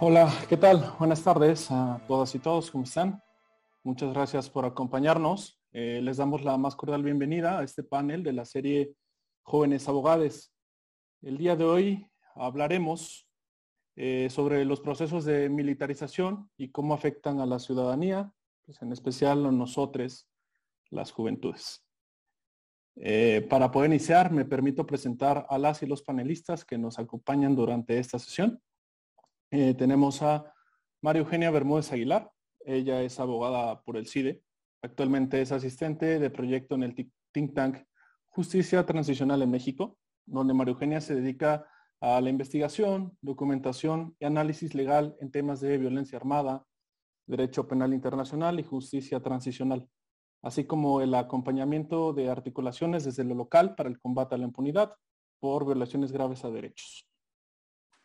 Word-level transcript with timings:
Hola, 0.00 0.32
¿qué 0.48 0.56
tal? 0.56 0.94
Buenas 1.00 1.24
tardes 1.24 1.72
a 1.72 2.00
todas 2.06 2.32
y 2.32 2.38
todos, 2.38 2.70
¿cómo 2.70 2.84
están? 2.84 3.20
Muchas 3.82 4.12
gracias 4.12 4.48
por 4.48 4.64
acompañarnos. 4.64 5.60
Eh, 5.72 5.98
les 6.00 6.18
damos 6.18 6.44
la 6.44 6.56
más 6.56 6.76
cordial 6.76 7.02
bienvenida 7.02 7.58
a 7.58 7.64
este 7.64 7.82
panel 7.82 8.22
de 8.22 8.32
la 8.32 8.44
serie 8.44 8.94
Jóvenes 9.42 9.88
Abogados. 9.88 10.54
El 11.20 11.36
día 11.36 11.56
de 11.56 11.64
hoy 11.64 12.06
hablaremos 12.36 13.28
eh, 13.96 14.28
sobre 14.30 14.64
los 14.64 14.80
procesos 14.80 15.24
de 15.24 15.48
militarización 15.48 16.48
y 16.56 16.70
cómo 16.70 16.94
afectan 16.94 17.40
a 17.40 17.46
la 17.46 17.58
ciudadanía, 17.58 18.32
pues 18.66 18.80
en 18.82 18.92
especial 18.92 19.46
a 19.46 19.50
nosotros, 19.50 20.28
las 20.90 21.10
juventudes. 21.10 21.84
Eh, 22.94 23.44
para 23.50 23.72
poder 23.72 23.90
iniciar, 23.90 24.30
me 24.30 24.44
permito 24.44 24.86
presentar 24.86 25.44
a 25.50 25.58
las 25.58 25.82
y 25.82 25.86
los 25.86 26.02
panelistas 26.02 26.64
que 26.64 26.78
nos 26.78 27.00
acompañan 27.00 27.56
durante 27.56 27.98
esta 27.98 28.20
sesión. 28.20 28.62
Eh, 29.50 29.72
tenemos 29.74 30.20
a 30.22 30.52
María 31.00 31.20
Eugenia 31.20 31.50
Bermúdez 31.50 31.90
Aguilar. 31.92 32.30
Ella 32.60 33.00
es 33.02 33.18
abogada 33.18 33.82
por 33.82 33.96
el 33.96 34.06
CIDE. 34.06 34.42
Actualmente 34.82 35.40
es 35.40 35.52
asistente 35.52 36.18
de 36.18 36.30
proyecto 36.30 36.74
en 36.74 36.82
el 36.82 36.94
think 37.32 37.54
tank 37.54 37.78
Justicia 38.26 38.84
Transicional 38.84 39.40
en 39.42 39.50
México, 39.50 39.98
donde 40.26 40.52
María 40.52 40.72
Eugenia 40.72 41.00
se 41.00 41.14
dedica 41.14 41.66
a 42.00 42.20
la 42.20 42.28
investigación, 42.28 43.16
documentación 43.22 44.14
y 44.20 44.26
análisis 44.26 44.74
legal 44.74 45.16
en 45.20 45.30
temas 45.30 45.60
de 45.60 45.78
violencia 45.78 46.18
armada, 46.18 46.64
derecho 47.26 47.66
penal 47.66 47.94
internacional 47.94 48.60
y 48.60 48.64
justicia 48.64 49.20
transicional, 49.20 49.88
así 50.42 50.64
como 50.64 51.00
el 51.00 51.14
acompañamiento 51.14 52.12
de 52.12 52.28
articulaciones 52.28 53.04
desde 53.04 53.24
lo 53.24 53.34
local 53.34 53.74
para 53.74 53.88
el 53.88 53.98
combate 53.98 54.34
a 54.34 54.38
la 54.38 54.44
impunidad 54.44 54.94
por 55.40 55.66
violaciones 55.66 56.12
graves 56.12 56.44
a 56.44 56.50
derechos. 56.50 57.07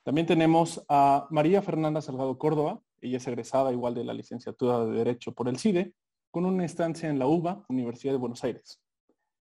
También 0.04 0.28
tenemos 0.28 0.86
a 0.90 1.28
María 1.32 1.62
Fernanda 1.62 2.02
Salgado 2.02 2.38
Córdoba, 2.38 2.82
ella 3.00 3.18
es 3.18 3.28
egresada 3.28 3.72
igual 3.72 3.94
de 3.94 4.04
la 4.04 4.14
licenciatura 4.14 4.86
de 4.86 4.92
Derecho 4.92 5.34
por 5.34 5.48
el 5.48 5.58
CIDE, 5.58 5.94
con 6.30 6.46
una 6.46 6.64
instancia 6.64 7.10
en 7.10 7.20
la 7.20 7.28
UBA, 7.28 7.66
Universidad 7.70 8.14
de 8.14 8.18
Buenos 8.18 8.44
Aires. 8.44 8.82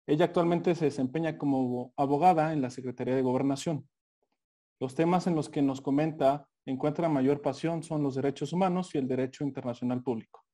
Ella 0.07 0.25
actualmente 0.25 0.75
se 0.75 0.87
desempeña 0.87 1.37
como 1.37 1.93
abogada 1.97 2.53
en 2.53 2.63
la 2.63 2.71
Secretaría 2.71 3.15
de 3.15 3.23
Gobernación. 3.23 3.89
Los 4.81 4.95
temas 4.95 5.27
en 5.27 5.35
los 5.35 5.49
que 5.49 5.61
nos 5.61 5.81
comenta 5.81 6.49
encuentra 6.65 7.09
mayor 7.09 7.43
pasión 7.43 7.83
son 7.83 8.03
los 8.03 8.15
derechos 8.15 8.53
humanos 8.53 8.95
y 8.95 8.99
el 8.99 9.07
derecho 9.07 9.45
internacional 9.45 10.03
público. 10.03 10.45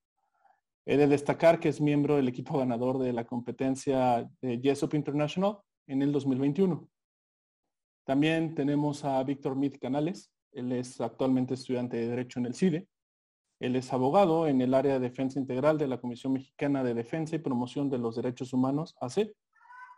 He 0.87 0.97
de 0.97 1.07
destacar 1.07 1.61
que 1.61 1.69
es 1.69 1.81
miembro 1.81 2.17
del 2.17 2.29
equipo 2.29 2.59
ganador 2.59 2.99
de 2.99 3.13
la 3.13 3.25
competencia 3.25 4.29
de 4.43 4.61
YesUp 4.61 4.95
International 4.95 5.59
en 5.87 6.03
el 6.03 6.13
2021. 6.13 6.89
También 8.05 8.55
tenemos 8.55 9.05
a 9.05 9.23
Víctor 9.25 9.57
Mit 9.57 9.79
Canales. 9.79 10.31
Él 10.53 10.73
es 10.73 11.01
actualmente 11.01 11.55
estudiante 11.55 11.97
de 11.97 12.09
Derecho 12.09 12.39
en 12.39 12.47
el 12.47 12.55
CIDE. 12.55 12.87
Él 13.61 13.77
es 13.77 13.93
abogado 13.93 14.47
en 14.47 14.61
el 14.61 14.75
área 14.75 14.95
de 14.95 15.01
defensa 15.01 15.39
integral 15.39 15.79
de 15.79 15.89
la 15.89 15.99
Comisión 15.99 16.35
Mexicana 16.35 16.85
de 16.85 16.93
Defensa 16.93 17.37
y 17.37 17.39
Promoción 17.39 17.89
de 17.89 17.99
los 17.99 18.17
Derechos 18.17 18.53
Humanos, 18.53 18.95
AC, 19.01 19.33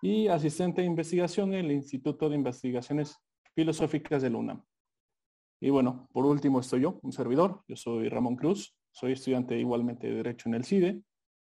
y 0.02 0.28
asistente 0.28 0.82
de 0.82 0.86
investigación 0.86 1.52
en 1.52 1.64
el 1.64 1.72
Instituto 1.72 2.28
de 2.28 2.36
Investigaciones 2.36 3.16
Filosóficas 3.54 4.22
de 4.22 4.30
la 4.30 4.38
UNAM. 4.38 4.62
Y 5.60 5.70
bueno, 5.70 6.08
por 6.12 6.26
último 6.26 6.60
estoy 6.60 6.82
yo, 6.82 7.00
un 7.02 7.12
servidor. 7.12 7.64
Yo 7.66 7.74
soy 7.74 8.08
Ramón 8.08 8.36
Cruz, 8.36 8.76
soy 8.92 9.12
estudiante 9.12 9.58
igualmente 9.58 10.06
de 10.06 10.14
Derecho 10.14 10.48
en 10.48 10.54
el 10.54 10.64
CIDE. 10.64 11.02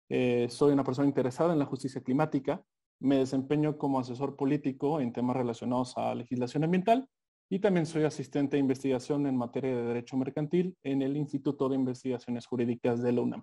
Eh, 0.08 0.46
soy 0.50 0.72
una 0.72 0.84
persona 0.84 1.08
interesada 1.08 1.52
en 1.52 1.58
la 1.58 1.64
justicia 1.64 2.02
climática 2.02 2.62
me 3.04 3.18
desempeño 3.18 3.76
como 3.76 4.00
asesor 4.00 4.34
político 4.34 4.98
en 4.98 5.12
temas 5.12 5.36
relacionados 5.36 5.96
a 5.98 6.14
legislación 6.14 6.64
ambiental 6.64 7.06
y 7.50 7.58
también 7.58 7.84
soy 7.84 8.04
asistente 8.04 8.56
de 8.56 8.60
investigación 8.60 9.26
en 9.26 9.36
materia 9.36 9.76
de 9.76 9.82
derecho 9.82 10.16
mercantil 10.16 10.74
en 10.82 11.02
el 11.02 11.16
Instituto 11.16 11.68
de 11.68 11.76
Investigaciones 11.76 12.46
Jurídicas 12.46 13.02
de 13.02 13.12
la 13.12 13.20
UNAM. 13.20 13.42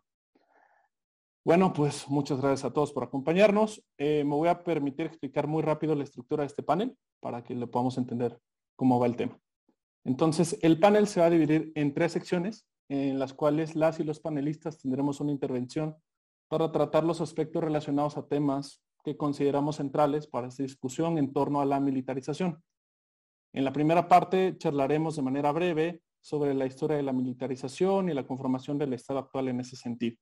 Bueno, 1.46 1.74
pues 1.74 2.10
muchas 2.10 2.42
gracias 2.42 2.66
a 2.66 2.74
todos 2.74 2.92
por 2.92 3.04
acompañarnos. 3.04 3.84
Eh, 4.00 4.24
me 4.24 4.36
voy 4.36 4.50
a 4.50 4.64
permitir 4.64 5.06
explicar 5.06 5.46
muy 5.46 5.62
rápido 5.62 5.94
la 5.94 6.04
estructura 6.04 6.42
de 6.42 6.48
este 6.48 6.64
panel 6.64 6.98
para 7.20 7.44
que 7.44 7.54
le 7.54 7.68
podamos 7.68 8.00
entender 8.00 8.40
cómo 8.76 9.00
va 9.00 9.06
el 9.06 9.16
tema. 9.16 9.40
Entonces, 10.04 10.58
el 10.64 10.80
panel 10.80 11.06
se 11.06 11.20
va 11.20 11.28
a 11.28 11.32
dividir 11.32 11.72
en 11.76 11.94
tres 11.94 12.14
secciones 12.14 12.66
en 12.90 13.20
las 13.20 13.34
cuales 13.34 13.76
las 13.76 14.00
y 14.00 14.04
los 14.04 14.20
panelistas 14.20 14.80
tendremos 14.80 15.20
una 15.22 15.32
intervención 15.32 15.96
para 16.48 16.72
tratar 16.72 17.04
los 17.04 17.22
aspectos 17.22 17.64
relacionados 17.64 18.18
a 18.18 18.28
temas 18.28 18.84
que 19.04 19.18
consideramos 19.18 19.78
centrales 19.78 20.28
para 20.28 20.48
esta 20.48 20.64
discusión 20.64 21.18
en 21.18 21.34
torno 21.34 21.62
a 21.62 21.66
la 21.66 21.80
militarización. 21.80 22.62
En 23.54 23.66
la 23.66 23.74
primera 23.74 24.08
parte 24.08 24.58
charlaremos 24.58 25.16
de 25.16 25.22
manera 25.22 25.52
breve 25.52 26.02
sobre 26.22 26.54
la 26.54 26.66
historia 26.66 26.98
de 26.98 27.04
la 27.04 27.14
militarización 27.14 28.10
y 28.10 28.14
la 28.14 28.26
conformación 28.26 28.78
del 28.78 28.94
Estado 28.94 29.20
actual 29.20 29.50
en 29.50 29.60
ese 29.60 29.76
sentido. 29.76 30.18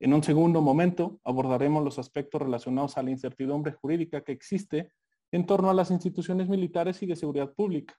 En 0.00 0.12
un 0.12 0.22
segundo 0.22 0.60
momento 0.60 1.20
abordaremos 1.24 1.82
los 1.82 1.98
aspectos 1.98 2.42
relacionados 2.42 2.98
a 2.98 3.02
la 3.02 3.10
incertidumbre 3.10 3.72
jurídica 3.72 4.22
que 4.22 4.32
existe 4.32 4.92
en 5.32 5.46
torno 5.46 5.70
a 5.70 5.74
las 5.74 5.90
instituciones 5.90 6.48
militares 6.48 7.02
y 7.02 7.06
de 7.06 7.16
seguridad 7.16 7.52
pública. 7.52 7.94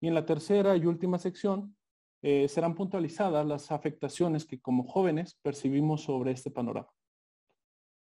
Y 0.00 0.08
en 0.08 0.14
la 0.14 0.26
tercera 0.26 0.76
y 0.76 0.86
última 0.86 1.18
sección 1.18 1.76
eh, 2.22 2.48
serán 2.48 2.74
puntualizadas 2.74 3.46
las 3.46 3.70
afectaciones 3.70 4.44
que 4.44 4.60
como 4.60 4.84
jóvenes 4.84 5.38
percibimos 5.42 6.02
sobre 6.02 6.32
este 6.32 6.50
panorama. 6.50 6.88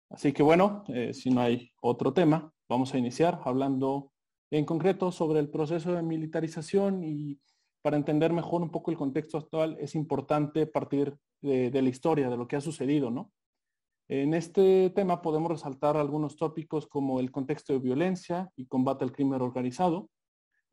Así 0.10 0.34
que 0.34 0.44
bueno, 0.44 0.84
eh, 0.88 1.14
si 1.14 1.30
no 1.30 1.42
hay 1.42 1.72
otro 1.82 2.14
tema, 2.14 2.52
vamos 2.70 2.94
a 2.94 2.98
iniciar 2.98 3.42
hablando 3.44 4.12
en 4.52 4.66
concreto 4.66 5.12
sobre 5.12 5.40
el 5.40 5.50
proceso 5.50 5.94
de 5.94 6.04
militarización 6.04 7.04
y 7.04 7.40
para 7.82 7.98
entender 7.98 8.34
mejor 8.34 8.62
un 8.62 8.70
poco 8.70 8.92
el 8.92 8.98
contexto 8.98 9.38
actual 9.38 9.78
es 9.80 9.96
importante 9.96 10.68
partir 10.68 11.16
de, 11.42 11.70
de 11.70 11.82
la 11.82 11.90
historia, 11.90 12.30
de 12.30 12.38
lo 12.38 12.48
que 12.48 12.56
ha 12.56 12.62
sucedido, 12.62 13.12
¿no? 13.12 13.32
En 14.08 14.36
este 14.36 14.92
tema 14.92 15.24
podemos 15.24 15.50
resaltar 15.50 15.98
algunos 15.98 16.36
tópicos 16.36 16.86
como 16.86 17.20
el 17.20 17.32
contexto 17.32 17.74
de 17.74 17.80
violencia 17.80 18.52
y 18.56 18.68
combate 18.68 19.04
al 19.04 19.12
crimen 19.12 19.42
organizado, 19.42 20.10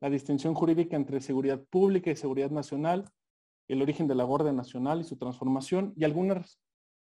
la 0.01 0.11
distinción 0.11 0.53
jurídica 0.53 0.97
entre 0.97 1.21
seguridad 1.21 1.63
pública 1.71 2.11
y 2.11 2.17
seguridad 2.17 2.51
nacional, 2.51 3.11
el 3.69 3.81
origen 3.81 4.07
de 4.07 4.15
la 4.15 4.25
Guardia 4.25 4.53
Nacional 4.53 5.01
y 5.01 5.05
su 5.05 5.17
transformación 5.17 5.95
y 5.97 6.05
algunas 6.05 6.61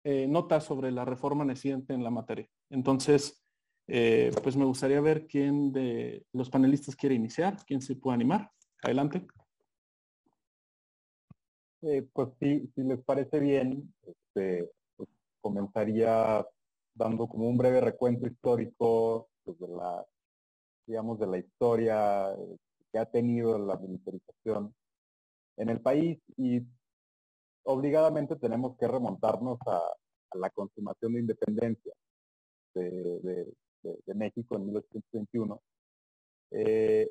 eh, 0.10 0.26
notas 0.26 0.64
sobre 0.64 0.90
la 0.90 1.04
reforma 1.04 1.44
naciente 1.44 1.94
en 1.94 2.02
la 2.02 2.10
materia. 2.10 2.48
Entonces, 2.70 3.44
eh, 3.88 4.32
pues 4.42 4.56
me 4.56 4.64
gustaría 4.64 5.02
ver 5.02 5.28
quién 5.28 5.74
de 5.74 6.26
los 6.32 6.50
panelistas 6.50 6.96
quiere 6.96 7.14
iniciar, 7.14 7.58
quién 7.66 7.82
se 7.82 7.98
puede 7.98 8.16
animar. 8.16 8.50
Adelante. 8.82 9.28
Eh, 11.82 12.08
pues 12.14 12.30
sí, 12.40 12.72
si 12.74 12.84
les 12.84 13.04
parece 13.04 13.38
bien, 13.42 13.94
este, 14.02 14.72
pues 14.96 15.10
comenzaría 15.42 16.48
dando 16.94 17.28
como 17.28 17.50
un 17.50 17.58
breve 17.58 17.82
recuento 17.82 18.28
histórico 18.28 19.28
pues, 19.44 19.60
de 19.60 19.68
la, 19.68 20.06
digamos, 20.86 21.20
de 21.20 21.28
la 21.28 21.38
historia 21.38 22.34
que 22.94 22.98
ha 22.98 23.06
tenido 23.08 23.60
la 23.60 23.76
militarización 23.76 24.74
en 25.58 25.68
el 25.68 25.82
país 25.82 26.18
y 26.38 26.62
obligadamente 27.68 28.36
tenemos 28.38 28.78
que 28.78 28.88
remontarnos 28.88 29.60
a, 29.68 29.82
la 30.34 30.50
consumación 30.50 31.14
de 31.14 31.20
independencia 31.22 31.94
de, 32.74 33.54
México 34.14 34.56
en 34.56 34.66
1821. 34.66 35.62
Eh, 36.52 37.10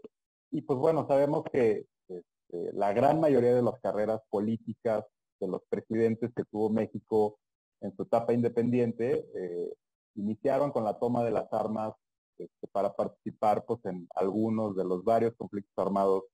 y 0.50 0.62
pues 0.62 0.78
bueno, 0.78 1.06
sabemos 1.06 1.44
que 1.50 1.86
este, 2.08 2.72
la 2.74 2.92
gran 2.92 3.20
mayoría 3.20 3.54
de 3.54 3.62
las 3.62 3.80
carreras 3.80 4.20
políticas 4.28 5.04
de 5.40 5.48
los 5.48 5.62
presidentes 5.68 6.30
que 6.34 6.44
tuvo 6.44 6.68
México 6.68 7.38
en 7.80 7.94
su 7.96 8.02
etapa 8.02 8.32
independiente 8.32 9.26
eh, 9.34 9.74
iniciaron 10.14 10.70
con 10.72 10.84
la 10.84 10.98
toma 10.98 11.24
de 11.24 11.30
las 11.30 11.50
armas 11.52 11.94
este, 12.38 12.66
para 12.68 12.94
participar 12.94 13.64
pues, 13.64 13.80
en 13.84 14.06
algunos 14.14 14.76
de 14.76 14.84
los 14.84 15.02
varios 15.04 15.34
conflictos 15.36 15.72
armados 15.78 16.24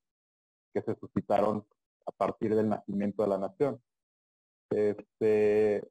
que 0.75 0.83
se 0.83 0.95
suscitaron 0.97 1.65
a 2.07 2.13
partir 2.13 2.55
del 2.55 2.69
nacimiento 2.69 3.23
de 3.23 3.29
la 3.29 3.39
nación. 3.39 3.81
Este, 4.75 5.87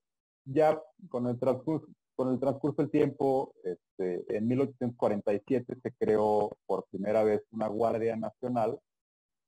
ya 0.46 0.82
con 1.10 1.28
el 1.28 1.40
transcurso, 1.40 1.88
con 2.16 2.34
el 2.34 2.40
transcurso 2.40 2.82
del 2.82 2.92
tiempo, 2.92 3.54
este, 3.64 4.38
en 4.38 4.48
1847 4.48 5.76
se 5.82 5.92
creó 5.94 6.58
por 6.66 6.86
primera 6.92 7.24
vez 7.24 7.42
una 7.52 7.68
Guardia 7.68 8.16
Nacional 8.16 8.80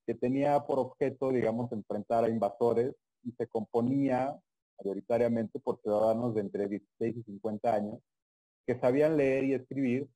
que 0.05 0.15
tenía 0.15 0.59
por 0.61 0.79
objeto, 0.79 1.31
digamos, 1.31 1.71
enfrentar 1.71 2.23
a 2.23 2.29
invasores 2.29 2.93
y 3.23 3.31
se 3.31 3.47
componía 3.47 4.37
mayoritariamente 4.79 5.59
por 5.59 5.79
ciudadanos 5.81 6.35
de 6.35 6.41
entre 6.41 6.67
16 6.67 7.17
y 7.17 7.23
50 7.23 7.73
años 7.73 7.99
que 8.65 8.79
sabían 8.79 9.17
leer 9.17 9.43
y 9.45 9.53
escribir 9.53 10.07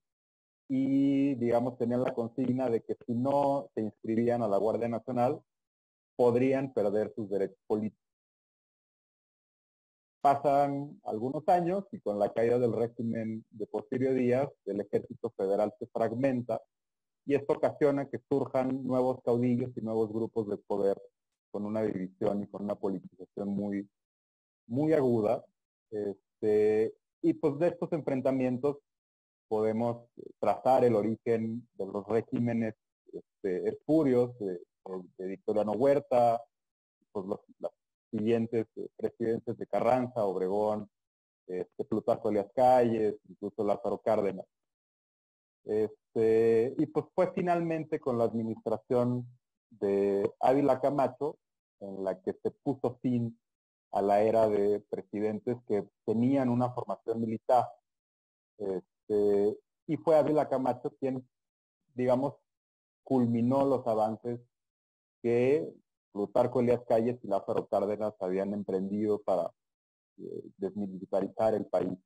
y, 0.70 1.36
digamos, 1.36 1.78
tenían 1.78 2.04
la 2.04 2.14
consigna 2.14 2.70
de 2.70 2.82
que 2.82 2.96
si 3.06 3.14
no 3.14 3.70
se 3.74 3.82
inscribían 3.82 4.42
a 4.42 4.48
la 4.48 4.58
Guardia 4.58 4.90
Nacional, 4.90 5.42
podrían 6.16 6.74
perder 6.74 7.14
sus 7.16 7.30
derechos 7.30 7.58
políticos. 7.68 8.07
Pasan 10.22 11.00
algunos 11.06 11.48
años 11.48 11.86
y 11.92 12.00
con 12.00 12.20
la 12.20 12.34
caída 12.34 12.60
del 12.60 12.74
régimen 12.74 13.46
de 13.52 13.68
Porfirio 13.68 14.14
Díaz, 14.14 14.50
el 14.66 14.82
ejército 14.82 15.30
federal 15.38 15.74
se 15.80 15.88
fragmenta 15.88 16.62
y 17.28 17.36
esto 17.36 17.54
ocasiona 17.54 18.10
que 18.10 18.20
surjan 18.30 18.86
nuevos 18.86 19.22
caudillos 19.24 19.72
y 19.76 19.82
nuevos 19.82 20.12
grupos 20.12 20.48
de 20.48 20.58
poder 20.58 21.00
con 21.52 21.66
una 21.66 21.82
división 21.82 22.44
y 22.44 22.48
con 22.48 22.64
una 22.64 22.76
politización 22.76 23.50
muy, 23.50 23.88
muy 24.68 24.94
aguda. 24.94 25.44
Este, 25.92 26.94
y 27.22 27.34
pues 27.34 27.60
de 27.60 27.68
estos 27.68 27.92
enfrentamientos 27.92 28.78
podemos 29.50 30.10
trazar 30.40 30.86
el 30.86 30.96
origen 30.96 31.68
de 31.74 31.86
los 31.86 32.08
regímenes 32.08 32.76
este, 33.12 33.70
espurios 33.70 34.38
de, 34.40 34.62
de, 35.18 35.28
Victoriano 35.28 35.74
Huerta, 35.74 36.42
pues 37.12 37.26
los, 37.26 37.40
siguientes 38.12 38.68
eh, 38.76 38.88
presidentes 38.96 39.58
de 39.58 39.68
Carranza, 39.68 40.26
Obregón, 40.26 40.90
este, 41.48 41.86
Plutarco 41.86 42.30
Elias 42.30 42.52
Calles, 42.54 43.16
incluso 43.30 43.64
Lázaro 43.64 44.00
Cárdenas. 44.00 44.46
Este, 45.66 46.76
y 46.78 46.86
pues 46.88 47.06
fue 47.14 47.32
finalmente 47.34 48.00
con 48.00 48.18
la 48.18 48.24
administración 48.24 49.28
de 49.70 50.30
Ávila 50.40 50.80
Camacho 50.80 51.38
en 51.80 52.04
la 52.04 52.20
que 52.22 52.34
se 52.42 52.52
puso 52.52 52.98
fin 53.02 53.38
a 53.92 54.02
la 54.02 54.22
era 54.22 54.48
de 54.48 54.80
presidentes 54.90 55.58
que 55.68 55.86
tenían 56.06 56.50
una 56.50 56.72
formación 56.72 57.22
militar. 57.22 57.68
Este, 58.58 59.58
y 59.88 59.98
fue 59.98 60.18
Ávila 60.18 60.50
Camacho 60.50 60.94
quien, 61.00 61.28
digamos, 61.94 62.36
culminó 63.04 63.66
los 63.66 63.86
avances 63.88 64.40
que 65.22 65.74
Plutarco 66.12 66.60
Elías 66.60 66.84
Calles 66.88 67.20
y 67.24 67.28
Lázaro 67.28 67.68
Cárdenas 67.68 68.14
habían 68.20 68.54
emprendido 68.54 69.22
para 69.22 69.52
eh, 70.18 70.44
desmilitarizar 70.58 71.54
el 71.54 71.66
país. 71.66 71.98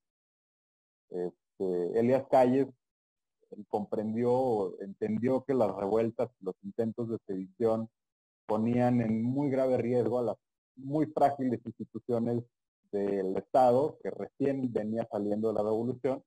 Este, 1.09 2.00
Elías 2.00 2.25
Calles 2.30 2.68
comprendió, 3.68 4.80
entendió 4.81 5.44
que 5.44 5.53
las 5.53 5.74
revueltas, 5.75 6.30
los 6.42 6.56
intentos 6.63 7.09
de 7.09 7.18
sedición 7.27 7.89
ponían 8.45 9.01
en 9.01 9.24
muy 9.24 9.50
grave 9.50 9.77
riesgo 9.77 10.19
a 10.19 10.24
las 10.24 10.38
muy 10.75 11.06
frágiles 11.07 11.59
instituciones 11.65 12.44
del 12.92 13.36
Estado, 13.38 13.98
que 14.01 14.12
recién 14.12 14.71
venía 14.71 15.07
saliendo 15.09 15.50
de 15.50 15.53
la 15.53 15.63
revolución. 15.63 16.24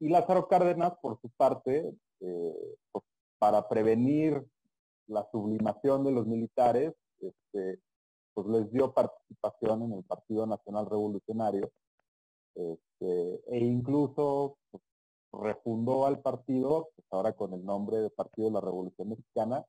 Y 0.00 0.08
Lázaro 0.08 0.48
Cárdenas, 0.48 0.94
por 1.00 1.20
su 1.20 1.30
parte, 1.30 1.92
eh, 2.20 2.76
pues, 2.90 3.04
para 3.38 3.68
prevenir 3.68 4.44
la 5.06 5.28
sublimación 5.30 6.04
de 6.04 6.12
los 6.12 6.26
militares, 6.26 6.92
este, 7.20 7.80
pues 8.34 8.46
les 8.48 8.72
dio 8.72 8.92
participación 8.92 9.82
en 9.82 9.92
el 9.92 10.04
Partido 10.04 10.46
Nacional 10.46 10.86
Revolucionario 10.86 11.70
este, 12.54 13.42
e 13.46 13.58
incluso 13.58 14.58
pues, 14.70 14.82
refundó 15.32 16.06
al 16.06 16.20
partido, 16.20 16.90
pues 16.94 17.06
ahora 17.10 17.32
con 17.32 17.54
el 17.54 17.64
nombre 17.64 17.98
de 17.98 18.10
Partido 18.10 18.48
de 18.48 18.54
la 18.54 18.60
Revolución 18.60 19.10
Mexicana, 19.10 19.64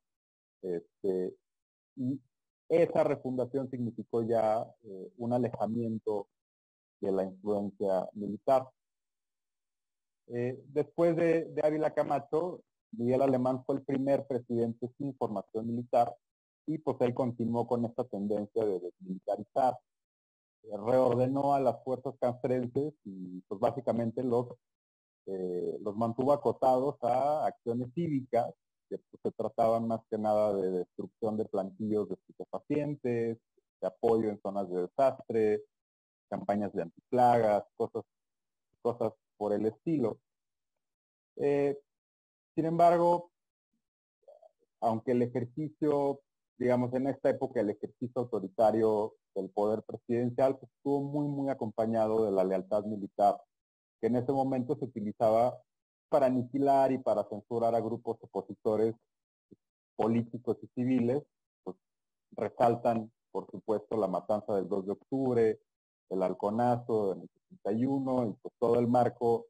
este, 0.62 1.35
y 1.95 2.19
esa 2.69 3.03
refundación 3.03 3.69
significó 3.69 4.24
ya 4.24 4.65
eh, 4.83 5.12
un 5.18 5.33
alejamiento 5.33 6.27
de 7.01 7.12
la 7.12 7.24
influencia 7.24 8.09
militar. 8.13 8.69
Eh, 10.27 10.62
después 10.68 11.15
de, 11.15 11.45
de 11.45 11.62
Ávila 11.62 11.94
Camacho, 11.94 12.62
Miguel 12.98 13.22
Alemán 13.22 13.63
fue 13.66 13.75
el 13.75 13.84
primer 13.84 14.25
presidente 14.28 14.90
sin 14.98 15.16
formación 15.16 15.68
militar 15.68 16.16
y 16.66 16.78
pues 16.78 16.98
él 17.01 17.13
continuó 17.13 17.68
con 17.68 17.86
esta 17.86 18.04
tendencia 18.06 18.63
de 18.66 18.80
desmilitarizar. 18.80 19.78
reordenó 20.63 21.54
a 21.54 21.60
las 21.60 21.84
fuerzas 21.84 22.16
castrenses 22.19 22.94
y 23.04 23.42
pues 23.48 23.60
básicamente 23.60 24.24
los, 24.24 24.48
eh, 25.25 25.78
los 25.81 25.95
mantuvo 25.95 26.31
acotados 26.34 26.95
a 27.01 27.45
acciones 27.48 27.94
cívicas 27.94 28.54
que 28.90 28.98
pues, 28.98 29.22
se 29.24 29.31
trataban 29.31 29.88
más 29.88 30.01
que 30.10 30.18
nada 30.18 30.54
de 30.56 30.72
destrucción 30.72 31.38
de 31.38 31.45
plantillos 31.45 32.07
de 32.10 32.16
estupefacientes, 32.16 33.38
de 33.81 33.88
apoyo 33.88 34.30
en 34.30 34.40
zonas 34.42 34.69
de 34.69 34.81
desastre, 34.84 35.63
campañas 36.30 36.72
de 36.74 36.84
antiplagas, 36.84 37.63
cosas, 37.75 38.04
cosas 38.81 39.13
por 39.38 39.54
el 39.54 39.66
estilo. 39.66 40.19
Eh, 41.36 41.78
sin 42.56 42.66
embargo, 42.66 43.32
aunque 44.82 45.12
el 45.12 45.22
ejercicio, 45.22 46.22
digamos, 46.58 46.94
en 46.94 47.08
esta 47.08 47.30
época 47.30 47.62
el 47.62 47.70
ejercicio 47.70 48.22
autoritario 48.22 49.16
del 49.34 49.50
poder 49.50 49.84
presidencial 49.84 50.58
pues, 50.58 50.72
estuvo 50.78 51.02
muy, 51.02 51.28
muy 51.28 51.50
acompañado 51.50 52.26
de 52.26 52.32
la 52.32 52.44
lealtad 52.44 52.84
militar, 52.84 53.42
que 54.00 54.08
en 54.08 54.18
ese 54.18 54.32
momento 54.32 54.76
se 54.76 54.86
utilizaba 54.86 55.58
para 56.10 56.28
aniquilar 56.28 56.92
y 56.92 57.00
para 57.00 57.24
censurar 57.24 57.74
a 57.74 57.82
grupos 57.82 58.18
opositores 58.22 58.94
políticos 59.96 60.58
y 60.62 60.68
civiles, 60.76 61.24
pues 61.64 61.76
resaltan, 62.32 63.12
por 63.32 63.50
supuesto, 63.50 63.98
la 63.98 64.08
matanza 64.08 64.54
del 64.56 64.68
2 64.68 64.86
de 64.86 64.92
octubre, 64.92 65.60
el 66.10 66.22
halconazo 66.22 67.14
en 67.14 67.22
el 67.22 67.30
61 67.64 68.28
y 68.28 68.34
pues 68.42 68.54
todo 68.60 68.80
el 68.80 68.88
marco 68.88 69.48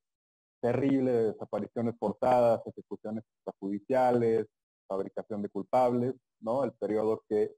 terrible 0.63 1.11
de 1.11 1.23
desapariciones 1.33 1.93
forzadas, 1.99 2.65
ejecuciones 2.65 3.25
extrajudiciales, 3.35 4.47
fabricación 4.87 5.41
de 5.41 5.49
culpables, 5.49 6.15
¿no? 6.39 6.63
El 6.63 6.71
periodo 6.71 7.21
que 7.27 7.53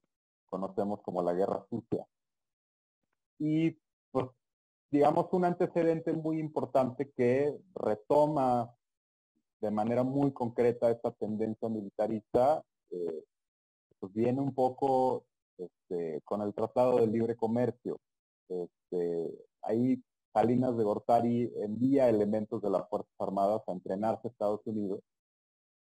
conocemos 0.48 1.04
como 1.04 1.22
la 1.22 1.34
Guerra 1.34 1.63
Sucia. 1.69 2.04
Y, 3.38 3.78
pues, 4.10 4.25
digamos, 4.90 5.31
un 5.34 5.46
antecedente 5.46 6.13
muy 6.13 6.40
importante 6.40 7.12
que 7.16 7.56
retoma 7.75 8.74
de 9.62 9.69
manera 9.69 10.01
muy 10.04 10.34
concreta 10.34 10.90
esta 10.90 11.12
tendencia 11.12 11.69
militarista, 11.69 12.63
eh, 12.90 13.24
pues 14.00 14.13
viene 14.13 14.42
un 14.42 14.54
poco 14.56 15.25
este, 15.60 16.22
con 16.24 16.42
el 16.42 16.56
Tratado 16.56 16.98
de 16.98 17.08
Libre 17.08 17.36
Comercio. 17.36 18.00
Este, 18.50 19.30
ahí 19.62 20.01
Salinas 20.36 20.76
de 20.76 20.84
Gortari 20.84 21.50
envía 21.64 22.10
elementos 22.10 22.62
de 22.62 22.70
las 22.70 22.90
Fuerzas 22.90 23.14
Armadas 23.20 23.62
a 23.66 23.72
entrenarse 23.72 24.28
a 24.28 24.32
Estados 24.32 24.60
Unidos 24.66 25.00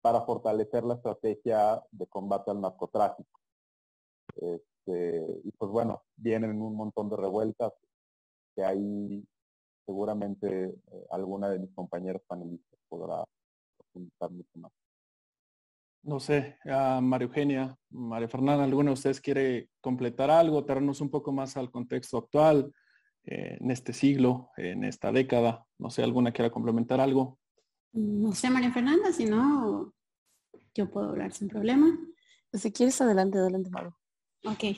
para 0.01 0.23
fortalecer 0.23 0.83
la 0.83 0.95
estrategia 0.95 1.81
de 1.89 2.05
combate 2.07 2.51
al 2.51 2.59
narcotráfico. 2.59 3.39
Este, 4.35 5.25
y 5.45 5.51
pues 5.51 5.71
bueno, 5.71 6.03
vienen 6.17 6.61
un 6.61 6.75
montón 6.75 7.09
de 7.09 7.15
revueltas 7.15 7.71
que 8.53 8.65
ahí 8.65 9.25
seguramente 9.85 10.65
eh, 10.65 11.05
alguna 11.11 11.49
de 11.49 11.59
mis 11.59 11.73
compañeros 11.73 12.21
panelistas 12.27 12.77
podrá 12.89 13.23
profundizar 13.77 14.31
mucho 14.31 14.59
más. 14.59 14.71
No 16.03 16.19
sé, 16.19 16.57
María 16.65 17.27
Eugenia, 17.27 17.77
María 17.89 18.27
Fernanda, 18.27 18.65
¿alguno 18.65 18.89
de 18.89 18.95
ustedes 18.95 19.21
quiere 19.21 19.69
completar 19.79 20.29
algo, 20.29 20.65
traernos 20.65 20.99
un 20.99 21.09
poco 21.09 21.31
más 21.31 21.55
al 21.55 21.71
contexto 21.71 22.17
actual? 22.17 22.73
Eh, 23.25 23.57
en 23.59 23.69
este 23.69 23.93
siglo, 23.93 24.49
en 24.57 24.83
esta 24.83 25.11
década. 25.11 25.65
No 25.77 25.89
sé, 25.89 26.03
¿alguna 26.03 26.31
quiera 26.31 26.49
complementar 26.49 26.99
algo? 26.99 27.39
No 27.93 28.31
sé, 28.33 28.49
María 28.49 28.71
Fernanda, 28.71 29.11
si 29.11 29.25
no, 29.25 29.93
yo 30.73 30.89
puedo 30.89 31.09
hablar 31.09 31.31
sin 31.31 31.47
problema. 31.47 31.97
Si 32.53 32.71
quieres, 32.71 32.99
adelante, 33.01 33.37
adelante, 33.37 33.69
Maru. 33.69 33.93
Ok. 34.45 34.77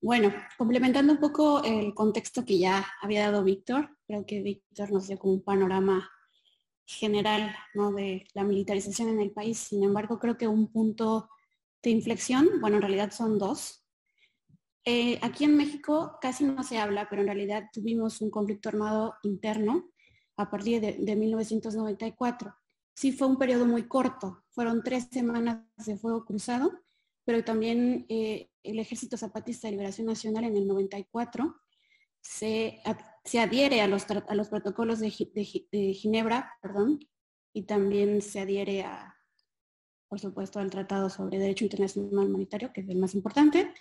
Bueno, 0.00 0.32
complementando 0.56 1.12
un 1.12 1.20
poco 1.20 1.62
el 1.62 1.94
contexto 1.94 2.44
que 2.44 2.58
ya 2.58 2.86
había 3.02 3.30
dado 3.30 3.44
Víctor, 3.44 3.96
creo 4.06 4.24
que 4.26 4.42
Víctor 4.42 4.92
nos 4.92 5.08
dio 5.08 5.18
como 5.18 5.34
un 5.34 5.42
panorama 5.42 6.08
general 6.86 7.54
¿no? 7.74 7.92
de 7.92 8.26
la 8.34 8.44
militarización 8.44 9.10
en 9.10 9.20
el 9.20 9.32
país. 9.32 9.58
Sin 9.58 9.82
embargo, 9.84 10.18
creo 10.18 10.36
que 10.36 10.48
un 10.48 10.72
punto 10.72 11.28
de 11.82 11.90
inflexión, 11.90 12.48
bueno, 12.60 12.76
en 12.76 12.82
realidad 12.82 13.10
son 13.10 13.38
dos. 13.38 13.84
Eh, 14.90 15.18
aquí 15.20 15.44
en 15.44 15.54
México 15.54 16.16
casi 16.18 16.44
no 16.44 16.62
se 16.62 16.78
habla, 16.78 17.08
pero 17.10 17.20
en 17.20 17.28
realidad 17.28 17.68
tuvimos 17.74 18.22
un 18.22 18.30
conflicto 18.30 18.70
armado 18.70 19.16
interno 19.22 19.90
a 20.38 20.48
partir 20.48 20.80
de, 20.80 21.14
1994. 21.14 22.54
Sí 22.94 23.12
fue 23.12 23.26
un 23.26 23.36
periodo 23.36 23.66
muy 23.66 23.86
corto, 23.86 24.44
fueron 24.48 24.82
tres 24.82 25.08
semanas 25.10 25.58
de 25.76 25.98
fuego 25.98 26.24
cruzado, 26.24 26.72
pero 27.26 27.44
también 27.44 28.06
eh, 28.08 28.48
el 28.62 28.78
Ejército 28.78 29.18
Zapatista 29.18 29.68
de 29.68 29.72
Liberación 29.72 30.06
Nacional 30.06 30.44
en 30.44 30.56
el 30.56 30.66
94 30.66 31.54
se, 32.22 32.80
adhiere 33.38 33.82
a 33.82 33.88
los, 33.88 34.06
protocolos 34.06 35.00
de, 35.00 35.12
de, 35.70 35.92
Ginebra, 35.92 36.54
perdón, 36.62 36.98
y 37.52 37.64
también 37.64 38.22
se 38.22 38.40
adhiere 38.40 38.84
a, 38.84 39.14
por 40.08 40.18
supuesto, 40.18 40.60
al 40.60 40.70
Tratado 40.70 41.10
sobre 41.10 41.38
Derecho 41.38 41.64
Internacional 41.64 42.30
Humanitario, 42.30 42.72
que 42.72 42.80
es 42.80 42.88
el 42.88 42.96
más 42.96 43.14
importante, 43.14 43.74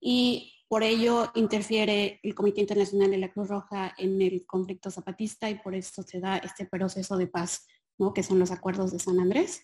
y 0.00 0.54
por 0.68 0.82
ello 0.82 1.30
interfiere 1.34 2.20
el 2.22 2.34
Comité 2.34 2.60
Internacional 2.60 3.10
de 3.10 3.18
la 3.18 3.32
Cruz 3.32 3.48
Roja 3.48 3.94
en 3.96 4.20
el 4.20 4.44
conflicto 4.46 4.90
zapatista 4.90 5.48
y 5.48 5.54
por 5.56 5.74
eso 5.74 6.02
se 6.02 6.20
da 6.20 6.36
este 6.36 6.66
proceso 6.66 7.16
de 7.16 7.26
paz, 7.26 7.66
¿no? 7.96 8.12
que 8.12 8.22
son 8.22 8.38
los 8.38 8.50
acuerdos 8.50 8.92
de 8.92 8.98
San 8.98 9.18
Andrés, 9.18 9.62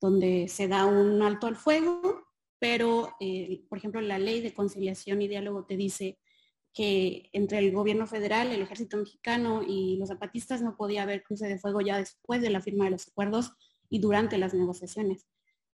donde 0.00 0.48
se 0.48 0.68
da 0.68 0.84
un 0.84 1.22
alto 1.22 1.46
al 1.46 1.56
fuego, 1.56 2.24
pero, 2.58 3.14
eh, 3.20 3.64
por 3.68 3.78
ejemplo, 3.78 4.00
la 4.00 4.18
ley 4.18 4.40
de 4.40 4.54
conciliación 4.54 5.22
y 5.22 5.28
diálogo 5.28 5.64
te 5.64 5.76
dice 5.76 6.18
que 6.74 7.30
entre 7.32 7.58
el 7.58 7.72
gobierno 7.72 8.06
federal, 8.06 8.50
el 8.50 8.60
ejército 8.60 8.96
mexicano 8.96 9.62
y 9.66 9.96
los 9.96 10.08
zapatistas 10.08 10.60
no 10.60 10.76
podía 10.76 11.04
haber 11.04 11.22
cruce 11.22 11.46
de 11.46 11.58
fuego 11.58 11.80
ya 11.80 11.98
después 11.98 12.42
de 12.42 12.50
la 12.50 12.60
firma 12.60 12.84
de 12.84 12.90
los 12.90 13.08
acuerdos 13.08 13.52
y 13.88 14.00
durante 14.00 14.38
las 14.38 14.54
negociaciones. 14.54 15.26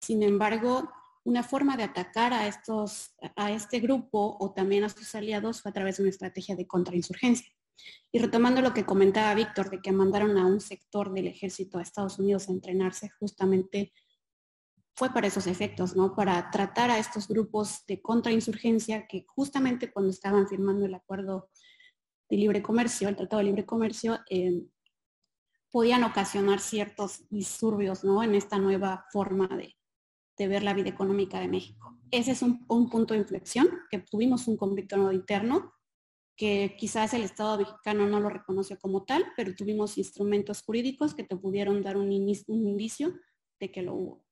Sin 0.01 0.23
embargo, 0.23 0.89
una 1.29 1.43
forma 1.43 1.77
de 1.77 1.83
atacar 1.83 2.33
a, 2.33 2.47
estos, 2.47 3.13
a 3.35 3.51
este 3.51 3.79
grupo 3.79 4.35
o 4.39 4.51
también 4.51 4.83
a 4.83 4.89
sus 4.89 5.13
aliados 5.13 5.61
fue 5.61 5.69
a 5.69 5.73
través 5.73 5.97
de 5.97 6.03
una 6.03 6.09
estrategia 6.09 6.55
de 6.55 6.65
contrainsurgencia. 6.65 7.51
Y 8.11 8.17
retomando 8.17 8.61
lo 8.61 8.73
que 8.73 8.83
comentaba 8.83 9.35
Víctor, 9.35 9.69
de 9.69 9.79
que 9.79 9.91
mandaron 9.91 10.39
a 10.39 10.47
un 10.47 10.59
sector 10.59 11.13
del 11.13 11.27
ejército 11.27 11.77
a 11.77 11.83
Estados 11.83 12.17
Unidos 12.17 12.49
a 12.49 12.51
entrenarse, 12.51 13.11
justamente 13.19 13.93
fue 14.95 15.13
para 15.13 15.27
esos 15.27 15.45
efectos, 15.45 15.95
¿no? 15.95 16.15
Para 16.15 16.49
tratar 16.49 16.89
a 16.89 16.97
estos 16.97 17.27
grupos 17.27 17.85
de 17.87 18.01
contrainsurgencia 18.01 19.05
que 19.05 19.23
justamente 19.27 19.91
cuando 19.91 20.09
estaban 20.09 20.47
firmando 20.47 20.87
el 20.87 20.95
acuerdo 20.95 21.51
de 22.27 22.37
libre 22.37 22.63
comercio, 22.63 23.07
el 23.07 23.15
Tratado 23.15 23.37
de 23.37 23.45
Libre 23.45 23.67
Comercio, 23.67 24.19
eh, 24.31 24.63
podían 25.69 26.03
ocasionar 26.03 26.59
ciertos 26.59 27.29
disturbios, 27.29 28.03
¿no? 28.03 28.23
En 28.23 28.33
esta 28.33 28.57
nueva 28.57 29.05
forma 29.11 29.47
de, 29.47 29.78
ver 30.47 30.63
la 30.63 30.73
vida 30.73 30.89
económica 30.89 31.39
de 31.39 31.47
México. 31.47 31.97
Ese 32.11 32.31
es 32.31 32.41
un, 32.41 32.65
punto 32.89 33.13
de 33.13 33.19
inflexión, 33.19 33.67
que 33.89 33.99
tuvimos 33.99 34.47
un 34.47 34.57
conflicto 34.57 35.11
interno, 35.11 35.73
que 36.35 36.75
quizás 36.77 37.13
el 37.13 37.23
Estado 37.23 37.59
mexicano 37.59 38.07
no 38.07 38.19
lo 38.19 38.29
reconoció 38.29 38.79
como 38.79 39.03
tal, 39.03 39.25
pero 39.35 39.53
tuvimos 39.53 39.97
instrumentos 39.97 40.63
jurídicos 40.63 41.13
que 41.13 41.23
te 41.23 41.35
pudieron 41.35 41.83
dar 41.83 41.97
un, 41.97 42.07
un 42.07 42.67
indicio 42.67 43.13
de 43.59 43.71
que 43.71 43.81
lo 43.81 43.93
hubo. 43.93 44.23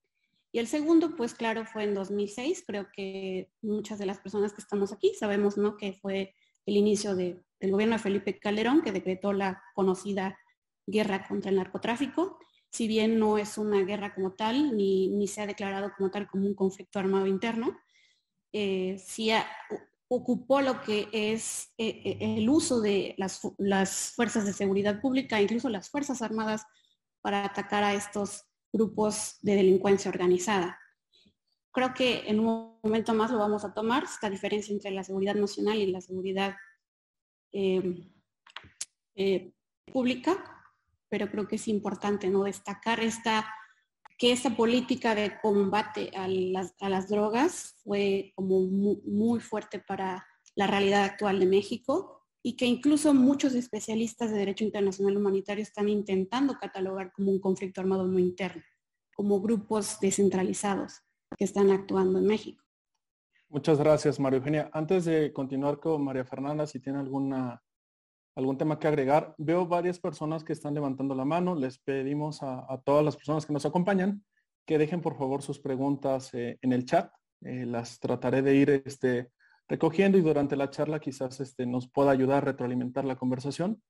Y 0.52 0.60
el 0.60 0.68
segundo, 0.68 1.16
pues 1.16 1.34
claro, 1.34 1.66
fue 1.66 1.84
en 1.84 1.94
2006. 1.94 2.64
Creo 2.66 2.88
que 2.94 3.52
muchas 3.62 4.00
de 4.00 4.06
las 4.06 4.20
personas 4.20 4.54
que 4.54 4.62
estamos 4.62 4.92
aquí 4.94 5.14
sabemos, 5.14 5.58
¿no? 5.58 5.76
Que 5.76 5.94
fue 5.94 6.34
el 6.66 6.78
inicio 6.78 7.16
del 7.16 7.44
gobierno 7.62 7.96
de 7.96 8.02
Felipe 8.02 8.40
Calderón, 8.40 8.82
que 8.82 8.92
decretó 8.92 9.34
la 9.34 9.62
conocida 9.76 10.38
guerra 10.86 11.28
contra 11.28 11.52
el 11.52 11.58
narcotráfico. 11.58 12.40
Si 12.72 12.88
bien 12.88 13.20
no 13.20 13.38
es 13.38 13.58
una 13.58 13.84
guerra 13.84 14.14
como 14.14 14.34
tal, 14.34 14.76
ni, 14.76 15.10
ni 15.10 15.28
se 15.28 15.42
ha 15.42 15.48
declarado 15.48 15.92
como 15.96 16.12
tal 16.12 16.28
como 16.28 16.46
un 16.46 16.54
conflicto 16.54 17.00
armado 17.00 17.28
interno, 17.28 17.78
eh, 18.54 18.98
sí 19.00 19.32
ocupó 20.10 20.62
lo 20.62 20.82
que 20.82 21.08
es 21.12 21.74
eh, 21.78 22.02
eh, 22.04 22.36
el 22.38 22.50
uso 22.50 22.82
de 22.82 23.14
las, 23.18 23.42
las 23.58 24.14
fuerzas 24.16 24.46
de 24.46 24.54
seguridad 24.54 25.02
pública, 25.02 25.42
incluso 25.42 25.70
las 25.70 25.90
Fuerzas 25.90 26.22
Armadas, 26.22 26.66
para 27.22 27.46
atacar 27.46 27.84
a 27.84 27.94
estos 27.94 28.46
grupos 28.72 29.38
de 29.42 29.56
delincuencia 29.56 30.10
organizada. 30.10 30.80
Creo 31.72 31.94
que 31.94 32.24
en 32.28 32.40
un 32.40 32.80
momento 32.82 33.14
más 33.14 33.32
lo 33.32 33.38
vamos 33.38 33.66
a 33.66 33.74
tomar, 33.74 34.04
esta 34.04 34.30
diferencia 34.30 34.74
entre 34.74 34.92
la 34.92 35.04
seguridad 35.04 35.36
nacional 35.36 35.78
y 35.78 35.92
la 35.92 36.02
seguridad 36.02 36.56
eh, 37.52 38.04
pública, 39.92 40.57
pero 41.10 41.30
creo 41.30 41.48
que 41.48 41.56
es 41.56 41.68
importante 41.68 42.30
no 42.30 42.44
destacar 42.44 43.00
esta 43.00 43.48
que 44.18 44.32
esta 44.32 44.56
política 44.56 45.14
de 45.14 45.40
combate 45.40 46.12
a 46.16 46.28
las, 46.28 47.08
drogas 47.08 47.76
fue 47.84 48.34
como 48.36 48.62
muy 48.62 49.40
fuerte 49.40 49.80
para 49.80 50.26
la 50.56 50.66
realidad 50.66 51.04
actual 51.04 51.40
de 51.40 51.46
México 51.46 52.24
y 52.42 52.56
que 52.56 52.66
incluso 52.66 53.14
muchos 53.14 53.54
especialistas 53.54 54.32
de 54.32 54.40
derecho 54.40 54.64
internacional 54.64 55.18
humanitario 55.18 55.62
están 55.62 55.88
intentando 55.88 56.58
catalogar 56.58 57.12
como 57.12 57.32
un 57.32 57.40
conflicto 57.40 57.82
armado 57.82 58.08
no 58.08 58.18
interno, 58.18 58.64
como 59.16 59.40
grupos 59.40 60.00
descentralizados 60.00 61.02
que 61.38 61.46
están 61.46 61.70
actuando 61.70 62.18
en 62.18 62.26
México. 62.26 62.64
Muchas 63.50 63.78
gracias, 63.78 64.20
María 64.20 64.40
Eugenia. 64.40 64.70
Antes 64.74 65.06
de 65.06 65.32
continuar 65.32 65.80
con 65.80 66.04
María 66.04 66.26
Fernanda, 66.26 66.66
si 66.66 66.80
tiene 66.80 67.00
alguna, 67.00 67.64
algún 68.38 68.58
tema 68.58 68.78
que 68.78 68.88
agregar, 68.88 69.34
veo 69.40 69.66
varias 69.66 70.00
personas 70.00 70.44
que 70.44 70.54
están 70.54 70.76
levantando 70.76 71.16
la 71.16 71.26
mano. 71.26 71.56
Les 71.56 71.80
pedimos 71.80 72.44
a, 72.44 72.80
todas 72.86 73.04
las 73.04 73.16
personas 73.16 73.48
que 73.48 73.54
nos 73.54 73.66
acompañan 73.66 74.24
que 74.68 74.78
dejen 74.78 75.02
por 75.02 75.18
favor 75.18 75.42
sus 75.42 75.60
preguntas 75.60 76.32
eh, 76.36 76.60
en 76.62 76.72
el 76.72 76.86
chat. 76.86 77.12
Eh, 77.42 77.66
las 77.66 78.00
trataré 78.00 78.44
de 78.44 78.54
ir 78.54 78.70
este, 78.86 79.32
recogiendo 79.68 80.20
y 80.20 80.22
durante 80.22 80.56
la 80.56 80.70
charla 80.70 81.00
quizás 81.00 81.40
este, 81.40 81.66
nos 81.66 81.90
pueda 81.90 82.12
ayudar 82.12 82.44
a 82.44 82.52
retroalimentar 82.52 83.06
la 83.06 83.16
conversación. 83.16 83.82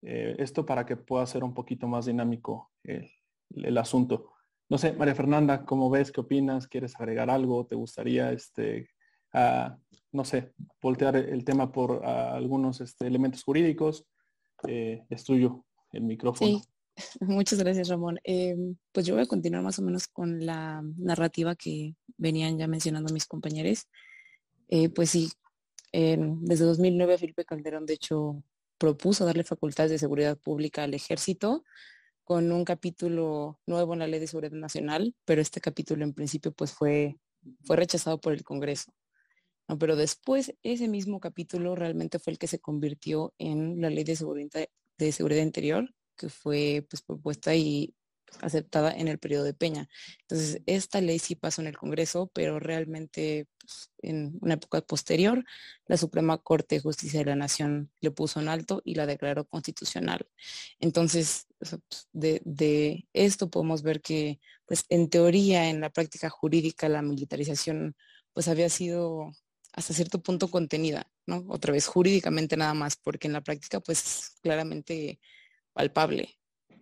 Eh, 0.00 0.34
esto 0.38 0.64
para 0.64 0.86
que 0.86 0.96
pueda 0.96 1.26
ser 1.26 1.44
un 1.44 1.52
poquito 1.52 1.86
más 1.86 2.06
dinámico 2.06 2.72
el, 2.84 3.76
asunto. 3.76 4.32
No 4.70 4.78
sé, 4.78 4.94
María 4.94 5.14
Fernanda, 5.14 5.66
¿cómo 5.66 5.90
ves? 5.90 6.10
¿Qué 6.10 6.22
opinas? 6.22 6.68
¿Quieres 6.68 6.98
agregar 6.98 7.28
algo? 7.28 7.66
¿Te 7.66 7.74
gustaría, 7.74 8.32
este, 8.32 8.88
no 9.32 10.24
sé, 10.24 10.52
voltear 10.82 11.16
el 11.16 11.44
tema 11.44 11.70
por 11.70 12.04
algunos 12.04 12.80
este, 12.80 13.06
elementos 13.06 13.42
jurídicos? 13.42 14.06
Eh, 14.66 15.04
es 15.08 15.24
tuyo 15.24 15.64
el 15.92 16.02
micrófono. 16.02 16.58
Sí. 16.58 16.64
Muchas 17.20 17.58
gracias, 17.58 17.88
Ramón. 17.88 18.18
Eh, 18.24 18.56
pues 18.92 19.06
yo 19.06 19.14
voy 19.14 19.22
a 19.22 19.26
continuar 19.26 19.62
más 19.62 19.78
o 19.78 19.82
menos 19.82 20.06
con 20.06 20.44
la 20.44 20.82
narrativa 20.96 21.54
que 21.54 21.94
venían 22.16 22.58
ya 22.58 22.66
mencionando 22.66 23.12
mis 23.12 23.26
compañeros. 23.26 23.88
Eh, 24.68 24.88
pues 24.88 25.10
sí, 25.10 25.30
desde 25.92 26.64
2009 26.64 27.18
Felipe 27.18 27.44
Calderón, 27.44 27.84
de 27.86 27.94
hecho, 27.94 28.44
propuso 28.78 29.24
darle 29.24 29.42
facultades 29.42 29.90
de 29.90 29.98
seguridad 29.98 30.38
pública 30.38 30.84
al 30.84 30.94
ejército 30.94 31.64
con 32.22 32.52
un 32.52 32.64
capítulo 32.64 33.58
nuevo 33.66 33.94
en 33.94 33.98
la 33.98 34.06
Ley 34.06 34.20
de 34.20 34.28
Seguridad 34.28 34.52
Nacional, 34.52 35.16
pero 35.24 35.42
este 35.42 35.60
capítulo 35.60 36.04
en 36.04 36.14
principio 36.14 36.52
pues 36.52 36.72
fue, 36.72 37.16
fue 37.64 37.74
rechazado 37.74 38.20
por 38.20 38.32
el 38.32 38.44
Congreso. 38.44 38.92
Pero 39.78 39.96
después 39.96 40.54
ese 40.62 40.88
mismo 40.88 41.20
capítulo 41.20 41.74
realmente 41.74 42.18
fue 42.18 42.32
el 42.32 42.38
que 42.38 42.46
se 42.46 42.60
convirtió 42.60 43.34
en 43.38 43.80
la 43.80 43.90
Ley 43.90 44.04
de 44.04 44.16
Seguridad, 44.16 44.68
de 44.98 45.12
seguridad 45.12 45.42
Interior, 45.42 45.94
que 46.16 46.28
fue 46.28 46.86
pues, 46.88 47.02
propuesta 47.02 47.54
y 47.54 47.94
aceptada 48.40 48.92
en 48.92 49.08
el 49.08 49.18
periodo 49.18 49.44
de 49.44 49.54
Peña. 49.54 49.88
Entonces, 50.22 50.62
esta 50.66 51.00
ley 51.00 51.18
sí 51.18 51.34
pasó 51.34 51.60
en 51.60 51.68
el 51.68 51.76
Congreso, 51.76 52.30
pero 52.32 52.58
realmente 52.60 53.48
pues, 53.58 53.90
en 53.98 54.38
una 54.40 54.54
época 54.54 54.80
posterior, 54.82 55.44
la 55.86 55.96
Suprema 55.96 56.38
Corte 56.38 56.76
de 56.76 56.80
Justicia 56.82 57.20
de 57.20 57.26
la 57.26 57.36
Nación 57.36 57.90
le 58.00 58.10
puso 58.10 58.40
en 58.40 58.48
alto 58.48 58.82
y 58.84 58.94
la 58.94 59.06
declaró 59.06 59.46
constitucional. 59.46 60.26
Entonces, 60.78 61.46
pues, 61.58 61.76
de, 62.12 63.08
esto 63.12 63.50
podemos 63.50 63.82
ver 63.82 64.00
que, 64.00 64.40
pues 64.66 64.84
en 64.88 65.10
teoría, 65.10 65.68
en 65.68 65.80
la 65.80 65.90
práctica 65.90 66.30
jurídica, 66.30 66.88
la 66.88 67.02
militarización 67.02 67.96
pues 68.32 68.48
había 68.48 68.68
sido 68.68 69.32
hasta 69.72 69.94
cierto 69.94 70.22
punto 70.22 70.48
contenida, 70.48 71.10
¿no? 71.26 71.44
Otra 71.48 71.72
vez 71.72 71.86
jurídicamente 71.86 72.56
nada 72.56 72.74
más, 72.74 72.96
porque 72.96 73.28
en 73.28 73.34
la 73.34 73.42
práctica 73.42 73.80
pues 73.80 74.36
claramente 74.42 75.20
palpable. 75.72 76.36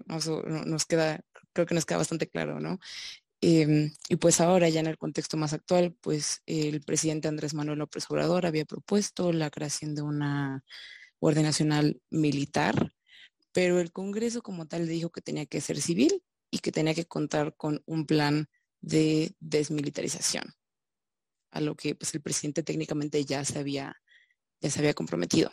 nos 0.06 0.86
queda 0.86 1.20
creo 1.52 1.66
que 1.66 1.74
nos 1.74 1.86
queda 1.86 1.98
bastante 1.98 2.28
claro, 2.28 2.60
¿no? 2.60 2.78
Em, 3.40 3.92
y 4.08 4.16
pues 4.16 4.40
ahora 4.40 4.68
ya 4.68 4.80
en 4.80 4.86
el 4.86 4.98
contexto 4.98 5.36
más 5.36 5.52
actual, 5.52 5.94
pues 6.00 6.42
el 6.46 6.80
presidente 6.82 7.28
Andrés 7.28 7.54
Manuel 7.54 7.78
López 7.78 8.04
Obrador 8.10 8.46
había 8.46 8.64
propuesto 8.64 9.32
la 9.32 9.50
creación 9.50 9.94
de 9.94 10.02
una 10.02 10.64
Guardia 11.20 11.42
Nacional 11.42 12.00
militar, 12.10 12.92
pero 13.52 13.80
el 13.80 13.92
Congreso 13.92 14.42
como 14.42 14.66
tal 14.66 14.88
dijo 14.88 15.10
que 15.10 15.20
tenía 15.20 15.46
que 15.46 15.60
ser 15.60 15.80
civil 15.80 16.22
y 16.50 16.58
que 16.60 16.72
tenía 16.72 16.94
que 16.94 17.06
contar 17.06 17.54
con 17.56 17.82
un 17.86 18.06
plan 18.06 18.48
de 18.80 19.34
desmilitarización, 19.40 20.54
a 21.50 21.60
lo 21.60 21.76
que 21.76 21.94
pues 21.94 22.14
el 22.14 22.22
presidente 22.22 22.62
técnicamente 22.62 23.24
ya 23.24 23.44
se 23.44 23.58
había, 23.58 24.00
ya 24.60 24.70
se 24.70 24.78
había 24.80 24.94
comprometido. 24.94 25.50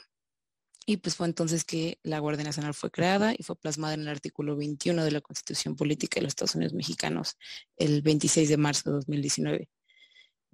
Y 0.88 0.98
pues 0.98 1.16
fue 1.16 1.26
entonces 1.26 1.64
que 1.66 2.00
la 2.04 2.20
Guardia 2.20 2.44
Nacional 2.44 2.76
fue 2.76 2.92
creada 2.92 3.34
y 3.36 3.42
fue 3.42 3.56
plasmada 3.56 3.96
en 3.96 4.02
el 4.02 4.08
artículo 4.08 4.56
21 4.56 5.04
de 5.04 5.12
la 5.12 5.22
Constitución 5.22 5.76
Política 5.76 6.16
de 6.16 6.24
los 6.24 6.32
Estados 6.32 6.56
Unidos 6.56 6.74
Mexicanos 6.74 7.38
el 7.78 8.04
26 8.04 8.50
de 8.50 8.58
marzo 8.58 8.90
de 8.92 8.96
2019. 8.98 9.70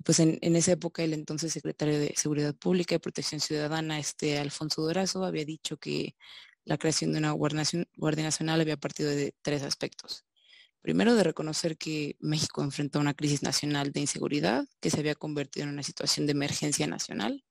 Pues 0.06 0.20
en, 0.20 0.40
esa 0.56 0.72
época 0.72 1.04
el 1.04 1.14
entonces 1.14 1.52
secretario 1.54 2.00
de 2.00 2.14
Seguridad 2.16 2.56
Pública 2.56 2.96
y 2.96 3.00
Protección 3.00 3.42
Ciudadana, 3.42 4.00
este 4.00 4.40
Alfonso 4.40 4.82
Dorazo, 4.82 5.26
había 5.26 5.46
dicho 5.46 5.78
que 5.78 6.16
la 6.64 6.78
creación 6.78 7.12
de 7.12 7.20
una 7.20 7.32
Guardia 7.32 8.24
Nacional 8.24 8.62
había 8.62 8.78
partido 8.78 9.10
de 9.10 9.36
tres 9.42 9.64
aspectos. 9.64 10.26
Primero, 10.82 11.16
de 11.16 11.24
reconocer 11.24 11.78
que 11.78 12.18
México 12.20 12.64
enfrentó 12.64 13.00
una 13.00 13.14
crisis 13.14 13.44
nacional 13.44 13.92
de 13.92 14.02
inseguridad 14.02 14.68
que 14.80 14.90
se 14.90 15.00
había 15.00 15.16
convertido 15.16 15.66
en 15.66 15.74
una 15.74 15.84
situación 15.84 16.26
de 16.26 16.32
emergencia 16.32 16.88
nacional. 16.88 17.44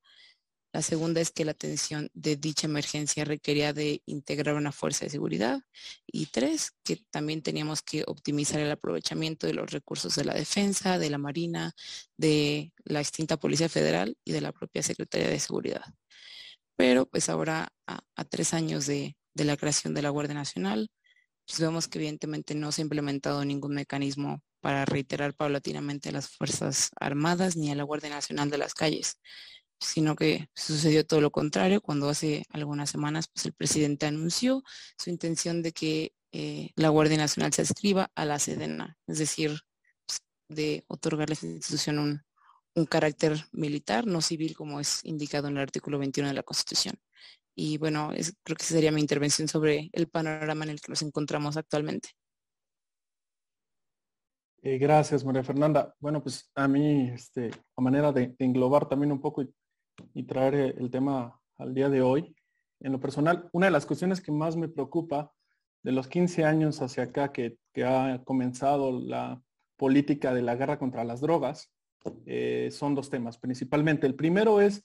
La 0.73 0.81
segunda 0.81 1.19
es 1.19 1.31
que 1.31 1.43
la 1.43 1.51
atención 1.51 2.09
de 2.13 2.37
dicha 2.37 2.67
emergencia 2.67 3.25
requería 3.25 3.73
de 3.73 4.01
integrar 4.05 4.55
una 4.55 4.71
fuerza 4.71 5.05
de 5.05 5.11
seguridad. 5.11 5.61
Y 6.05 6.27
tres, 6.27 6.71
que 6.83 6.97
también 7.09 7.41
teníamos 7.41 7.81
que 7.81 8.03
optimizar 8.07 8.61
el 8.61 8.71
aprovechamiento 8.71 9.47
de 9.47 9.53
los 9.53 9.69
recursos 9.71 10.15
de 10.15 10.23
la 10.23 10.33
defensa, 10.33 10.97
de 10.97 11.09
la 11.09 11.17
Marina, 11.17 11.73
de 12.17 12.71
la 12.85 13.01
extinta 13.01 13.37
Policía 13.37 13.67
Federal 13.67 14.17
y 14.23 14.31
de 14.31 14.41
la 14.41 14.53
propia 14.53 14.81
Secretaría 14.81 15.29
de 15.29 15.39
Seguridad. 15.39 15.83
Pero 16.77 17.05
pues 17.05 17.29
ahora, 17.29 17.71
a, 17.85 18.23
tres 18.25 18.53
años 18.53 18.87
de, 18.87 19.15
la 19.35 19.57
creación 19.57 19.93
de 19.93 20.01
la 20.01 20.09
Guardia 20.09 20.35
Nacional, 20.35 20.89
pues 21.51 21.59
vemos 21.59 21.89
que 21.89 21.99
evidentemente 21.99 22.55
no 22.55 22.71
se 22.71 22.81
ha 22.81 22.83
implementado 22.83 23.43
ningún 23.43 23.75
mecanismo 23.75 24.41
para 24.61 24.85
reiterar 24.85 25.33
paulatinamente 25.33 26.09
a 26.09 26.13
las 26.13 26.29
Fuerzas 26.29 26.91
Armadas 26.99 27.57
ni 27.57 27.71
a 27.71 27.75
la 27.75 27.83
Guardia 27.83 28.09
Nacional 28.09 28.49
de 28.49 28.57
las 28.57 28.73
calles 28.73 29.17
sino 29.81 30.15
que 30.15 30.47
sucedió 30.55 31.05
todo 31.05 31.21
lo 31.21 31.31
contrario 31.31 31.81
cuando 31.81 32.07
hace 32.07 32.45
algunas 32.51 32.89
semanas 32.89 33.27
pues, 33.27 33.45
el 33.47 33.53
presidente 33.53 34.05
anunció 34.05 34.63
su 34.97 35.09
intención 35.09 35.61
de 35.61 35.71
que 35.73 36.13
eh, 36.31 36.69
la 36.75 36.89
Guardia 36.89 37.17
Nacional 37.17 37.51
se 37.51 37.63
adscriba 37.63 38.11
a 38.15 38.25
la 38.25 38.39
Sedena, 38.39 38.97
es 39.07 39.17
decir, 39.17 39.59
pues, 40.05 40.19
de 40.47 40.85
otorgarle 40.87 41.33
a 41.33 41.35
esta 41.35 41.47
institución 41.47 42.23
un 42.73 42.85
carácter 42.85 43.45
militar, 43.51 44.05
no 44.07 44.21
civil, 44.21 44.55
como 44.55 44.79
es 44.79 45.03
indicado 45.03 45.47
en 45.47 45.57
el 45.57 45.63
artículo 45.63 45.99
21 45.99 46.29
de 46.29 46.35
la 46.35 46.43
Constitución. 46.43 46.97
Y 47.55 47.77
bueno, 47.77 48.09
creo 48.43 48.55
que 48.55 48.63
esa 48.63 48.75
sería 48.75 48.91
mi 48.91 49.01
intervención 49.01 49.47
sobre 49.47 49.89
el 49.93 50.07
panorama 50.07 50.63
en 50.63 50.71
el 50.71 50.81
que 50.81 50.91
nos 50.91 51.01
encontramos 51.01 51.57
actualmente. 51.57 52.09
Eh, 54.63 54.77
gracias, 54.77 55.25
María 55.25 55.43
Fernanda. 55.43 55.95
Bueno, 55.99 56.21
pues 56.21 56.49
a 56.55 56.67
mí, 56.67 57.09
este, 57.09 57.51
a 57.75 57.81
manera 57.81 58.11
de, 58.11 58.35
englobar 58.39 58.87
también 58.87 59.11
un 59.11 59.19
poco 59.19 59.43
y, 60.13 60.23
traer 60.23 60.55
eh, 60.55 60.75
el 60.77 60.91
tema 60.91 61.39
al 61.57 61.73
día 61.73 61.89
de 61.89 62.01
hoy, 62.01 62.35
en 62.79 62.91
lo 62.91 62.99
personal, 62.99 63.49
una 63.53 63.67
de 63.67 63.71
las 63.71 63.85
cuestiones 63.85 64.21
que 64.21 64.31
más 64.31 64.55
me 64.55 64.69
preocupa 64.69 65.33
de 65.83 65.91
los 65.91 66.07
15 66.07 66.45
años 66.45 66.81
hacia 66.81 67.03
acá 67.03 67.31
que, 67.31 67.57
que 67.73 67.83
ha 67.83 68.21
comenzado 68.23 68.99
la 68.99 69.41
política 69.77 70.33
de 70.33 70.43
la 70.43 70.55
guerra 70.55 70.77
contra 70.77 71.03
las 71.03 71.21
drogas, 71.21 71.71
eh, 72.25 72.69
son 72.71 72.95
dos 72.95 73.09
temas 73.09 73.37
principalmente. 73.37 74.07
El 74.07 74.15
primero 74.15 74.61
es 74.61 74.83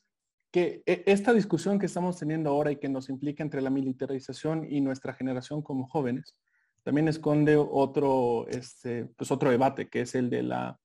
que 0.50 0.82
e, 0.86 1.02
esta 1.06 1.32
discusión 1.32 1.78
que 1.78 1.86
estamos 1.86 2.18
teniendo 2.18 2.50
ahora 2.50 2.70
y 2.72 2.76
que 2.76 2.88
nos 2.88 3.08
implica 3.08 3.42
entre 3.42 3.60
la 3.60 3.70
militarización 3.70 4.66
y 4.70 4.80
nuestra 4.80 5.14
generación 5.14 5.62
como 5.62 5.86
jóvenes, 5.88 6.36
también 6.82 7.08
esconde 7.08 7.56
otro, 7.56 8.46
este, 8.48 9.06
pues 9.16 9.30
otro 9.30 9.50
debate, 9.50 9.88
que 9.88 10.02
es 10.02 10.14
el 10.14 10.30
de, 10.30 10.44
la, 10.44 10.78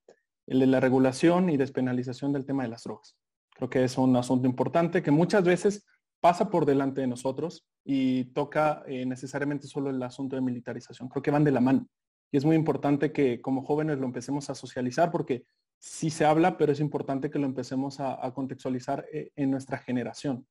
el 0.48 0.60
de 0.60 0.68
la 0.68 0.80
regulación 0.80 1.50
y 1.50 1.58
despenalización 1.58 2.34
del 2.34 2.46
tema 2.46 2.64
de 2.64 2.70
las 2.70 2.84
drogas. 2.84 3.16
Creo 3.52 3.70
que 3.70 3.84
es 3.84 3.98
un 3.98 4.16
asunto 4.16 4.48
importante 4.48 5.04
que 5.04 5.12
muchas 5.12 5.44
veces 5.44 5.86
pasa 6.20 6.50
por 6.50 6.66
delante 6.66 7.02
de 7.02 7.08
nosotros 7.08 7.68
y 7.84 8.26
toca 8.34 8.84
eh, 8.88 9.06
necesariamente 9.06 9.68
solo 9.68 9.90
el 9.90 10.02
asunto 10.02 10.36
de 10.36 10.42
militarización. 10.42 11.10
Creo 11.10 11.22
que 11.22 11.32
van 11.32 11.44
de 11.44 11.52
la 11.52 11.62
mano. 11.62 11.88
Y 12.32 12.38
es 12.38 12.46
muy 12.46 12.56
importante 12.56 13.12
que 13.12 13.42
como 13.42 13.64
jóvenes 13.64 14.00
lo 14.00 14.06
empecemos 14.06 14.50
a 14.50 14.56
socializar 14.56 15.12
porque 15.12 15.44
sí 15.82 16.12
se 16.12 16.26
habla, 16.26 16.58
pero 16.58 16.72
es 16.72 16.80
importante 16.80 17.32
que 17.32 17.40
lo 17.40 17.48
empecemos 17.48 18.00
a, 18.00 18.32
contextualizar 18.36 19.06
eh, 19.12 19.32
en 19.36 19.50
nuestra 19.50 19.80
generación. 19.80 20.46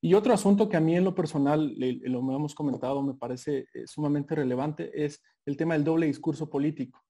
Y 0.00 0.14
otro 0.14 0.32
asunto 0.32 0.68
que 0.68 0.76
a 0.76 0.80
mí 0.80 0.94
en 0.94 1.04
lo 1.04 1.14
personal, 1.14 1.74
lo 1.76 2.18
hemos 2.20 2.54
comentado, 2.54 3.02
me 3.02 3.14
parece 3.14 3.66
eh, 3.74 3.86
sumamente 3.86 4.36
relevante, 4.36 5.04
es 5.04 5.20
el 5.46 5.56
tema 5.56 5.74
del 5.74 5.82
doble 5.82 6.06
discurso 6.06 6.48
político, 6.48 7.02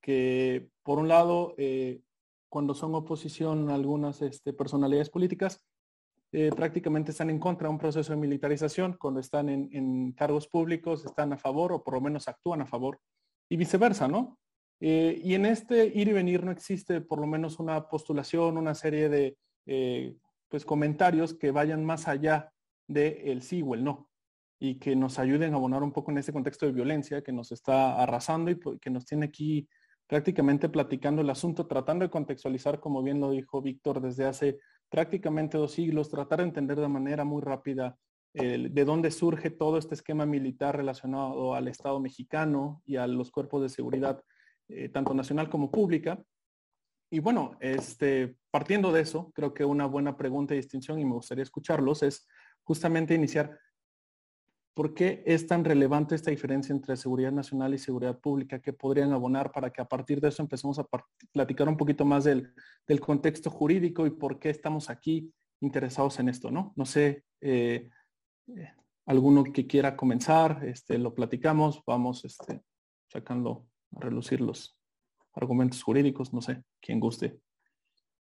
que 0.00 0.70
por 0.82 0.98
un 0.98 1.06
lado, 1.06 1.54
eh, 1.56 2.02
cuando 2.48 2.74
son 2.74 2.94
oposición 2.96 3.70
algunas 3.70 4.20
este, 4.20 4.52
personalidades 4.52 5.10
políticas, 5.10 5.64
prácticamente 6.54 7.12
están 7.12 7.30
en 7.30 7.38
contra 7.38 7.68
de 7.68 7.72
un 7.72 7.78
proceso 7.78 8.12
de 8.12 8.18
militarización, 8.18 8.98
cuando 9.00 9.18
están 9.18 9.48
en 9.48 10.12
cargos 10.12 10.46
públicos 10.46 11.06
están 11.06 11.32
a 11.32 11.38
favor 11.38 11.72
o 11.72 11.82
por 11.82 11.94
lo 11.94 12.02
menos 12.02 12.28
actúan 12.28 12.60
a 12.60 12.66
favor, 12.66 13.00
y 13.48 13.56
viceversa, 13.56 14.08
¿no? 14.08 14.38
Eh, 14.80 15.20
y 15.24 15.34
en 15.34 15.44
este 15.44 15.86
ir 15.86 16.08
y 16.08 16.12
venir 16.12 16.44
no 16.44 16.52
existe 16.52 17.00
por 17.00 17.20
lo 17.20 17.26
menos 17.26 17.58
una 17.58 17.88
postulación, 17.88 18.56
una 18.56 18.74
serie 18.74 19.08
de 19.08 19.36
eh, 19.66 20.14
pues 20.48 20.64
comentarios 20.64 21.34
que 21.34 21.50
vayan 21.50 21.84
más 21.84 22.06
allá 22.06 22.52
del 22.86 23.16
el 23.24 23.42
sí 23.42 23.62
o 23.62 23.74
el 23.74 23.84
no 23.84 24.08
y 24.60 24.76
que 24.76 24.96
nos 24.96 25.18
ayuden 25.18 25.52
a 25.52 25.56
abonar 25.56 25.82
un 25.82 25.92
poco 25.92 26.10
en 26.10 26.18
este 26.18 26.32
contexto 26.32 26.66
de 26.66 26.72
violencia 26.72 27.22
que 27.22 27.32
nos 27.32 27.52
está 27.52 28.00
arrasando 28.00 28.50
y 28.50 28.54
pues, 28.54 28.78
que 28.80 28.90
nos 28.90 29.04
tiene 29.04 29.26
aquí 29.26 29.68
prácticamente 30.06 30.68
platicando 30.68 31.22
el 31.22 31.30
asunto, 31.30 31.66
tratando 31.66 32.04
de 32.04 32.10
contextualizar, 32.10 32.80
como 32.80 33.02
bien 33.02 33.20
lo 33.20 33.30
dijo 33.30 33.60
Víctor, 33.60 34.00
desde 34.00 34.24
hace 34.24 34.58
prácticamente 34.88 35.58
dos 35.58 35.72
siglos, 35.72 36.08
tratar 36.08 36.38
de 36.38 36.44
entender 36.44 36.80
de 36.80 36.88
manera 36.88 37.24
muy 37.24 37.42
rápida 37.42 37.98
de 38.32 38.84
dónde 38.84 39.10
surge 39.10 39.50
todo 39.50 39.78
este 39.78 39.94
esquema 39.94 40.24
militar 40.24 40.76
relacionado 40.76 41.54
al 41.54 41.66
Estado 41.66 41.98
mexicano 41.98 42.82
y 42.84 42.96
a 42.96 43.06
los 43.06 43.30
cuerpos 43.32 43.62
de 43.62 43.68
seguridad 43.68 44.22
eh, 44.68 44.88
tanto 44.88 45.14
nacional 45.14 45.48
como 45.48 45.70
pública. 45.70 46.22
Y 47.10 47.20
bueno, 47.20 47.56
este, 47.60 48.36
partiendo 48.50 48.92
de 48.92 49.00
eso, 49.00 49.32
creo 49.34 49.54
que 49.54 49.64
una 49.64 49.86
buena 49.86 50.16
pregunta 50.16 50.54
y 50.54 50.58
distinción, 50.58 50.98
y 50.98 51.04
me 51.04 51.14
gustaría 51.14 51.42
escucharlos, 51.42 52.02
es 52.02 52.26
justamente 52.64 53.14
iniciar, 53.14 53.58
¿por 54.74 54.92
qué 54.92 55.22
es 55.26 55.46
tan 55.46 55.64
relevante 55.64 56.14
esta 56.14 56.30
diferencia 56.30 56.74
entre 56.74 56.96
seguridad 56.96 57.32
nacional 57.32 57.72
y 57.72 57.78
seguridad 57.78 58.20
pública? 58.20 58.60
que 58.60 58.72
podrían 58.74 59.12
abonar 59.12 59.50
para 59.52 59.70
que 59.70 59.80
a 59.80 59.88
partir 59.88 60.20
de 60.20 60.28
eso 60.28 60.42
empecemos 60.42 60.78
a 60.78 60.86
platicar 61.32 61.68
un 61.68 61.76
poquito 61.76 62.04
más 62.04 62.24
del, 62.24 62.52
del 62.86 63.00
contexto 63.00 63.50
jurídico 63.50 64.06
y 64.06 64.10
por 64.10 64.38
qué 64.38 64.50
estamos 64.50 64.90
aquí 64.90 65.32
interesados 65.60 66.18
en 66.20 66.28
esto, 66.28 66.50
¿no? 66.50 66.72
No 66.76 66.84
sé, 66.84 67.24
eh, 67.40 67.90
eh, 68.48 68.72
alguno 69.06 69.44
que 69.44 69.66
quiera 69.66 69.96
comenzar, 69.96 70.64
este, 70.64 70.98
lo 70.98 71.14
platicamos, 71.14 71.82
vamos 71.86 72.24
este, 72.24 72.62
sacando 73.10 73.67
a 73.96 74.00
relucir 74.00 74.40
los 74.40 74.76
argumentos 75.32 75.82
jurídicos, 75.82 76.32
no 76.32 76.40
sé, 76.40 76.64
quien 76.80 77.00
guste 77.00 77.40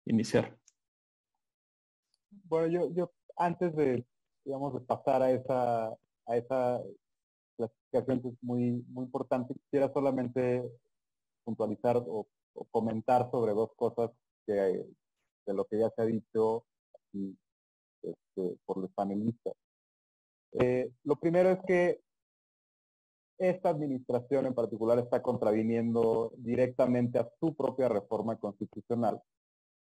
iniciar. 0.06 0.56
Bueno, 2.44 2.66
yo, 2.68 2.92
yo 2.92 3.12
antes 3.36 3.74
de, 3.74 4.04
digamos, 4.44 4.74
de 4.74 4.80
pasar 4.80 5.22
a 5.22 5.30
esa, 5.30 5.88
a 5.88 6.36
esa 6.36 6.80
clasificación 7.56 8.22
que 8.22 8.28
es 8.28 8.34
muy, 8.42 8.84
muy 8.88 9.04
importante, 9.04 9.54
quisiera 9.54 9.92
solamente 9.92 10.62
puntualizar 11.44 11.96
o, 11.96 12.26
comentar 12.70 13.30
sobre 13.30 13.52
dos 13.52 13.70
cosas 13.76 14.10
que, 14.44 14.52
de 14.52 15.54
lo 15.54 15.64
que 15.64 15.78
ya 15.78 15.88
se 15.90 16.02
ha 16.02 16.04
dicho 16.04 16.64
este, 18.02 18.58
por 18.66 18.78
los 18.78 18.90
panelistas. 18.92 19.54
Eh, 20.52 20.90
lo 21.04 21.16
primero 21.16 21.50
es 21.50 21.58
que 21.66 22.00
esta 23.40 23.70
administración 23.70 24.46
en 24.46 24.54
particular 24.54 24.98
está 24.98 25.22
contraviniendo 25.22 26.30
directamente 26.36 27.18
a 27.18 27.28
su 27.40 27.54
propia 27.54 27.88
reforma 27.88 28.36
constitucional. 28.36 29.20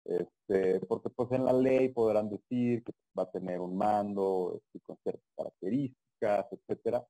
Este, 0.06 0.80
porque 0.82 1.10
pues 1.10 1.32
en 1.32 1.46
la 1.46 1.54
ley 1.54 1.90
podrán 1.90 2.30
decir 2.30 2.84
que 2.84 2.94
va 3.18 3.24
a 3.24 3.32
tener 3.32 3.60
un 3.60 3.76
mando 3.76 4.54
este, 4.56 4.80
con 4.86 4.98
ciertas 5.04 5.26
características, 5.36 6.46
etcétera. 6.52 7.06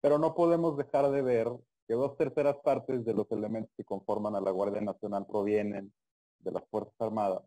Pero 0.00 0.18
no 0.18 0.34
podemos 0.34 0.76
dejar 0.76 1.10
de 1.12 1.22
ver 1.22 1.48
que 1.86 1.94
dos 1.94 2.16
terceras 2.16 2.56
partes 2.64 3.04
de 3.04 3.14
los 3.14 3.30
elementos 3.30 3.72
que 3.76 3.84
conforman 3.84 4.34
a 4.34 4.40
la 4.40 4.50
Guardia 4.50 4.80
Nacional 4.80 5.26
provienen 5.26 5.92
de 6.40 6.50
las 6.50 6.64
Fuerzas 6.70 6.94
Armadas. 6.98 7.44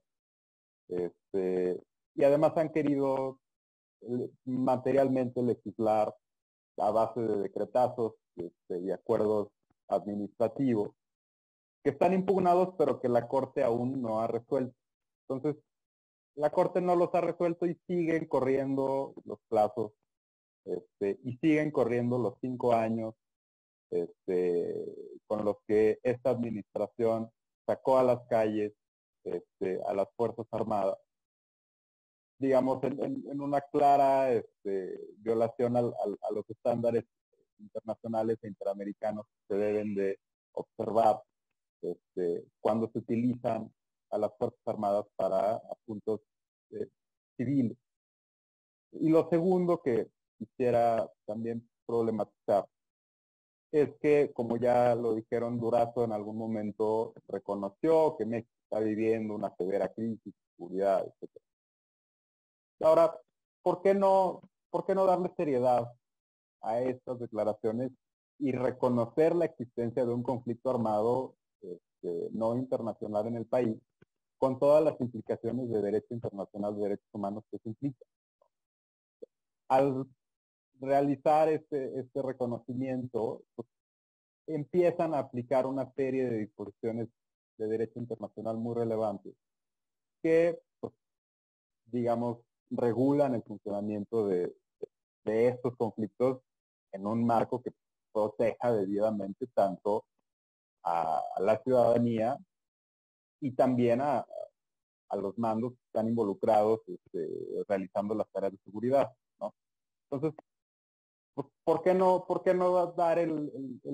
Este, 0.88 1.82
y 2.16 2.24
además 2.24 2.56
han 2.56 2.72
querido 2.72 3.40
eh, 4.02 4.30
materialmente 4.46 5.42
legislar 5.42 6.16
a 6.78 6.92
base 6.92 7.22
de 7.22 7.38
decretazos 7.38 8.14
este, 8.36 8.80
y 8.80 8.92
acuerdos 8.92 9.50
administrativos 9.88 10.92
que 11.84 11.92
están 11.92 12.14
impugnados 12.14 12.74
pero 12.78 13.00
que 13.00 13.10
la 13.10 13.28
Corte 13.28 13.64
aún 13.64 14.02
no 14.02 14.20
ha 14.20 14.28
resuelto. 14.28 14.76
Entonces, 15.28 15.62
la 16.36 16.50
Corte 16.50 16.82
no 16.82 16.96
los 16.96 17.14
ha 17.14 17.22
resuelto 17.22 17.66
y 17.66 17.80
siguen 17.88 18.26
corriendo 18.26 19.14
los 19.24 19.40
plazos 19.48 19.94
este, 20.66 21.20
y 21.24 21.38
siguen 21.38 21.72
corriendo 21.72 22.18
los 22.18 22.34
cinco 22.42 22.74
años 22.74 23.14
este, 23.92 24.84
con 25.28 25.46
los 25.46 25.58
que 25.68 26.00
esta 26.04 26.32
administración 26.32 27.30
sacó 27.66 28.00
a 28.00 28.04
las 28.04 28.28
calles 28.28 28.74
este, 29.24 29.80
a 29.88 29.94
las 29.94 30.08
Fuerzas 30.16 30.48
Armadas 30.52 30.98
digamos, 32.38 32.84
en, 32.84 33.42
una 33.42 33.62
clara 33.62 34.32
este, 34.32 35.00
violación 35.18 35.78
al, 35.78 35.94
a 35.94 36.34
los 36.34 36.50
estándares 36.50 37.06
internacionales 37.60 38.38
e 38.42 38.48
interamericanos 38.48 39.26
que 39.26 39.54
se 39.54 39.60
deben 39.60 39.96
de 39.96 40.20
observar 40.54 41.22
este, 41.82 42.46
cuando 42.60 42.90
se 42.92 43.00
utilizan 43.00 43.72
a 44.12 44.18
las 44.18 44.32
Fuerzas 44.38 44.60
Armadas 44.66 45.06
para 45.16 45.56
asuntos 45.58 46.22
eh, 46.72 46.88
civiles. 47.38 47.78
Y 48.92 49.10
lo 49.10 49.30
segundo 49.30 49.82
que 49.82 50.10
quisiera 50.38 51.10
también 51.26 51.68
problematizar 51.86 52.66
es 53.72 53.90
que, 54.00 54.32
como 54.34 54.58
ya 54.58 54.96
lo 54.96 55.16
dijeron, 55.16 55.60
Durazo 55.60 56.06
en 56.06 56.14
algún 56.14 56.38
momento 56.38 57.14
reconoció 57.28 58.16
que 58.18 58.26
México 58.26 58.52
está 58.64 58.80
viviendo 58.80 59.36
una 59.36 59.54
severa 59.56 59.90
crisis 59.90 60.24
de 60.24 60.56
seguridad, 60.56 61.06
etc. 61.06 61.30
Ahora, 62.82 63.18
¿por 63.62 63.82
qué 63.82 63.94
no, 63.94 64.42
por 64.70 64.86
qué 64.86 64.96
no 64.96 65.06
darle 65.06 65.32
seriedad 65.36 65.92
a 66.62 66.80
estas 66.82 67.20
declaraciones 67.20 67.92
y 68.40 68.52
reconocer 68.52 69.36
la 69.36 69.46
existencia 69.46 70.06
de 70.06 70.14
un 70.14 70.24
conflicto 70.24 70.70
armado 70.70 71.36
este, 71.62 72.30
no 72.32 72.56
internacional 72.56 73.28
en 73.28 73.38
el 73.38 73.46
país, 73.46 73.78
con 74.38 74.60
todas 74.60 74.84
las 74.84 75.00
implicaciones 75.00 75.70
de 75.70 75.82
derecho 75.82 76.14
internacional 76.14 76.76
de 76.76 76.84
derechos 76.84 77.08
humanos 77.14 77.44
que 77.50 77.60
se 77.60 77.70
implica? 77.70 78.06
Al 79.70 80.06
realizar 80.80 81.50
este, 81.50 82.00
este 82.00 82.22
reconocimiento, 82.22 83.44
pues, 83.56 83.68
empiezan 84.48 85.14
a 85.14 85.20
aplicar 85.20 85.66
una 85.66 85.92
serie 85.94 86.30
de 86.30 86.40
disposiciones 86.40 87.08
de 87.58 87.68
derecho 87.68 88.00
internacional 88.00 88.58
muy 88.58 88.76
relevantes 88.76 89.34
que, 90.22 90.60
pues, 90.80 90.94
digamos, 91.86 92.40
regulan 92.70 93.36
el 93.36 93.44
funcionamiento 93.44 94.28
de, 94.28 94.54
estos 95.26 95.76
conflictos 95.76 96.42
en 96.92 97.08
un 97.08 97.26
marco 97.26 97.62
que 97.62 97.72
proteja 98.14 98.72
debidamente 98.72 99.48
tanto 99.54 100.06
a, 100.84 101.22
la 101.40 101.58
ciudadanía 101.64 102.38
y 103.42 103.52
también 103.52 104.02
a, 104.02 104.26
los 105.14 105.38
mandos 105.38 105.72
que 105.74 105.86
están 105.88 106.10
involucrados 106.10 106.82
este, 106.88 107.30
realizando 107.70 108.14
las 108.14 108.28
tareas 108.32 108.52
de 108.52 108.60
seguridad. 108.66 109.10
¿no? 109.40 109.54
Entonces, 110.12 110.38
pues, 111.34 111.48
¿por 111.64 111.82
qué 111.82 111.94
no, 111.94 112.26
por 112.28 112.44
qué 112.44 112.54
no 112.54 112.88
dar 112.94 113.20
el, 113.20 113.52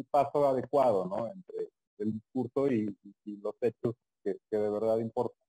paso 0.10 0.48
adecuado 0.48 1.06
¿no? 1.06 1.28
entre 1.28 1.70
el 2.00 2.14
discurso 2.14 2.68
y, 2.68 2.96
los 3.26 3.56
hechos 3.62 3.96
que, 4.24 4.38
de 4.50 4.70
verdad 4.70 4.98
importan? 4.98 5.40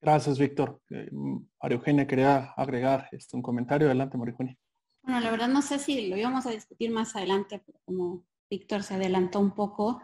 Gracias, 0.00 0.38
Víctor. 0.38 0.80
Eh, 0.90 1.08
María 1.60 1.76
Eugenia 1.76 2.06
quería 2.06 2.52
agregar 2.56 3.08
este, 3.12 3.36
un 3.36 3.42
comentario. 3.42 3.88
Adelante, 3.88 4.16
María 4.16 4.32
Eugenia. 4.32 4.56
Bueno, 5.02 5.20
la 5.20 5.30
verdad 5.30 5.48
no 5.48 5.62
sé 5.62 5.78
si 5.78 6.08
lo 6.08 6.16
íbamos 6.16 6.46
a 6.46 6.50
discutir 6.50 6.90
más 6.90 7.16
adelante, 7.16 7.62
pero 7.64 7.80
como 7.84 8.24
Víctor 8.50 8.82
se 8.82 8.94
adelantó 8.94 9.40
un 9.40 9.54
poco, 9.54 10.00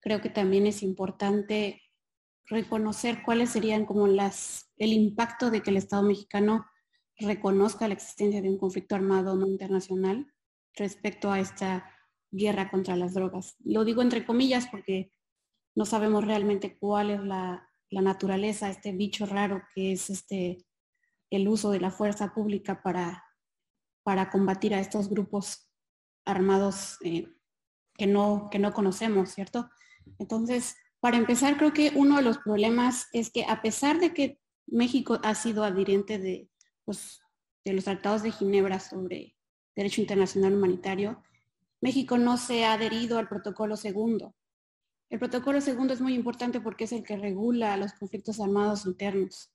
creo 0.00 0.20
que 0.20 0.30
también 0.30 0.66
es 0.66 0.82
importante 0.82 1.82
reconocer 2.46 3.22
cuáles 3.22 3.50
serían 3.50 3.84
como 3.84 4.06
las, 4.06 4.72
el 4.78 4.92
impacto 4.92 5.50
de 5.50 5.62
que 5.62 5.70
el 5.70 5.76
Estado 5.76 6.02
mexicano 6.02 6.64
reconozca 7.18 7.88
la 7.88 7.94
existencia 7.94 8.40
de 8.40 8.48
un 8.48 8.58
conflicto 8.58 8.94
armado 8.94 9.36
no 9.36 9.46
internacional 9.46 10.32
respecto 10.74 11.30
a 11.30 11.40
esta 11.40 11.92
guerra 12.30 12.70
contra 12.70 12.96
las 12.96 13.14
drogas. 13.14 13.56
Lo 13.64 13.84
digo 13.84 14.00
entre 14.02 14.24
comillas 14.24 14.66
porque 14.68 15.12
no 15.74 15.84
sabemos 15.84 16.24
realmente 16.24 16.78
cuál 16.78 17.10
es 17.10 17.20
la, 17.20 17.67
la 17.90 18.02
naturaleza, 18.02 18.70
este 18.70 18.92
bicho 18.92 19.26
raro 19.26 19.62
que 19.74 19.92
es 19.92 20.10
este, 20.10 20.58
el 21.30 21.48
uso 21.48 21.70
de 21.70 21.80
la 21.80 21.90
fuerza 21.90 22.34
pública 22.34 22.82
para, 22.82 23.24
para 24.02 24.30
combatir 24.30 24.74
a 24.74 24.80
estos 24.80 25.08
grupos 25.08 25.70
armados 26.24 26.98
eh, 27.02 27.28
que, 27.94 28.06
no, 28.06 28.48
que 28.50 28.58
no 28.58 28.72
conocemos, 28.72 29.30
¿cierto? 29.30 29.68
Entonces, 30.18 30.76
para 31.00 31.16
empezar, 31.16 31.56
creo 31.56 31.72
que 31.72 31.92
uno 31.94 32.16
de 32.16 32.22
los 32.22 32.38
problemas 32.38 33.08
es 33.12 33.30
que 33.30 33.44
a 33.44 33.62
pesar 33.62 34.00
de 34.00 34.12
que 34.12 34.40
México 34.66 35.18
ha 35.22 35.34
sido 35.34 35.64
adhiriente 35.64 36.18
de, 36.18 36.50
pues, 36.84 37.20
de 37.64 37.72
los 37.72 37.84
tratados 37.84 38.22
de 38.22 38.32
Ginebra 38.32 38.80
sobre 38.80 39.36
derecho 39.74 40.00
internacional 40.00 40.54
humanitario, 40.54 41.22
México 41.80 42.18
no 42.18 42.36
se 42.36 42.64
ha 42.64 42.72
adherido 42.72 43.18
al 43.18 43.28
protocolo 43.28 43.76
segundo. 43.76 44.34
El 45.10 45.18
protocolo 45.18 45.60
segundo 45.60 45.94
es 45.94 46.00
muy 46.00 46.14
importante 46.14 46.60
porque 46.60 46.84
es 46.84 46.92
el 46.92 47.02
que 47.02 47.16
regula 47.16 47.76
los 47.76 47.92
conflictos 47.94 48.40
armados 48.40 48.84
internos. 48.84 49.50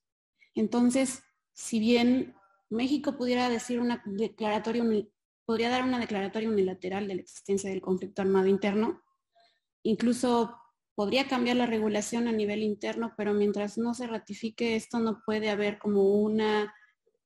Entonces, 0.54 1.22
si 1.52 1.78
bien 1.78 2.34
México 2.70 3.16
pudiera 3.16 3.48
decir 3.48 3.80
una 3.80 4.02
declaratoria, 4.04 4.84
podría 5.44 5.70
dar 5.70 5.84
una 5.84 6.00
declaratoria 6.00 6.48
unilateral 6.48 7.06
de 7.06 7.14
la 7.16 7.22
existencia 7.22 7.70
del 7.70 7.80
conflicto 7.80 8.22
armado 8.22 8.48
interno, 8.48 9.02
incluso 9.82 10.56
podría 10.96 11.28
cambiar 11.28 11.56
la 11.56 11.66
regulación 11.66 12.28
a 12.28 12.32
nivel 12.32 12.62
interno, 12.62 13.14
pero 13.16 13.34
mientras 13.34 13.78
no 13.78 13.94
se 13.94 14.06
ratifique 14.06 14.76
esto 14.76 14.98
no 14.98 15.22
puede 15.24 15.50
haber 15.50 15.78
como 15.78 16.14
una, 16.14 16.72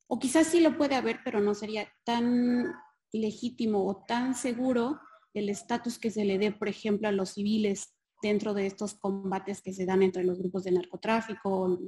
o 0.06 0.18
quizás 0.18 0.48
sí 0.48 0.60
lo 0.60 0.76
puede 0.76 0.96
haber, 0.96 1.20
pero 1.24 1.40
no 1.40 1.54
sería 1.54 1.88
tan 2.04 2.74
legítimo 3.12 3.86
o 3.86 4.04
tan 4.06 4.34
seguro 4.34 5.00
el 5.34 5.48
estatus 5.48 5.98
que 5.98 6.10
se 6.10 6.24
le 6.24 6.38
dé, 6.38 6.52
por 6.52 6.68
ejemplo, 6.68 7.08
a 7.08 7.12
los 7.12 7.30
civiles 7.34 7.97
dentro 8.22 8.54
de 8.54 8.66
estos 8.66 8.94
combates 8.94 9.60
que 9.60 9.72
se 9.72 9.86
dan 9.86 10.02
entre 10.02 10.24
los 10.24 10.38
grupos 10.38 10.64
de 10.64 10.72
narcotráfico, 10.72 11.78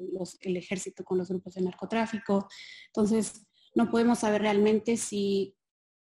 el 0.40 0.56
ejército 0.56 1.04
con 1.04 1.18
los 1.18 1.28
grupos 1.28 1.54
de 1.54 1.62
narcotráfico. 1.62 2.48
Entonces, 2.86 3.46
no 3.74 3.90
podemos 3.90 4.20
saber 4.20 4.42
realmente 4.42 4.96
si, 4.96 5.56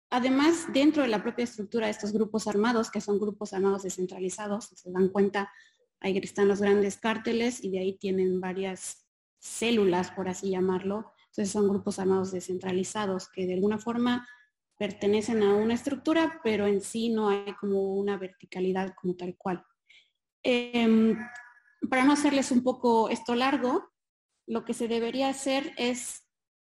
además, 0.09 0.67
dentro 0.73 1.03
de 1.03 1.09
la 1.09 1.21
propia 1.21 1.43
estructura 1.43 1.87
de 1.87 1.91
estos 1.91 2.11
grupos 2.13 2.47
armados, 2.47 2.89
que 2.91 3.01
son 3.01 3.19
grupos 3.19 3.53
armados 3.53 3.83
descentralizados, 3.83 4.65
se 4.75 4.91
dan 4.91 5.09
cuenta, 5.09 5.51
ahí 5.99 6.17
están 6.17 6.47
los 6.47 6.61
grandes 6.61 6.97
cárteles 6.97 7.63
y 7.63 7.71
de 7.71 7.79
ahí 7.79 7.97
tienen 7.97 8.39
varias 8.39 9.05
células, 9.39 10.11
por 10.11 10.29
así 10.29 10.51
llamarlo. 10.51 11.11
Entonces 11.27 11.51
son 11.51 11.69
grupos 11.69 11.99
armados 11.99 12.31
descentralizados 12.31 13.29
que 13.29 13.45
de 13.45 13.53
alguna 13.53 13.77
forma 13.77 14.27
pertenecen 14.77 15.43
a 15.43 15.55
una 15.55 15.73
estructura, 15.73 16.39
pero 16.43 16.65
en 16.65 16.81
sí 16.81 17.09
no 17.09 17.29
hay 17.29 17.53
como 17.59 17.95
una 17.95 18.17
verticalidad 18.17 18.93
como 18.95 19.15
tal 19.15 19.35
cual. 19.37 19.65
Em, 20.43 21.17
para 21.89 22.03
no 22.03 22.13
hacerles 22.13 22.51
un 22.51 22.63
poco 22.63 23.09
esto 23.09 23.35
largo, 23.35 23.89
lo 24.47 24.65
que 24.65 24.73
se 24.73 24.87
debería 24.87 25.29
hacer 25.29 25.73
es 25.77 26.25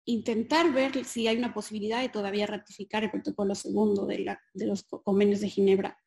intentar 0.06 0.72
ver 0.72 1.04
si 1.04 1.28
hay 1.28 1.38
una 1.38 1.54
posibilidad 1.54 2.02
de 2.02 2.10
todavía 2.10 2.46
ratificar 2.46 3.04
el 3.04 3.12
protocolo 3.12 3.56
segundo 3.56 4.06
de, 4.06 4.38
los 4.54 4.84
convenios 4.84 5.42
de 5.42 5.50
Ginebra 5.50 6.00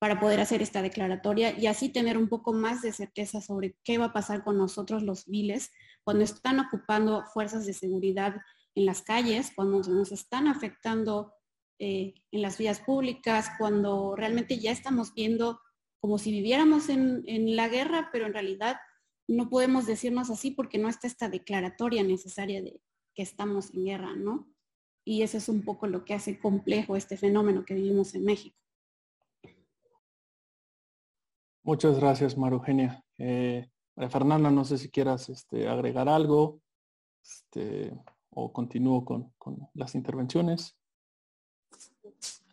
para 0.00 0.18
poder 0.18 0.40
hacer 0.40 0.62
esta 0.62 0.82
declaratoria 0.82 1.56
y 1.56 1.66
así 1.66 1.90
tener 1.90 2.18
un 2.18 2.28
poco 2.28 2.52
más 2.52 2.82
de 2.82 2.92
certeza 2.92 3.40
sobre 3.40 3.76
qué 3.84 3.98
va 3.98 4.06
a 4.06 4.12
pasar 4.12 4.42
con 4.42 4.56
nosotros 4.58 5.02
los 5.02 5.20
civiles 5.20 5.70
cuando 6.02 6.24
están 6.24 6.58
ocupando 6.58 7.24
fuerzas 7.32 7.66
de 7.66 7.74
seguridad 7.74 8.36
en 8.74 8.86
las 8.86 9.02
calles, 9.02 9.52
cuando 9.54 9.80
nos 9.80 10.10
están 10.10 10.48
afectando 10.48 11.34
eh, 11.78 12.14
en 12.32 12.42
las 12.42 12.58
vías 12.58 12.80
públicas, 12.80 13.50
cuando 13.58 14.16
realmente 14.16 14.58
ya 14.58 14.72
estamos 14.72 15.14
viendo 15.14 15.60
como 16.00 16.18
si 16.18 16.32
viviéramos 16.32 16.88
en, 16.88 17.56
la 17.56 17.68
guerra, 17.68 18.08
pero 18.12 18.26
en 18.26 18.32
realidad 18.32 18.76
no 19.28 19.48
podemos 19.48 19.86
decirnos 19.86 20.30
así 20.30 20.50
porque 20.50 20.78
no 20.78 20.88
está 20.88 21.06
esta 21.06 21.28
declaratoria 21.28 22.02
necesaria 22.02 22.62
de 22.62 22.80
que 23.14 23.22
estamos 23.22 23.72
en 23.74 23.84
guerra, 23.84 24.16
¿no? 24.16 24.48
Y 25.04 25.22
eso 25.22 25.36
es 25.38 25.48
un 25.48 25.62
poco 25.62 25.86
lo 25.86 26.04
que 26.04 26.14
hace 26.14 26.38
complejo 26.38 26.96
este 26.96 27.16
fenómeno 27.16 27.64
que 27.64 27.74
vivimos 27.74 28.14
en 28.14 28.24
México. 28.24 28.56
Muchas 31.62 31.98
gracias, 32.00 32.36
María 32.36 32.56
Eugenia. 32.56 33.04
Eh, 33.18 33.68
Fernanda, 34.08 34.50
no 34.50 34.64
sé 34.64 34.78
si 34.78 34.90
quieras 34.90 35.28
este, 35.28 35.68
agregar 35.68 36.08
algo 36.08 36.60
este, 37.22 37.94
o 38.30 38.52
continúo 38.52 39.04
con, 39.04 39.32
con 39.36 39.68
las 39.74 39.94
intervenciones. 39.94 40.79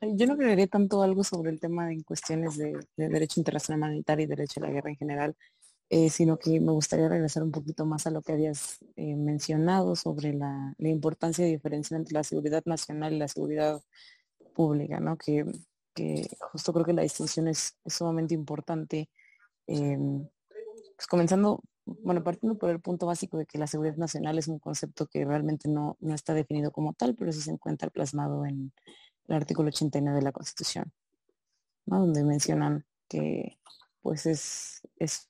Yo 0.02 0.28
no 0.28 0.34
agregaría 0.34 0.68
tanto 0.68 1.02
algo 1.02 1.24
sobre 1.24 1.52
el 1.52 1.60
tema 1.60 1.92
en 1.92 2.04
cuestiones 2.04 2.58
de, 2.58 2.80
derecho 2.96 3.40
internacional 3.40 3.80
humanitario 3.80 4.26
y 4.26 4.28
derecho 4.28 4.60
a 4.60 4.68
la 4.68 4.72
guerra 4.72 4.92
en 4.92 4.96
general, 4.98 5.36
eh, 5.90 6.10
sino 6.10 6.38
que 6.38 6.60
me 6.60 6.72
gustaría 6.72 7.10
regresar 7.10 7.44
un 7.44 7.52
poquito 7.52 7.86
más 7.86 8.06
a 8.08 8.12
lo 8.12 8.22
que 8.22 8.34
habías 8.34 8.80
eh, 8.96 9.16
mencionado 9.16 9.96
sobre 9.96 10.34
la, 10.34 10.76
importancia 10.80 11.46
de 11.46 11.52
diferenciar 11.52 12.00
entre 12.00 12.14
la 12.14 12.24
seguridad 12.24 12.64
nacional 12.66 13.14
y 13.14 13.20
la 13.20 13.28
seguridad 13.28 13.82
pública, 14.54 15.00
¿no? 15.00 15.18
Que, 15.18 15.46
justo 16.52 16.74
creo 16.74 16.86
que 16.86 16.94
la 16.94 17.02
distinción 17.02 17.48
es, 17.48 17.76
sumamente 17.86 18.34
importante. 18.36 19.10
Em, 19.68 20.28
pues 20.96 21.08
comenzando, 21.08 21.64
bueno, 21.86 22.24
partiendo 22.24 22.58
por 22.58 22.70
el 22.70 22.82
punto 22.82 23.08
básico 23.08 23.38
de 23.38 23.46
que 23.46 23.58
la 23.58 23.68
seguridad 23.68 23.98
nacional 23.98 24.38
es 24.38 24.48
un 24.48 24.60
concepto 24.60 25.08
que 25.08 25.26
realmente 25.26 25.70
no, 25.70 25.98
no 26.02 26.16
está 26.16 26.34
definido 26.34 26.72
como 26.72 26.94
tal, 26.94 27.16
pero 27.16 27.32
sí 27.32 27.42
se 27.42 27.52
encuentra 27.52 27.90
plasmado 27.90 28.46
en, 28.46 28.72
el 29.28 29.36
artículo 29.36 29.70
89 29.70 30.18
de 30.18 30.24
la 30.24 30.32
Constitución, 30.32 30.92
donde 31.86 32.24
mencionan 32.24 32.86
que 33.08 33.60
pues 34.02 34.26
es, 34.26 34.82
es 34.98 35.30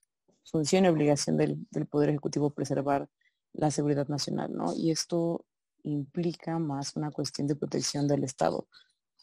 función 0.49 0.85
y 0.85 0.87
obligación 0.87 1.37
del, 1.37 1.67
Poder 1.89 2.09
Ejecutivo 2.09 2.51
preservar 2.51 3.09
la 3.53 3.71
seguridad 3.71 4.07
nacional, 4.07 4.53
¿no? 4.53 4.73
Y 4.75 4.91
esto 4.91 5.45
implica 5.83 6.59
más 6.59 6.95
una 6.95 7.11
cuestión 7.11 7.47
de 7.47 7.55
protección 7.55 8.07
del 8.07 8.23
Estado, 8.23 8.67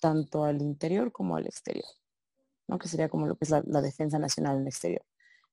tanto 0.00 0.44
al 0.44 0.60
interior 0.62 1.12
como 1.12 1.36
al 1.36 1.46
exterior, 1.46 1.86
¿no? 2.68 2.78
Que 2.78 2.88
sería 2.88 3.08
como 3.08 3.26
lo 3.26 3.36
que 3.36 3.44
es 3.44 3.50
la, 3.50 3.62
la 3.66 3.80
defensa 3.80 4.18
nacional 4.18 4.56
en 4.56 4.62
el 4.62 4.68
exterior. 4.68 5.04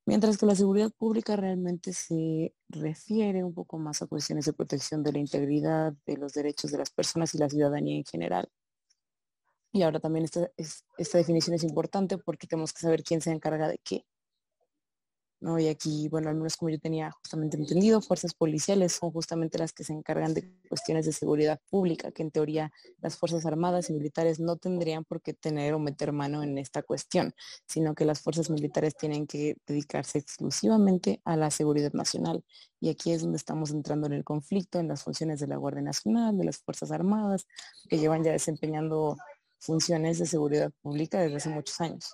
Mientras 0.06 0.38
que 0.38 0.48
la 0.48 0.56
seguridad 0.56 0.92
pública 0.92 1.36
realmente 1.36 1.94
se 1.94 2.56
refiere 2.70 3.44
un 3.44 3.54
poco 3.54 3.78
más 3.78 4.02
a 4.02 4.08
cuestiones 4.08 4.46
de 4.46 4.54
protección 4.54 5.04
de 5.04 5.14
la 5.14 5.20
integridad, 5.20 5.94
de 6.08 6.18
los 6.18 6.34
derechos 6.34 6.72
de 6.72 6.80
las 6.80 6.90
personas 6.90 7.36
y 7.36 7.38
la 7.38 7.50
ciudadanía 7.50 7.98
en 7.98 8.06
general. 8.06 8.50
Y 9.72 9.84
ahora 9.84 10.00
también 10.00 10.26
esta, 10.26 10.52
esta 10.98 11.18
definición 11.18 11.56
es 11.56 11.64
importante 11.64 12.18
porque 12.18 12.48
tenemos 12.48 12.74
que 12.74 12.82
saber 12.82 13.04
quién 13.04 13.22
se 13.22 13.32
encarga 13.32 13.68
de 13.68 13.80
qué. 13.84 14.06
¿no? 15.42 15.60
Y 15.60 15.68
aquí, 15.68 16.08
bueno, 16.08 16.30
al 16.30 16.36
menos 16.36 16.56
como 16.56 16.70
yo 16.70 16.80
tenía 16.80 17.12
justamente 17.12 17.58
entendido, 17.58 18.00
fuerzas 18.00 18.34
policiales 18.34 18.94
son 18.94 19.12
justamente 19.12 19.58
las 19.58 19.74
que 19.74 19.84
se 19.84 19.92
encargan 19.92 20.34
de 20.36 20.54
cuestiones 20.70 21.06
de 21.08 21.12
seguridad 21.14 21.60
pública, 21.70 22.12
que 22.12 22.22
en 22.22 22.32
teoría 22.32 22.72
las 23.02 23.18
Fuerzas 23.18 23.46
Armadas 23.46 23.90
y 23.90 23.94
militares 23.94 24.40
no 24.40 24.58
tendrían 24.58 25.04
por 25.04 25.22
qué 25.22 25.34
tener 25.34 25.74
o 25.74 25.80
meter 25.80 26.12
mano 26.12 26.44
en 26.44 26.60
esta 26.60 26.84
cuestión, 26.84 27.34
sino 27.68 27.96
que 27.96 28.06
las 28.06 28.22
fuerzas 28.22 28.52
militares 28.52 28.96
tienen 28.96 29.26
que 29.26 29.58
dedicarse 29.66 30.20
exclusivamente 30.20 31.22
a 31.26 31.36
la 31.36 31.50
seguridad 31.50 31.92
nacional. 31.94 32.46
Y 32.80 32.90
aquí 32.90 33.12
es 33.12 33.22
donde 33.22 33.38
estamos 33.38 33.72
entrando 33.72 34.08
en 34.08 34.14
el 34.14 34.24
conflicto, 34.24 34.80
en 34.80 34.88
las 34.88 35.04
funciones 35.04 35.40
de 35.40 35.48
la 35.48 35.58
Guardia 35.58 35.82
Nacional, 35.82 36.38
de 36.38 36.46
las 36.46 36.60
Fuerzas 36.60 36.92
Armadas, 36.92 37.48
que 37.90 37.98
llevan 37.98 38.24
ya 38.24 38.32
desempeñando 38.32 39.18
funciones 39.62 40.20
de 40.20 40.26
seguridad 40.26 40.72
pública 40.82 41.20
desde 41.22 41.38
hace 41.38 41.50
muchos 41.50 41.80
años. 41.80 42.14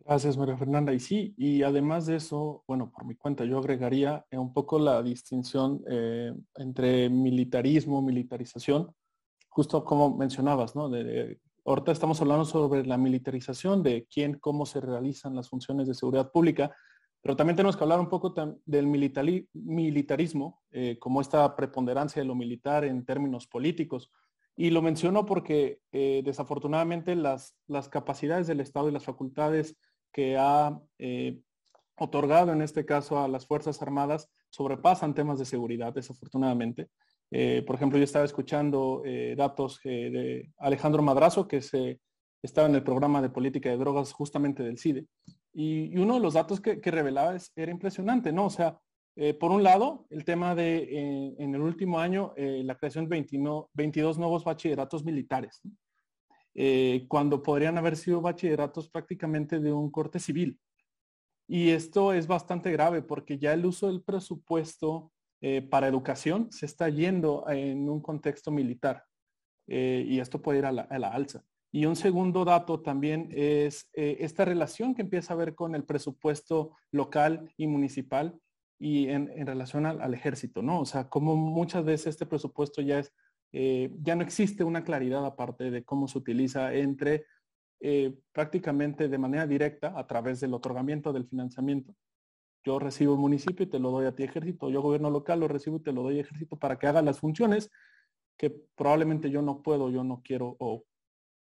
Gracias, 0.00 0.36
María 0.36 0.58
Fernanda. 0.58 0.92
Y 0.92 1.00
sí, 1.00 1.34
y 1.38 1.62
además 1.62 2.04
de 2.04 2.16
eso, 2.16 2.62
bueno, 2.66 2.90
por 2.90 3.06
mi 3.06 3.14
cuenta, 3.14 3.46
yo 3.46 3.58
agregaría 3.58 4.26
un 4.32 4.52
poco 4.52 4.78
la 4.78 5.02
distinción 5.02 5.82
eh, 5.88 6.34
entre 6.56 7.08
militarismo, 7.08 8.02
militarización, 8.02 8.94
justo 9.48 9.82
como 9.82 10.14
mencionabas, 10.14 10.76
¿no? 10.76 10.90
De, 10.90 11.40
ahorita 11.64 11.92
estamos 11.92 12.20
hablando 12.20 12.44
sobre 12.44 12.84
la 12.84 12.98
militarización 12.98 13.82
de 13.82 14.06
quién, 14.12 14.38
cómo 14.38 14.66
se 14.66 14.80
realizan 14.80 15.34
las 15.34 15.48
funciones 15.48 15.88
de 15.88 15.94
seguridad 15.94 16.30
pública, 16.30 16.76
pero 17.22 17.36
también 17.36 17.56
tenemos 17.56 17.74
que 17.74 17.84
hablar 17.84 18.00
un 18.00 18.10
poco 18.10 18.34
del 18.66 18.86
militarismo, 18.86 20.62
eh, 20.70 20.98
como 20.98 21.22
esta 21.22 21.56
preponderancia 21.56 22.20
de 22.20 22.28
lo 22.28 22.34
militar 22.34 22.84
en 22.84 23.06
términos 23.06 23.46
políticos. 23.46 24.12
Y 24.56 24.70
lo 24.70 24.82
menciono 24.82 25.26
porque 25.26 25.80
eh, 25.92 26.22
desafortunadamente 26.24 27.16
las, 27.16 27.56
las 27.66 27.88
capacidades 27.88 28.46
del 28.46 28.60
Estado 28.60 28.88
y 28.88 28.92
las 28.92 29.04
facultades 29.04 29.76
que 30.12 30.36
ha 30.36 30.80
eh, 30.98 31.40
otorgado 31.96 32.52
en 32.52 32.62
este 32.62 32.84
caso 32.84 33.18
a 33.18 33.28
las 33.28 33.46
Fuerzas 33.46 33.82
Armadas 33.82 34.30
sobrepasan 34.50 35.14
temas 35.14 35.38
de 35.38 35.44
seguridad, 35.44 35.92
desafortunadamente. 35.92 36.88
Eh, 37.30 37.64
por 37.66 37.74
ejemplo, 37.74 37.98
yo 37.98 38.04
estaba 38.04 38.24
escuchando 38.24 39.02
datos 39.36 39.80
de 39.82 40.52
Alejandro 40.58 41.02
Madrazo, 41.02 41.48
que 41.48 41.60
se, 41.60 41.98
estaba 42.44 42.68
en 42.68 42.74
el 42.74 42.84
programa 42.84 43.22
de 43.22 43.30
política 43.30 43.70
de 43.70 43.78
drogas 43.78 44.12
justamente 44.12 44.62
del 44.62 44.78
CIDE. 44.78 45.06
Y, 45.52 45.96
uno 45.96 46.14
de 46.14 46.20
los 46.20 46.34
datos 46.34 46.60
que, 46.60 46.78
revelaba 46.84 47.36
era 47.56 47.72
impresionante, 47.72 48.32
¿no? 48.32 48.46
O 48.46 48.50
sea, 48.50 48.78
por 49.38 49.52
un 49.52 49.62
lado, 49.62 50.06
el 50.10 50.24
tema 50.24 50.54
de 50.54 51.34
en 51.38 51.54
el 51.54 51.60
último 51.60 52.00
año 52.00 52.34
la 52.36 52.76
creación 52.76 53.08
de 53.08 53.24
22 53.74 54.18
nuevos 54.18 54.42
bachilleratos 54.42 55.04
militares, 55.04 55.62
cuando 57.08 57.42
podrían 57.42 57.78
haber 57.78 57.96
sido 57.96 58.20
bachilleratos 58.20 58.88
prácticamente 58.88 59.60
de 59.60 59.72
un 59.72 59.90
corte 59.90 60.18
civil. 60.18 60.58
Y 61.46 61.70
esto 61.70 62.12
es 62.12 62.26
bastante 62.26 62.72
grave 62.72 63.02
porque 63.02 63.38
ya 63.38 63.52
el 63.52 63.66
uso 63.66 63.88
del 63.88 64.02
presupuesto 64.02 65.12
eh, 65.40 65.60
para 65.60 65.88
educación 65.88 66.50
se 66.50 66.64
está 66.64 66.88
yendo 66.88 67.44
en 67.48 67.88
un 67.88 68.00
contexto 68.00 68.50
militar 68.50 69.04
eh, 69.66 70.04
y 70.08 70.20
esto 70.20 70.40
puede 70.40 70.60
ir 70.60 70.64
a 70.64 70.72
la, 70.72 71.08
alza. 71.08 71.44
Y 71.70 71.86
un 71.86 71.96
segundo 71.96 72.44
dato 72.44 72.80
también 72.80 73.28
es 73.32 73.90
eh, 73.92 74.18
esta 74.20 74.44
relación 74.44 74.94
que 74.94 75.02
empieza 75.02 75.34
a 75.34 75.36
ver 75.36 75.54
con 75.54 75.74
el 75.74 75.84
presupuesto 75.84 76.76
local 76.92 77.52
y 77.56 77.66
municipal 77.66 78.40
y 78.78 79.08
en, 79.08 79.46
relación 79.46 79.86
al, 79.86 80.14
ejército, 80.14 80.62
¿no? 80.62 80.80
O 80.80 80.84
sea, 80.84 81.08
como 81.08 81.36
muchas 81.36 81.84
veces 81.84 82.08
este 82.08 82.26
presupuesto 82.26 82.82
ya 82.82 82.98
es, 82.98 83.12
ya 83.52 84.16
no 84.16 84.22
existe 84.22 84.64
una 84.64 84.82
claridad 84.82 85.24
aparte 85.24 85.70
de 85.70 85.84
cómo 85.84 86.08
se 86.08 86.18
utiliza 86.18 86.74
entre 86.74 87.26
eh, 87.86 88.14
prácticamente 88.32 89.08
de 89.08 89.18
manera 89.18 89.46
directa 89.46 89.92
a 89.94 90.06
través 90.06 90.40
del 90.40 90.54
otorgamiento 90.54 91.12
del 91.12 91.26
financiamiento. 91.26 91.94
Yo 92.64 92.78
recibo 92.78 93.14
municipio 93.18 93.66
y 93.66 93.68
te 93.68 93.78
lo 93.78 93.90
doy 93.90 94.06
a 94.06 94.14
ti 94.14 94.22
ejército. 94.22 94.70
Yo 94.70 94.80
gobierno 94.80 95.10
local 95.10 95.40
lo 95.40 95.48
recibo 95.48 95.76
y 95.76 95.82
te 95.82 95.92
lo 95.92 96.02
doy 96.02 96.18
ejército 96.18 96.56
para 96.56 96.78
que 96.78 96.86
haga 96.86 97.02
las 97.02 97.18
funciones 97.18 97.70
que 98.38 98.48
probablemente 98.74 99.28
yo 99.30 99.42
no 99.42 99.60
puedo, 99.60 99.90
yo 99.90 100.02
no 100.02 100.22
quiero 100.24 100.56
o 100.60 100.86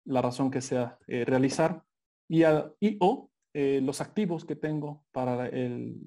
la 0.06 0.24
razón 0.24 0.50
que 0.50 0.62
sea 0.62 0.98
eh, 1.06 1.26
realizar. 1.26 1.84
Y, 2.28 2.44
o 3.00 3.30
eh, 3.54 3.80
los 3.84 4.02
activos 4.02 4.44
que 4.44 4.56
tengo 4.56 5.06
para 5.12 5.48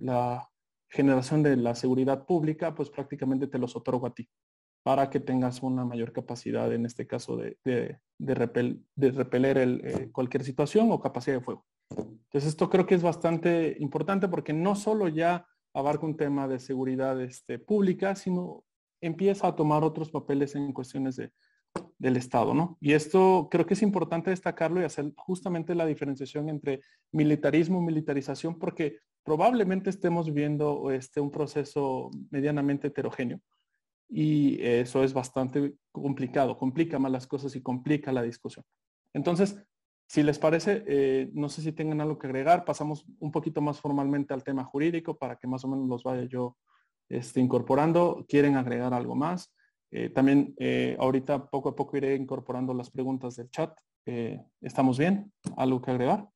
la 0.00 0.50
generación 0.94 1.42
de 1.42 1.57
la 1.57 1.74
seguridad 1.74 2.24
pública, 2.24 2.74
pues 2.74 2.88
prácticamente 2.88 3.48
te 3.48 3.59
los 3.59 3.74
otorgo 3.74 4.07
a 4.07 4.14
ti 4.14 4.28
para 4.85 5.11
que 5.11 5.18
tengas 5.18 5.62
una 5.62 5.85
mayor 5.85 6.12
capacidad, 6.12 6.72
en 6.72 6.87
este 6.87 7.07
caso, 7.07 7.37
de, 7.37 7.59
de, 7.64 7.98
de, 8.18 9.11
repeler 9.11 9.59
el, 9.59 9.80
eh, 9.83 10.11
cualquier 10.12 10.44
situación 10.44 10.92
o 10.92 11.00
capacidad 11.00 11.38
de 11.38 11.42
fuego. 11.42 11.64
Entonces, 11.90 12.50
esto 12.50 12.68
creo 12.68 12.87
que 12.87 12.94
es 12.94 13.02
bastante 13.02 13.76
importante 13.80 14.28
porque 14.28 14.52
no 14.52 14.76
solo 14.76 15.09
ya 15.09 15.46
abarca 15.72 16.07
un 16.07 16.16
tema 16.16 16.46
de 16.46 16.59
seguridad 16.59 17.20
este, 17.22 17.59
pública, 17.59 18.14
sino 18.14 18.62
empieza 19.00 19.48
a 19.48 19.57
tomar 19.57 19.83
otros 19.85 20.11
papeles 20.11 20.54
en 20.54 20.72
cuestiones 20.72 21.16
de, 21.16 21.33
del 21.98 22.18
Estado, 22.18 22.52
¿no? 22.52 22.76
Y 22.80 22.92
esto 22.92 23.48
creo 23.50 23.64
que 23.64 23.74
es 23.74 23.83
importante 23.83 24.30
destacarlo 24.30 24.80
y 24.80 24.85
hacer 24.85 25.12
justamente 25.16 25.74
la 25.74 25.87
diferenciación 25.87 26.50
entre 26.50 26.83
militarismo 27.11 27.80
y 27.80 27.87
militarización, 27.87 28.59
porque 28.59 28.98
probablemente 29.24 29.90
estemos 29.90 30.32
viendo 30.32 30.90
este, 30.90 31.20
un 31.20 31.30
proceso 31.30 32.10
medianamente 32.30 32.88
heterogéneo 32.88 33.40
y 34.08 34.62
eso 34.62 35.02
es 35.02 35.12
bastante 35.12 35.74
complicado, 35.90 36.58
complica 36.58 36.98
más 36.98 37.10
las 37.10 37.26
cosas 37.26 37.56
y 37.56 37.62
complica 37.62 38.12
la 38.12 38.22
discusión. 38.22 38.64
Entonces, 39.14 39.56
si 40.06 40.22
les 40.22 40.38
parece, 40.38 40.84
eh, 40.87 41.30
no 41.32 41.48
sé 41.48 41.62
si 41.62 41.72
tengan 41.72 42.00
algo 42.00 42.18
que 42.18 42.26
agregar, 42.26 42.64
pasamos 42.64 43.06
un 43.18 43.32
poquito 43.32 43.60
más 43.60 43.80
formalmente 43.80 44.34
al 44.34 44.44
tema 44.44 44.64
jurídico 44.64 45.16
para 45.16 45.37
que 45.37 45.46
más 45.46 45.64
o 45.64 45.68
menos 45.68 45.88
los 45.88 46.02
vaya 46.02 46.24
yo 46.24 46.56
este, 47.08 47.40
incorporando. 47.40 48.24
¿Quieren 48.28 48.56
agregar 48.56 48.92
algo 48.92 49.14
más? 49.14 49.54
Eh, 49.90 50.10
también 50.10 50.54
eh, 50.58 50.96
ahorita 50.98 51.48
poco 51.48 51.70
a 51.70 51.76
poco 51.76 51.96
iré 51.96 52.14
incorporando 52.16 52.74
las 52.74 52.90
preguntas 52.90 53.37
del 53.37 53.50
chat. 53.50 53.76
¿Estamos 54.60 54.98
bien? 54.98 55.32
¿Algo 55.56 55.80
que 55.80 55.90
agregar? 55.90 56.28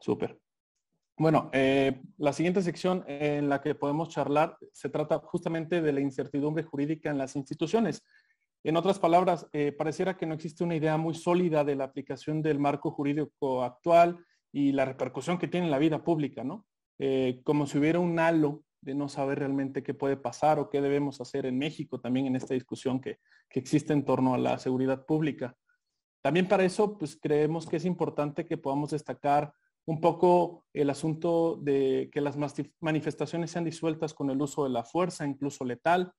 Súper. 0.00 0.43
Bueno, 1.16 1.48
eh, 1.52 2.02
la 2.18 2.32
siguiente 2.32 2.60
sección 2.60 3.04
en 3.06 3.48
la 3.48 3.60
que 3.60 3.76
podemos 3.76 4.08
charlar 4.08 4.58
se 4.72 4.88
trata 4.88 5.20
justamente 5.20 5.80
de 5.80 5.92
la 5.92 6.00
incertidumbre 6.00 6.64
jurídica 6.64 7.08
en 7.08 7.18
las 7.18 7.36
instituciones. 7.36 8.02
En 8.64 8.76
otras 8.76 8.98
palabras, 8.98 9.46
eh, 9.52 9.70
pareciera 9.70 10.16
que 10.16 10.26
no 10.26 10.34
existe 10.34 10.64
una 10.64 10.74
idea 10.74 10.96
muy 10.96 11.14
sólida 11.14 11.62
de 11.62 11.76
la 11.76 11.84
aplicación 11.84 12.42
del 12.42 12.58
marco 12.58 12.90
jurídico 12.90 13.62
actual 13.62 14.24
y 14.50 14.72
la 14.72 14.86
repercusión 14.86 15.38
que 15.38 15.46
tiene 15.46 15.66
en 15.66 15.70
la 15.70 15.78
vida 15.78 16.02
pública, 16.02 16.42
¿no? 16.42 16.66
Eh, 16.98 17.42
como 17.44 17.66
si 17.66 17.78
hubiera 17.78 18.00
un 18.00 18.18
halo 18.18 18.64
de 18.80 18.94
no 18.94 19.08
saber 19.08 19.38
realmente 19.38 19.84
qué 19.84 19.94
puede 19.94 20.16
pasar 20.16 20.58
o 20.58 20.68
qué 20.68 20.80
debemos 20.80 21.20
hacer 21.20 21.46
en 21.46 21.58
México 21.58 22.00
también 22.00 22.26
en 22.26 22.36
esta 22.36 22.54
discusión 22.54 23.00
que, 23.00 23.18
que 23.48 23.60
existe 23.60 23.92
en 23.92 24.04
torno 24.04 24.34
a 24.34 24.38
la 24.38 24.58
seguridad 24.58 25.06
pública. 25.06 25.56
También 26.22 26.48
para 26.48 26.64
eso, 26.64 26.98
pues 26.98 27.16
creemos 27.20 27.66
que 27.66 27.76
es 27.76 27.84
importante 27.84 28.46
que 28.46 28.56
podamos 28.56 28.90
destacar 28.90 29.52
un 29.86 30.00
poco 30.00 30.64
el 30.72 30.90
asunto 30.90 31.58
de 31.62 32.08
que 32.12 32.20
las 32.20 32.36
manifestaciones 32.80 33.50
sean 33.50 33.64
disueltas 33.64 34.14
con 34.14 34.30
el 34.30 34.40
uso 34.40 34.64
de 34.64 34.70
la 34.70 34.84
fuerza, 34.84 35.26
incluso 35.26 35.64
letal, 35.64 36.12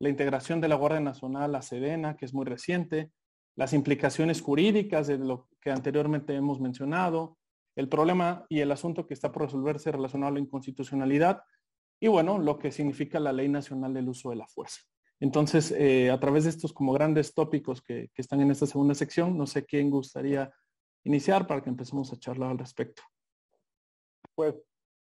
la 0.00 0.08
integración 0.08 0.60
de 0.60 0.68
la 0.68 0.76
Guardia 0.76 1.00
Nacional 1.00 1.54
a 1.54 1.62
Sedena, 1.62 2.16
que 2.16 2.24
es 2.24 2.32
muy 2.32 2.46
reciente, 2.46 3.10
las 3.56 3.72
implicaciones 3.72 4.40
jurídicas 4.40 5.08
de 5.08 5.18
lo 5.18 5.48
que 5.60 5.70
anteriormente 5.70 6.34
hemos 6.34 6.60
mencionado, 6.60 7.36
el 7.74 7.88
problema 7.88 8.46
y 8.48 8.60
el 8.60 8.70
asunto 8.70 9.06
que 9.06 9.14
está 9.14 9.32
por 9.32 9.42
resolverse 9.42 9.90
relacionado 9.90 10.30
a 10.30 10.34
la 10.34 10.40
inconstitucionalidad 10.40 11.42
y 12.00 12.06
bueno, 12.06 12.38
lo 12.38 12.58
que 12.58 12.70
significa 12.70 13.18
la 13.18 13.32
Ley 13.32 13.48
Nacional 13.48 13.92
del 13.92 14.08
Uso 14.08 14.30
de 14.30 14.36
la 14.36 14.46
Fuerza. 14.46 14.80
Entonces, 15.20 15.72
eh, 15.72 16.10
a 16.10 16.20
través 16.20 16.44
de 16.44 16.50
estos 16.50 16.72
como 16.72 16.92
grandes 16.92 17.34
tópicos 17.34 17.82
que, 17.82 18.10
que 18.14 18.22
están 18.22 18.40
en 18.40 18.52
esta 18.52 18.66
segunda 18.66 18.94
sección, 18.94 19.36
no 19.36 19.46
sé 19.46 19.64
quién 19.64 19.90
gustaría 19.90 20.52
iniciar 21.04 21.46
para 21.46 21.62
que 21.62 21.70
empecemos 21.70 22.12
a 22.12 22.18
charlar 22.18 22.50
al 22.50 22.58
respecto. 22.58 23.02
Pues, 24.34 24.54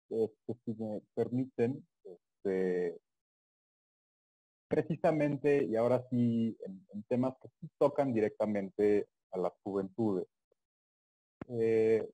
este, 0.10 0.54
si 0.66 0.74
me 0.76 1.02
permiten, 1.16 1.86
este, 2.04 3.00
precisamente, 4.68 5.64
y 5.64 5.76
ahora 5.76 6.04
sí, 6.10 6.58
en, 6.66 7.04
temas 7.04 7.36
que 7.42 7.48
sí 7.60 7.70
tocan 7.78 8.14
directamente 8.14 9.08
a 9.32 9.38
las 9.38 9.54
juventudes. 9.64 10.28
Eh, 11.50 12.08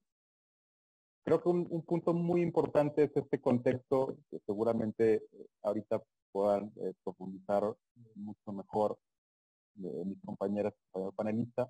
creo 1.23 1.41
que 1.41 1.49
un, 1.49 1.83
punto 1.83 2.13
muy 2.13 2.41
importante 2.41 3.03
es 3.03 3.15
este 3.15 3.39
contexto, 3.39 4.17
que 4.29 4.39
seguramente 4.45 5.23
ahorita 5.63 6.01
puedan 6.31 6.71
eh, 6.81 6.93
profundizar 7.03 7.75
mucho 8.15 8.51
mejor 8.51 8.97
mis 9.75 10.19
compañeras 10.25 10.73
y 10.73 11.11
panelistas. 11.15 11.69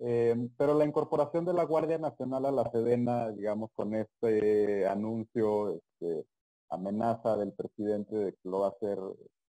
Eh, 0.00 0.48
pero 0.56 0.74
la 0.74 0.84
incorporación 0.84 1.44
de 1.44 1.52
la 1.52 1.64
Guardia 1.64 1.98
Nacional 1.98 2.46
a 2.46 2.52
la 2.52 2.70
Sedena, 2.70 3.30
digamos, 3.30 3.70
con 3.74 3.94
este 3.94 4.86
anuncio, 4.86 5.76
este, 5.76 6.24
amenaza 6.70 7.36
del 7.36 7.52
presidente 7.52 8.16
de 8.16 8.32
que 8.32 8.48
lo 8.48 8.60
va 8.60 8.66
a 8.68 8.70
hacer 8.70 8.98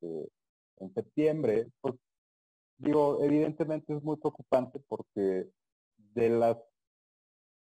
este, 0.00 0.28
en 0.78 0.94
septiembre, 0.94 1.68
pues 1.80 1.94
digo, 2.78 3.22
evidentemente 3.22 3.94
es 3.94 4.02
muy 4.02 4.16
preocupante 4.16 4.80
porque 4.88 5.48
de 5.96 6.28
las, 6.28 6.56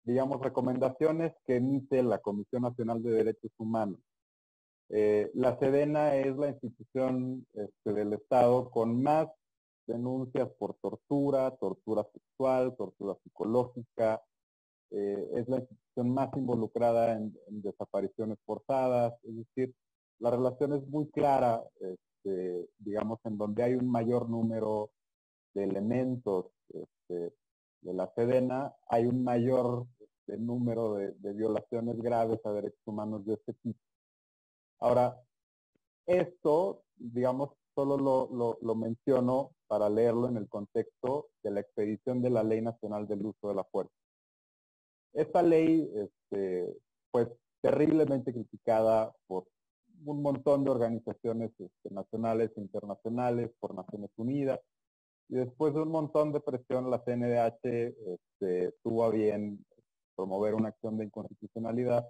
digamos, 0.03 0.41
recomendaciones 0.41 1.33
que 1.45 1.57
emite 1.57 2.03
la 2.03 2.19
Comisión 2.19 2.63
Nacional 2.63 3.01
de 3.01 3.11
Derechos 3.11 3.51
Humanos, 3.57 3.99
eh, 4.89 5.31
la 5.33 5.57
Sedena 5.59 6.15
es 6.15 6.35
la 6.35 6.49
institución 6.49 7.45
este, 7.53 7.93
del 7.93 8.13
Estado 8.13 8.69
con 8.69 9.01
más 9.01 9.27
denuncias 9.87 10.49
por 10.57 10.75
tortura, 10.81 11.51
tortura 11.57 12.05
sexual, 12.13 12.75
tortura 12.75 13.15
psicológica. 13.23 14.21
Eh, 14.91 15.29
es 15.35 15.47
la 15.47 15.57
institución 15.57 16.13
más 16.13 16.29
involucrada 16.35 17.13
en, 17.13 17.33
desapariciones 17.49 18.37
forzadas. 18.45 19.13
Es 19.23 19.35
decir, 19.35 19.73
la 20.19 20.31
relación 20.31 20.73
es 20.73 20.87
muy 20.87 21.09
clara, 21.09 21.63
este, 21.79 22.69
digamos, 22.77 23.19
en 23.25 23.37
donde 23.37 23.63
hay 23.63 23.73
un 23.75 23.89
mayor 23.89 24.29
número 24.29 24.91
de 25.53 25.63
elementos 25.63 26.47
este, 26.69 27.33
de 27.81 27.93
la 27.93 28.11
Sedena, 28.15 28.73
hay 28.87 29.05
un 29.05 29.23
mayor 29.23 29.85
este, 29.99 30.37
número 30.37 30.95
de, 30.95 31.11
de 31.13 31.33
violaciones 31.33 31.97
graves 31.97 32.39
a 32.45 32.51
derechos 32.51 32.81
humanos 32.85 33.25
de 33.25 33.33
este 33.33 33.53
tipo. 33.53 33.79
Ahora, 34.79 35.19
esto, 36.05 36.83
digamos, 36.95 37.51
solo 37.75 37.97
lo, 37.97 38.57
lo, 38.61 38.75
menciono 38.75 39.51
para 39.67 39.89
leerlo 39.89 40.27
en 40.27 40.37
el 40.37 40.47
contexto 40.47 41.29
de 41.43 41.51
la 41.51 41.59
expedición 41.59 42.21
de 42.21 42.29
la 42.29 42.43
Ley 42.43 42.61
Nacional 42.61 43.07
del 43.07 43.25
Uso 43.25 43.49
de 43.49 43.55
la 43.55 43.63
Fuerza. 43.65 43.93
Esta 45.13 45.41
ley 45.41 45.91
este, 45.95 46.75
fue 47.11 47.35
terriblemente 47.61 48.33
criticada 48.33 49.13
por 49.27 49.45
un 50.05 50.21
montón 50.21 50.63
de 50.63 50.71
organizaciones 50.71 51.51
este, 51.59 51.93
nacionales 51.93 52.51
e 52.55 52.61
internacionales, 52.61 53.51
por 53.59 53.73
Naciones 53.73 54.09
Unidas, 54.17 54.59
y 55.29 55.35
después 55.35 55.73
de 55.73 55.81
un 55.81 55.89
montón 55.89 56.33
de 56.33 56.41
presión, 56.41 56.91
la 56.91 57.03
CNDH 57.03 57.59
este, 57.63 58.73
tuvo 58.83 59.05
a 59.05 59.09
bien 59.09 59.65
promover 60.15 60.53
una 60.53 60.69
acción 60.69 60.97
de 60.97 61.05
inconstitucionalidad. 61.05 62.07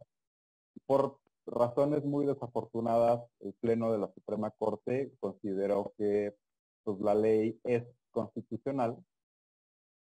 Por 0.85 1.19
razones 1.45 2.03
muy 2.05 2.25
desafortunadas, 2.25 3.21
el 3.41 3.53
Pleno 3.53 3.91
de 3.91 3.99
la 3.99 4.11
Suprema 4.13 4.51
Corte 4.51 5.11
consideró 5.19 5.93
que 5.97 6.35
pues, 6.83 6.99
la 6.99 7.15
ley 7.15 7.59
es 7.63 7.83
constitucional, 8.11 8.97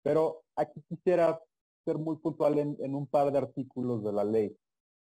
pero 0.04 0.44
aquí 0.56 0.82
quisiera 0.88 1.40
ser 1.86 1.98
muy 1.98 2.18
puntual 2.18 2.60
en, 2.60 2.96
un 2.96 3.08
par 3.08 3.32
de 3.32 3.38
artículos 3.38 4.04
de 4.04 4.12
la 4.12 4.24
ley. 4.24 4.56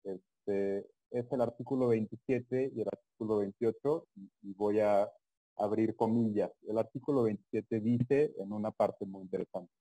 Este, 0.05 0.87
es 1.11 1.33
el 1.33 1.40
artículo 1.40 1.88
27 1.88 2.72
y 2.74 2.81
el 2.81 2.88
artículo 2.88 3.38
28, 3.38 4.07
y 4.42 4.53
voy 4.55 4.81
a 4.81 5.11
abrir 5.57 5.96
comillas. 5.96 6.51
El 6.66 6.79
artículo 6.79 7.24
27 7.24 7.81
dice 7.81 8.33
en 8.38 8.53
una 8.53 8.70
parte 8.70 9.05
muy 9.07 9.22
interesante. 9.22 9.72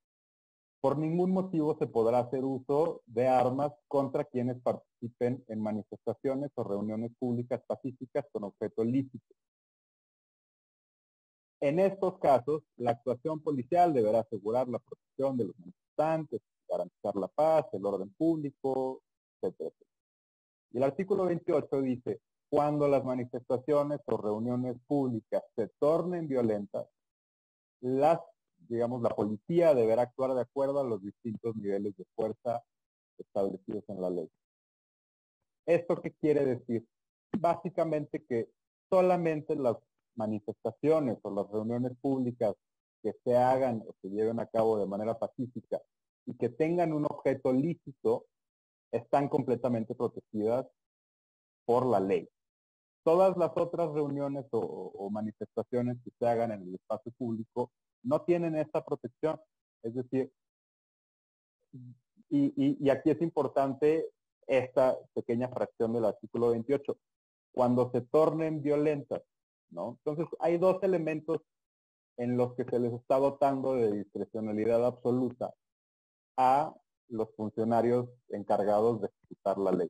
Por 0.81 0.97
ningún 0.97 1.31
motivo 1.31 1.75
se 1.77 1.87
podrá 1.87 2.19
hacer 2.19 2.43
uso 2.45 3.01
de 3.05 3.27
armas 3.27 3.73
contra 3.87 4.25
quienes 4.25 4.61
participen 4.61 5.43
en 5.47 5.59
manifestaciones 5.59 6.51
o 6.55 6.63
reuniones 6.63 7.11
públicas 7.17 7.61
pacíficas 7.67 8.25
con 8.31 8.43
objeto 8.43 8.83
lícito. 8.83 9.35
En 11.59 11.79
estos 11.79 12.19
casos, 12.19 12.61
la 12.77 12.91
actuación 12.91 13.41
policial 13.41 13.93
deberá 13.93 14.19
asegurar 14.19 14.67
la 14.67 14.77
protección 14.77 15.37
de 15.37 15.45
los 15.45 15.59
manifestantes, 15.59 16.41
garantizar 16.69 17.15
la 17.15 17.27
paz, 17.27 17.65
el 17.73 17.85
orden 17.85 18.13
público, 18.13 19.01
etc. 19.41 19.73
Y 20.71 20.77
el 20.77 20.83
artículo 20.83 21.25
28 21.25 21.81
dice, 21.81 22.21
cuando 22.49 22.87
las 22.87 23.03
manifestaciones 23.03 23.99
o 24.05 24.17
reuniones 24.17 24.77
públicas 24.87 25.43
se 25.55 25.69
tornen 25.79 26.27
violentas, 26.27 26.87
las, 27.81 28.19
digamos, 28.69 29.01
la 29.01 29.09
policía 29.09 29.73
deberá 29.73 30.03
actuar 30.03 30.33
de 30.33 30.41
acuerdo 30.41 30.79
a 30.79 30.83
los 30.83 31.01
distintos 31.01 31.55
niveles 31.55 31.95
de 31.97 32.05
fuerza 32.15 32.63
establecidos 33.17 33.83
en 33.87 34.01
la 34.01 34.09
ley. 34.09 34.29
¿Esto 35.65 36.01
qué 36.01 36.13
quiere 36.13 36.45
decir? 36.45 36.85
Básicamente 37.37 38.23
que 38.25 38.49
solamente 38.89 39.55
las 39.55 39.77
manifestaciones 40.15 41.17
o 41.23 41.31
las 41.31 41.49
reuniones 41.51 41.93
públicas 41.99 42.55
que 43.03 43.13
se 43.23 43.35
hagan 43.35 43.83
o 43.87 43.93
se 44.01 44.09
lleven 44.09 44.39
a 44.39 44.47
cabo 44.47 44.77
de 44.79 44.87
manera 44.87 45.17
pacífica 45.17 45.81
y 46.25 46.35
que 46.35 46.49
tengan 46.49 46.93
un 46.93 47.05
objeto 47.05 47.53
lícito 47.53 48.25
están 48.91 49.29
completamente 49.29 49.93
protegidas 49.93 50.65
por 51.65 51.85
la 51.85 51.99
ley 51.99 52.29
todas 53.07 53.37
las 53.37 53.51
otras 53.55 53.89
reuniones 53.93 54.45
o, 54.51 55.09
manifestaciones 55.09 55.97
que 56.03 56.11
se 56.19 56.27
hagan 56.27 56.51
en 56.51 56.63
el 56.63 56.75
espacio 56.75 57.09
público 57.13 57.71
no 58.07 58.21
tienen 58.21 58.55
esta 58.55 58.83
protección. 58.83 59.39
Es 59.83 59.93
decir, 59.93 60.31
y, 62.29 62.89
aquí 62.89 63.09
es 63.11 63.21
importante 63.21 64.09
esta 64.47 64.97
pequeña 65.13 65.49
fracción 65.49 65.93
del 65.93 66.05
artículo 66.05 66.51
28, 66.51 66.97
cuando 67.51 67.91
se 67.91 68.01
tornen 68.01 68.61
violentas, 68.61 69.21
¿no? 69.69 69.99
Entonces, 70.03 70.27
hay 70.39 70.57
dos 70.57 70.81
elementos 70.83 71.41
en 72.17 72.37
los 72.37 72.55
que 72.55 72.63
se 72.63 72.79
les 72.79 72.93
está 72.93 73.17
dotando 73.19 73.75
de 73.75 73.91
discrecionalidad 73.91 74.85
absoluta 74.85 75.53
a 76.37 76.73
los 77.09 77.29
funcionarios 77.35 78.09
encargados 78.29 79.01
de 79.01 79.07
ejecutar 79.07 79.57
la 79.57 79.71
ley. 79.71 79.89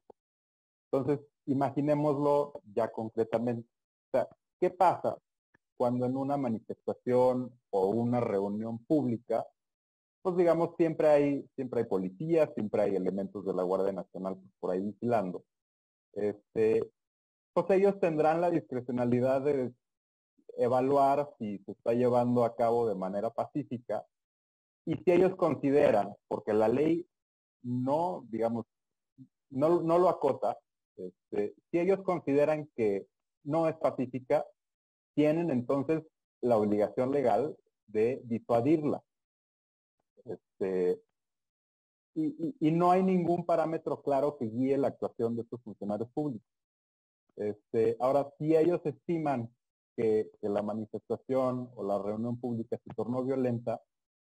Entonces, 0.91 1.25
imaginémoslo 1.45 2.61
ya 2.73 2.91
concretamente. 2.91 3.67
O 4.07 4.17
sea, 4.17 4.27
¿qué 4.59 4.69
pasa 4.69 5.17
cuando 5.77 6.05
en 6.05 6.17
una 6.17 6.37
manifestación 6.37 7.51
o 7.69 7.87
una 7.87 8.19
reunión 8.19 8.79
pública, 8.85 9.45
pues 10.21 10.35
digamos, 10.35 10.75
siempre 10.75 11.07
hay, 11.07 11.49
siempre 11.55 11.81
hay 11.81 11.85
policías, 11.87 12.49
siempre 12.55 12.81
hay 12.81 12.95
elementos 12.95 13.45
de 13.45 13.53
la 13.53 13.63
Guardia 13.63 13.93
Nacional 13.93 14.37
por 14.59 14.71
ahí 14.71 14.81
vigilando. 14.81 15.45
Este, 16.13 16.91
pues 17.53 17.69
ellos 17.69 17.99
tendrán 17.99 18.41
la 18.41 18.49
discrecionalidad 18.49 19.41
de 19.41 19.71
evaluar 20.57 21.29
si 21.37 21.59
se 21.59 21.71
está 21.71 21.93
llevando 21.93 22.43
a 22.43 22.55
cabo 22.55 22.87
de 22.87 22.95
manera 22.95 23.29
pacífica 23.29 24.05
y 24.85 24.95
si 24.95 25.11
ellos 25.11 25.35
consideran, 25.35 26.13
porque 26.27 26.53
la 26.53 26.67
ley 26.67 27.07
no, 27.61 28.25
digamos, 28.29 28.65
no, 29.49 29.81
no 29.81 29.99
lo 29.99 30.09
acota, 30.09 30.57
este, 30.97 31.53
si 31.69 31.79
ellos 31.79 32.01
consideran 32.01 32.67
que 32.75 33.05
no 33.43 33.67
es 33.67 33.75
pacífica, 33.77 34.45
tienen 35.17 35.49
entonces 35.49 36.03
la 36.41 36.57
obligación 36.57 37.11
legal 37.11 37.57
de 37.87 38.21
disuadirla. 38.25 39.01
Este, 40.25 41.01
y, 42.13 42.71
no 42.71 42.91
hay 42.91 43.01
ningún 43.01 43.43
parámetro 43.43 44.03
claro 44.03 44.37
que 44.37 44.45
guíe 44.45 44.77
la 44.77 44.89
actuación 44.89 45.35
de 45.35 45.41
estos 45.41 45.59
funcionarios 45.63 46.09
públicos. 46.11 46.47
Este, 47.35 47.97
ahora, 47.99 48.31
si 48.37 48.55
ellos 48.55 48.79
estiman 48.85 49.49
que, 49.95 50.29
la 50.41 50.61
manifestación 50.61 51.71
o 51.75 51.83
la 51.83 51.97
reunión 51.99 52.39
pública 52.39 52.77
se 52.77 52.93
tornó 52.95 53.23
violenta, 53.23 53.81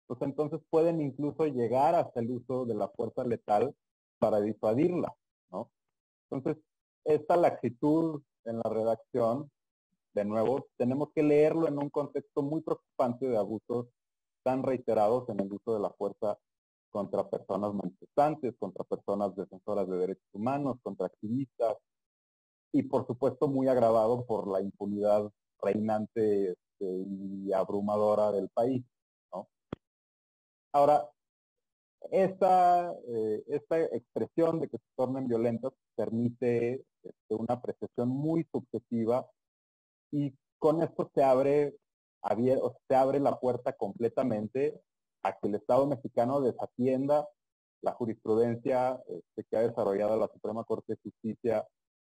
pues 0.08 0.20
entonces 0.22 0.60
pueden 0.70 1.00
incluso 1.00 1.46
llegar 1.46 1.94
hasta 1.94 2.18
el 2.18 2.32
uso 2.32 2.66
de 2.66 2.74
la 2.74 2.88
fuerza 2.88 3.22
letal 3.22 3.76
para 4.18 4.40
disuadirla, 4.40 5.14
¿no? 5.52 5.70
Entonces, 6.28 6.60
esta 7.04 7.36
laxitud 7.36 8.20
en 8.44 8.56
la 8.56 8.70
redacción, 8.70 9.50
de 10.14 10.24
nuevo, 10.24 10.66
tenemos 10.76 11.10
que 11.14 11.22
leerlo 11.22 11.68
en 11.68 11.78
un 11.78 11.90
contexto 11.90 12.42
muy 12.42 12.62
preocupante 12.62 13.26
de 13.26 13.36
abusos 13.36 13.86
tan 14.42 14.62
reiterados 14.62 15.28
en 15.28 15.40
el 15.40 15.52
uso 15.52 15.74
de 15.74 15.80
la 15.80 15.90
fuerza 15.90 16.38
contra 16.90 17.28
personas 17.28 17.72
manifestantes, 17.72 18.54
contra 18.58 18.84
personas 18.84 19.34
defensoras 19.36 19.88
de 19.88 19.96
derechos 19.96 20.28
humanos, 20.32 20.78
contra 20.82 21.06
activistas, 21.06 21.76
y 22.72 22.82
por 22.82 23.06
supuesto 23.06 23.48
muy 23.48 23.68
agravado 23.68 24.24
por 24.26 24.48
la 24.48 24.60
impunidad 24.60 25.30
reinante 25.62 26.52
este, 26.52 27.04
y 27.06 27.52
abrumadora 27.52 28.32
del 28.32 28.48
país. 28.48 28.84
Ahora, 30.72 31.10
esta, 32.12 32.94
eh, 33.08 33.42
esta 33.48 33.80
expresión 33.80 34.60
de 34.60 34.68
que 34.68 34.78
se 34.78 34.84
tornen 34.96 35.26
violentas 35.26 35.72
permite 35.96 36.84
este, 37.02 37.34
una 37.34 37.54
apreciación 37.54 38.08
muy 38.08 38.46
subjetiva 38.52 39.28
y 40.10 40.34
con 40.58 40.82
esto 40.82 41.10
se 41.14 41.22
abre, 41.22 41.74
se 42.88 42.94
abre 42.94 43.20
la 43.20 43.38
puerta 43.38 43.72
completamente 43.72 44.80
a 45.22 45.32
que 45.32 45.48
el 45.48 45.54
Estado 45.56 45.86
mexicano 45.86 46.40
desatienda 46.40 47.28
la 47.82 47.92
jurisprudencia 47.92 49.02
este, 49.08 49.44
que 49.44 49.56
ha 49.56 49.60
desarrollado 49.60 50.18
la 50.18 50.28
Suprema 50.28 50.64
Corte 50.64 50.94
de 50.94 51.00
Justicia 51.02 51.66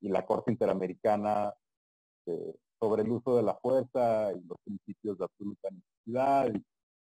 y 0.01 0.09
la 0.09 0.25
Corte 0.25 0.51
Interamericana 0.51 1.53
eh, 2.27 2.55
sobre 2.79 3.03
el 3.03 3.11
uso 3.11 3.35
de 3.35 3.43
la 3.43 3.55
fuerza 3.55 4.31
y 4.33 4.41
los 4.41 4.57
principios 4.63 5.17
de 5.17 5.25
absoluta 5.25 5.69
necesidad 5.71 6.53
y 6.53 6.63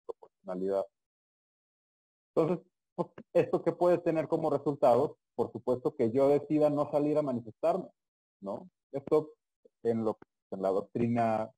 proporcionalidad. 0.06 0.86
Entonces, 2.36 2.65
pues, 2.95 3.10
¿esto 3.34 3.62
que 3.62 3.71
puede 3.71 4.00
tener 4.00 4.28
como 4.28 4.50
resultado? 4.50 5.17
Por 5.36 5.52
supuesto 5.52 5.95
que 5.95 6.12
yo 6.12 6.30
decida 6.30 6.69
no 6.69 6.89
salir 6.89 7.17
a 7.17 7.21
manifestarme, 7.21 7.89
¿no? 8.42 8.69
Esto 8.92 9.33
en, 9.83 10.04
lo, 10.04 10.17
en 10.52 10.62
la 10.62 10.69
doctrina 10.69 11.52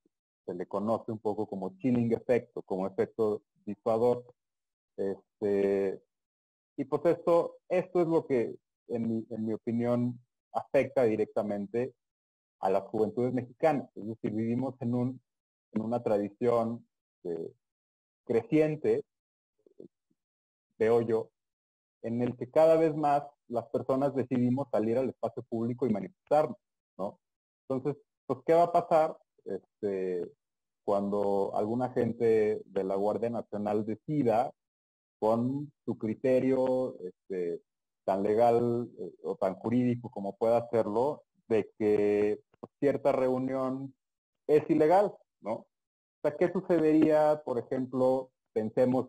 se 0.45 0.53
le 0.53 0.65
conoce 0.67 1.11
un 1.11 1.19
poco 1.19 1.47
como 1.47 1.77
chilling 1.77 2.11
efecto, 2.13 2.61
como 2.63 2.87
efecto 2.87 3.43
disuador. 3.65 4.25
Este, 4.97 6.01
y 6.77 6.85
pues 6.85 7.05
esto, 7.05 7.57
esto 7.69 8.01
es 8.01 8.07
lo 8.07 8.25
que, 8.25 8.55
en 8.87 9.07
mi, 9.07 9.27
en 9.29 9.45
mi 9.45 9.53
opinión, 9.53 10.19
afecta 10.51 11.03
directamente 11.03 11.93
a 12.59 12.69
las 12.69 12.83
juventudes 12.83 13.33
mexicanas. 13.33 13.89
Es 13.95 14.07
decir, 14.07 14.31
vivimos 14.31 14.75
en, 14.81 14.95
un, 14.95 15.21
en 15.73 15.81
una 15.81 16.01
tradición 16.01 16.85
creciente 18.25 19.03
veo 20.79 21.01
yo, 21.01 21.29
en 22.01 22.21
el 22.21 22.35
que 22.37 22.49
cada 22.49 22.77
vez 22.77 22.95
más 22.95 23.23
las 23.47 23.67
personas 23.67 24.15
decidimos 24.15 24.69
salir 24.71 24.97
al 24.97 25.09
espacio 25.09 25.43
público 25.43 25.85
y 25.85 25.91
manifestarnos, 25.91 26.57
¿no? 26.97 27.19
Entonces, 27.67 28.01
pues, 28.30 28.41
¿qué 28.45 28.53
va 28.53 28.65
a 28.65 28.71
pasar 28.71 29.17
este, 29.43 30.32
cuando 30.86 31.51
alguna 31.55 31.89
gente 31.89 32.61
de 32.63 32.84
la 32.84 32.93
Guardia 32.93 33.32
Nacional 33.32 33.88
decida, 33.88 34.53
con 35.19 35.71
su 35.84 35.97
criterio 35.97 36.95
este, 36.99 37.59
tan 38.05 38.21
legal 38.21 38.88
eh, 38.99 39.11
o 39.23 39.36
tan 39.36 39.55
jurídico 39.55 40.11
como 40.11 40.38
pueda 40.38 40.57
hacerlo, 40.57 41.23
de 41.47 41.71
que 41.80 42.39
cierta 42.80 43.11
reunión 43.13 43.95
es 44.45 44.69
ilegal, 44.69 45.11
¿no? 45.41 45.53
O 45.53 45.67
sea, 46.21 46.38
¿qué 46.38 46.51
sucedería, 46.51 47.41
por 47.43 47.57
ejemplo, 47.57 48.30
pensemos 48.53 49.07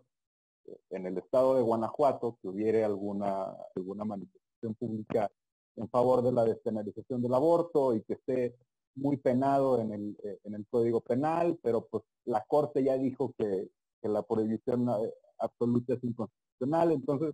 en 0.89 1.05
el 1.05 1.19
estado 1.19 1.55
de 1.55 1.61
Guanajuato, 1.61 2.39
que 2.41 2.47
hubiera 2.47 2.87
alguna, 2.87 3.55
alguna 3.75 4.03
manifestación 4.03 4.73
pública 4.73 5.29
en 5.75 5.87
favor 5.89 6.23
de 6.23 6.31
la 6.31 6.43
despenalización 6.43 7.21
del 7.21 7.35
aborto 7.35 7.93
y 7.93 8.01
que 8.01 8.13
esté 8.13 8.55
muy 8.95 9.17
penado 9.17 9.79
en 9.79 9.91
el, 9.93 10.17
eh, 10.23 10.39
en 10.43 10.55
el 10.55 10.65
Código 10.67 11.01
Penal, 11.01 11.57
pero 11.61 11.87
pues 11.87 12.03
la 12.25 12.43
Corte 12.47 12.83
ya 12.83 12.97
dijo 12.97 13.33
que, 13.37 13.69
que 14.01 14.09
la 14.09 14.23
prohibición 14.23 14.89
eh, 14.89 15.13
absoluta 15.39 15.93
es 15.93 16.03
inconstitucional, 16.03 16.91
entonces, 16.91 17.33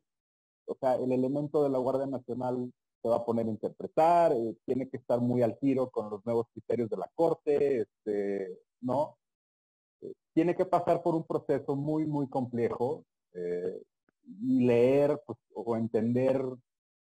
o 0.65 0.75
sea, 0.79 0.95
el 0.95 1.11
elemento 1.11 1.63
de 1.63 1.69
la 1.69 1.77
Guardia 1.77 2.07
Nacional 2.07 2.71
se 3.01 3.09
va 3.09 3.17
a 3.17 3.25
poner 3.25 3.47
a 3.47 3.51
interpretar, 3.51 4.33
eh, 4.33 4.55
tiene 4.65 4.89
que 4.89 4.97
estar 4.97 5.19
muy 5.19 5.41
al 5.41 5.57
tiro 5.59 5.89
con 5.89 6.09
los 6.09 6.25
nuevos 6.25 6.47
criterios 6.53 6.89
de 6.89 6.97
la 6.97 7.09
Corte, 7.15 7.81
este, 7.81 8.59
¿no? 8.81 9.17
tiene 10.33 10.55
que 10.55 10.65
pasar 10.65 11.01
por 11.01 11.15
un 11.15 11.25
proceso 11.25 11.75
muy, 11.75 12.05
muy 12.05 12.29
complejo 12.29 13.03
y 14.23 14.65
leer 14.65 15.19
pues, 15.25 15.39
o 15.55 15.75
entender 15.75 16.43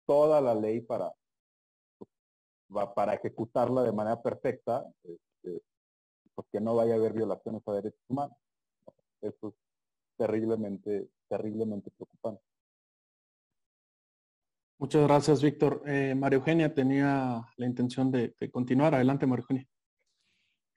toda 0.07 0.41
la 0.41 0.55
ley 0.55 0.81
para, 0.81 1.13
para 2.95 3.13
ejecutarla 3.13 3.83
de 3.83 3.91
manera 3.91 4.21
perfecta, 4.21 4.85
este, 5.03 5.61
pues 6.33 6.47
que 6.51 6.61
no 6.61 6.75
vaya 6.75 6.93
a 6.93 6.97
haber 6.97 7.13
violaciones 7.13 7.61
a 7.67 7.73
derechos 7.73 8.01
humanos. 8.07 8.37
Eso 9.21 9.49
es 9.49 9.53
terriblemente, 10.17 11.09
terriblemente 11.27 11.91
preocupante. 11.91 12.41
Muchas 14.81 15.03
gracias, 15.03 15.43
Víctor. 15.43 15.83
Eh, 15.85 16.15
María 16.15 16.37
Eugenia 16.37 16.73
tenía 16.73 17.45
la 17.55 17.65
intención 17.67 18.11
de, 18.11 18.33
continuar. 18.51 18.95
Adelante, 18.95 19.27
María 19.27 19.43
Eugenia. 19.43 19.67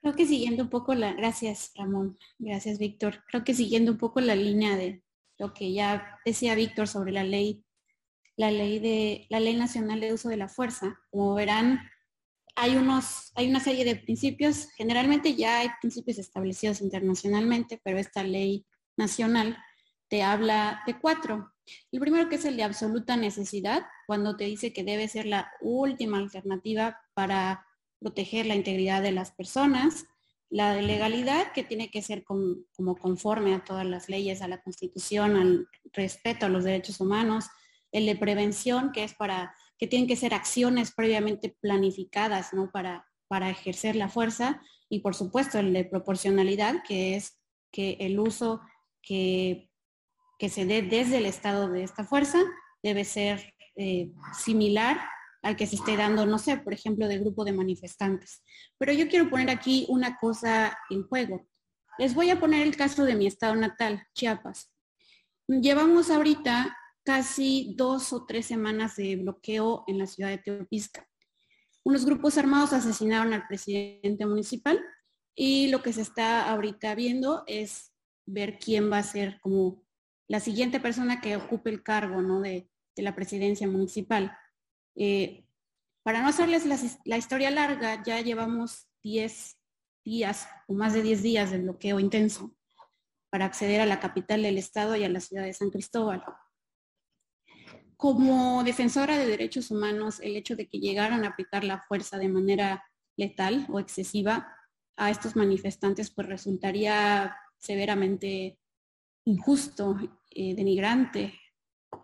Creo 0.02 0.14
que 0.14 0.26
siguiendo 0.26 0.64
un 0.64 0.68
poco 0.68 0.94
la, 0.94 1.14
gracias 1.14 1.72
Ramón, 1.74 2.18
gracias 2.38 2.78
Víctor. 2.78 3.24
Creo 3.26 3.42
que 3.42 3.54
siguiendo 3.54 3.92
un 3.92 3.96
poco 3.96 4.20
la 4.20 4.34
línea 4.34 4.76
de 4.76 5.02
lo 5.38 5.54
que 5.54 5.72
ya 5.72 6.18
decía 6.26 6.54
Víctor 6.54 6.86
sobre 6.86 7.12
la 7.12 7.24
ley 7.24 7.64
la 8.36 8.50
ley 8.50 8.78
de 8.78 9.26
la 9.30 9.40
ley 9.40 9.56
nacional 9.56 10.00
de 10.00 10.12
uso 10.12 10.28
de 10.28 10.36
la 10.36 10.48
fuerza. 10.48 10.98
Como 11.10 11.34
verán, 11.34 11.80
hay 12.56 12.76
unos, 12.76 13.32
hay 13.34 13.48
una 13.48 13.60
serie 13.60 13.84
de 13.84 13.96
principios, 13.96 14.68
generalmente 14.76 15.34
ya 15.34 15.60
hay 15.60 15.68
principios 15.80 16.18
establecidos 16.18 16.80
internacionalmente, 16.80 17.80
pero 17.82 17.98
esta 17.98 18.22
ley 18.22 18.66
nacional 18.96 19.56
te 20.08 20.22
habla 20.22 20.82
de 20.86 20.98
cuatro. 20.98 21.52
El 21.90 22.00
primero 22.00 22.28
que 22.28 22.36
es 22.36 22.44
el 22.44 22.56
de 22.56 22.62
absoluta 22.62 23.16
necesidad, 23.16 23.86
cuando 24.06 24.36
te 24.36 24.44
dice 24.44 24.72
que 24.72 24.84
debe 24.84 25.08
ser 25.08 25.26
la 25.26 25.50
última 25.60 26.18
alternativa 26.18 27.00
para 27.14 27.66
proteger 27.98 28.46
la 28.46 28.54
integridad 28.54 29.02
de 29.02 29.12
las 29.12 29.32
personas. 29.32 30.04
La 30.50 30.74
de 30.74 30.82
legalidad, 30.82 31.52
que 31.52 31.64
tiene 31.64 31.90
que 31.90 32.02
ser 32.02 32.22
como 32.22 32.96
conforme 32.96 33.54
a 33.54 33.64
todas 33.64 33.86
las 33.86 34.08
leyes, 34.08 34.42
a 34.42 34.46
la 34.46 34.62
constitución, 34.62 35.36
al 35.36 35.68
respeto 35.92 36.46
a 36.46 36.50
los 36.50 36.62
derechos 36.62 37.00
humanos, 37.00 37.46
el 37.94 38.06
de 38.06 38.16
prevención, 38.16 38.90
que 38.92 39.04
es 39.04 39.14
para, 39.14 39.54
que 39.78 39.86
tienen 39.86 40.08
que 40.08 40.16
ser 40.16 40.34
acciones 40.34 40.92
previamente 40.92 41.56
planificadas, 41.60 42.52
¿no? 42.52 42.70
Para, 42.72 43.06
para 43.28 43.50
ejercer 43.50 43.94
la 43.94 44.08
fuerza. 44.08 44.60
Y 44.88 44.98
por 44.98 45.14
supuesto 45.14 45.60
el 45.60 45.72
de 45.72 45.84
proporcionalidad, 45.84 46.82
que 46.86 47.14
es 47.14 47.40
que 47.72 47.96
el 48.00 48.18
uso 48.18 48.60
que, 49.00 49.70
que 50.40 50.48
se 50.48 50.66
dé 50.66 50.82
desde 50.82 51.18
el 51.18 51.26
estado 51.26 51.68
de 51.68 51.84
esta 51.84 52.04
fuerza 52.04 52.40
debe 52.82 53.04
ser 53.04 53.54
eh, 53.76 54.10
similar 54.36 55.00
al 55.42 55.56
que 55.56 55.66
se 55.66 55.76
esté 55.76 55.96
dando, 55.96 56.26
no 56.26 56.38
sé, 56.38 56.56
por 56.56 56.72
ejemplo, 56.72 57.06
del 57.06 57.20
grupo 57.20 57.44
de 57.44 57.52
manifestantes. 57.52 58.42
Pero 58.76 58.92
yo 58.92 59.08
quiero 59.08 59.30
poner 59.30 59.50
aquí 59.50 59.86
una 59.88 60.18
cosa 60.18 60.76
en 60.90 61.06
juego. 61.06 61.46
Les 61.98 62.14
voy 62.14 62.30
a 62.30 62.40
poner 62.40 62.66
el 62.66 62.76
caso 62.76 63.04
de 63.04 63.14
mi 63.14 63.28
estado 63.28 63.54
natal, 63.54 64.04
Chiapas. 64.14 64.72
Llevamos 65.46 66.10
ahorita 66.10 66.76
casi 67.04 67.74
dos 67.76 68.12
o 68.12 68.24
tres 68.24 68.46
semanas 68.46 68.96
de 68.96 69.16
bloqueo 69.16 69.84
en 69.86 69.98
la 69.98 70.06
ciudad 70.06 70.30
de 70.30 70.38
Teopisca. 70.38 71.06
Unos 71.84 72.06
grupos 72.06 72.38
armados 72.38 72.72
asesinaron 72.72 73.34
al 73.34 73.46
presidente 73.46 74.24
municipal 74.24 74.80
y 75.34 75.68
lo 75.68 75.82
que 75.82 75.92
se 75.92 76.00
está 76.00 76.50
ahorita 76.50 76.94
viendo 76.94 77.44
es 77.46 77.92
ver 78.24 78.58
quién 78.58 78.90
va 78.90 78.98
a 78.98 79.02
ser 79.02 79.38
como 79.40 79.84
la 80.26 80.40
siguiente 80.40 80.80
persona 80.80 81.20
que 81.20 81.36
ocupe 81.36 81.68
el 81.68 81.82
cargo 81.82 82.22
¿no? 82.22 82.40
de, 82.40 82.70
la 82.96 83.14
presidencia 83.14 83.68
municipal. 83.68 84.34
Eh, 84.96 85.44
para 86.02 86.22
no 86.22 86.28
hacerles 86.28 86.64
la, 87.04 87.18
historia 87.18 87.50
larga, 87.50 88.02
ya 88.02 88.20
llevamos 88.20 88.88
10 89.02 89.58
días 90.04 90.48
o 90.68 90.74
más 90.74 90.94
de 90.94 91.02
10 91.02 91.22
días 91.22 91.50
de 91.50 91.58
bloqueo 91.58 92.00
intenso 92.00 92.54
para 93.30 93.44
acceder 93.44 93.80
a 93.80 93.86
la 93.86 94.00
capital 94.00 94.42
del 94.42 94.56
estado 94.56 94.96
y 94.96 95.04
a 95.04 95.08
la 95.08 95.20
ciudad 95.20 95.42
de 95.42 95.52
San 95.52 95.70
Cristóbal 95.70 96.24
como 97.96 98.64
defensora 98.64 99.18
de 99.18 99.26
derechos 99.26 99.70
humanos, 99.70 100.20
el 100.20 100.36
hecho 100.36 100.56
de 100.56 100.68
que 100.68 100.80
llegaran 100.80 101.24
a 101.24 101.28
aplicar 101.28 101.64
la 101.64 101.80
fuerza 101.80 102.18
de 102.18 102.28
manera 102.28 102.84
letal 103.16 103.66
o 103.70 103.78
excesiva 103.78 104.54
a 104.96 105.10
estos 105.10 105.36
manifestantes, 105.36 106.10
pues 106.10 106.28
resultaría 106.28 107.36
severamente 107.58 108.58
injusto, 109.24 109.98
eh, 110.30 110.54
denigrante 110.54 111.34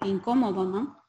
e 0.01 0.09
incómodo, 0.09 0.65
¿no? 0.65 1.03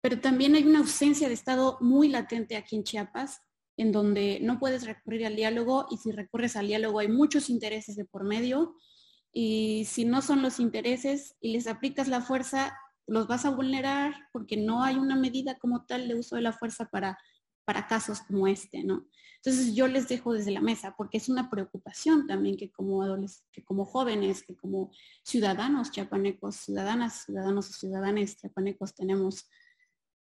Pero 0.00 0.20
también 0.20 0.54
hay 0.54 0.64
una 0.64 0.80
ausencia 0.80 1.28
de 1.28 1.34
Estado 1.34 1.78
muy 1.80 2.08
latente 2.08 2.56
aquí 2.56 2.76
en 2.76 2.84
Chiapas, 2.84 3.40
en 3.76 3.92
donde 3.92 4.38
no 4.42 4.58
puedes 4.58 4.84
recurrir 4.84 5.26
al 5.26 5.36
diálogo 5.36 5.86
y 5.90 5.96
si 5.96 6.12
recurres 6.12 6.56
al 6.56 6.66
diálogo 6.66 6.98
hay 6.98 7.08
muchos 7.08 7.50
intereses 7.50 7.96
de 7.96 8.04
por 8.04 8.24
medio 8.24 8.76
y 9.32 9.84
si 9.86 10.04
no 10.04 10.22
son 10.22 10.42
los 10.42 10.60
intereses 10.60 11.36
y 11.40 11.52
les 11.52 11.66
aplicas 11.66 12.06
la 12.06 12.20
fuerza, 12.20 12.78
los 13.06 13.26
vas 13.26 13.44
a 13.44 13.50
vulnerar 13.50 14.14
porque 14.32 14.56
no 14.56 14.82
hay 14.82 14.96
una 14.96 15.16
medida 15.16 15.58
como 15.58 15.84
tal 15.84 16.08
de 16.08 16.14
uso 16.14 16.36
de 16.36 16.42
la 16.42 16.52
fuerza 16.52 16.86
para, 16.86 17.18
para 17.64 17.86
casos 17.86 18.20
como 18.22 18.46
este, 18.46 18.84
¿no? 18.84 19.06
Entonces 19.36 19.74
yo 19.74 19.88
les 19.88 20.08
dejo 20.08 20.32
desde 20.32 20.52
la 20.52 20.62
mesa 20.62 20.94
porque 20.96 21.18
es 21.18 21.28
una 21.28 21.50
preocupación 21.50 22.26
también 22.26 22.56
que 22.56 22.70
como 22.70 23.02
adolescentes, 23.02 23.46
que 23.52 23.62
como 23.62 23.84
jóvenes, 23.84 24.42
que 24.42 24.56
como 24.56 24.90
ciudadanos 25.22 25.90
chiapanecos, 25.90 26.56
ciudadanas, 26.56 27.24
ciudadanos 27.26 27.68
y 27.68 27.72
ciudadanas 27.74 28.36
chiapanecos 28.36 28.94
tenemos 28.94 29.46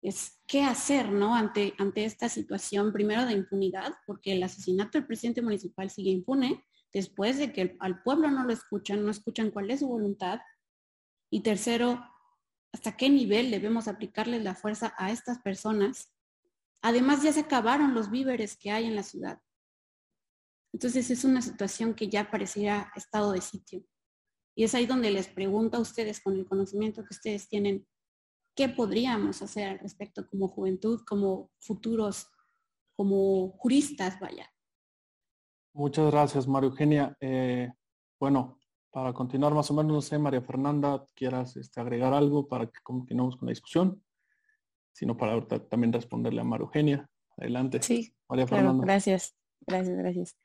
es 0.02 0.40
qué 0.46 0.64
hacer, 0.64 1.10
¿no? 1.10 1.34
Ante, 1.34 1.74
ante 1.78 2.04
esta 2.04 2.28
situación, 2.28 2.92
primero 2.92 3.24
de 3.24 3.34
impunidad, 3.34 3.92
porque 4.06 4.32
el 4.32 4.42
asesinato 4.42 4.98
del 4.98 5.06
presidente 5.06 5.42
municipal 5.42 5.90
sigue 5.90 6.10
impune, 6.10 6.64
después 6.92 7.38
de 7.38 7.52
que 7.52 7.76
al 7.78 8.02
pueblo 8.02 8.30
no 8.30 8.44
lo 8.44 8.52
escuchan, 8.52 9.04
no 9.04 9.10
escuchan 9.10 9.50
cuál 9.50 9.70
es 9.70 9.80
su 9.80 9.88
voluntad, 9.88 10.40
y 11.30 11.40
tercero, 11.40 12.04
hasta 12.72 12.96
qué 12.96 13.10
nivel 13.10 13.50
debemos 13.50 13.86
aplicarles 13.86 14.42
la 14.42 14.54
fuerza 14.54 14.94
a 14.96 15.10
estas 15.10 15.38
personas. 15.38 16.12
Además, 16.80 17.22
ya 17.22 17.32
se 17.32 17.40
acabaron 17.40 17.94
los 17.94 18.10
víveres 18.10 18.56
que 18.56 18.70
hay 18.70 18.86
en 18.86 18.96
la 18.96 19.02
ciudad. 19.02 19.40
Entonces 20.72 21.10
es 21.10 21.24
una 21.24 21.42
situación 21.42 21.94
que 21.94 22.08
ya 22.08 22.30
pareciera 22.30 22.90
estado 22.96 23.32
de 23.32 23.42
sitio. 23.42 23.84
Y 24.54 24.64
es 24.64 24.74
ahí 24.74 24.86
donde 24.86 25.10
les 25.10 25.28
pregunto 25.28 25.76
a 25.76 25.80
ustedes, 25.80 26.20
con 26.20 26.36
el 26.36 26.46
conocimiento 26.46 27.02
que 27.02 27.14
ustedes 27.14 27.48
tienen, 27.48 27.86
¿qué 28.56 28.68
podríamos 28.68 29.42
hacer 29.42 29.68
al 29.68 29.78
respecto 29.78 30.28
como 30.28 30.48
juventud, 30.48 31.02
como 31.06 31.50
futuros, 31.58 32.26
como 32.96 33.52
juristas, 33.58 34.18
vaya? 34.18 34.50
Muchas 35.74 36.10
gracias, 36.10 36.46
María 36.46 36.68
Eugenia. 36.68 37.16
Eh, 37.20 37.70
bueno, 38.18 38.58
para 38.92 39.12
continuar 39.14 39.54
más 39.54 39.70
o 39.70 39.74
menos, 39.74 39.92
no 39.92 40.00
sé, 40.02 40.18
María 40.18 40.42
Fernanda, 40.42 41.04
quieras 41.14 41.56
este, 41.56 41.80
agregar 41.80 42.12
algo 42.12 42.46
para 42.46 42.66
que 42.66 42.78
continuemos 42.82 43.36
con 43.36 43.46
la 43.46 43.52
discusión, 43.52 44.04
sino 44.92 45.16
para 45.16 45.44
también 45.46 45.92
responderle 45.92 46.42
a 46.42 46.44
María 46.44 46.64
Eugenia. 46.64 47.08
Adelante. 47.38 47.82
Sí, 47.82 48.14
María 48.28 48.46
Fernanda. 48.46 48.84
gracias, 48.84 49.34
gracias, 49.66 49.96
gracias. 49.96 50.36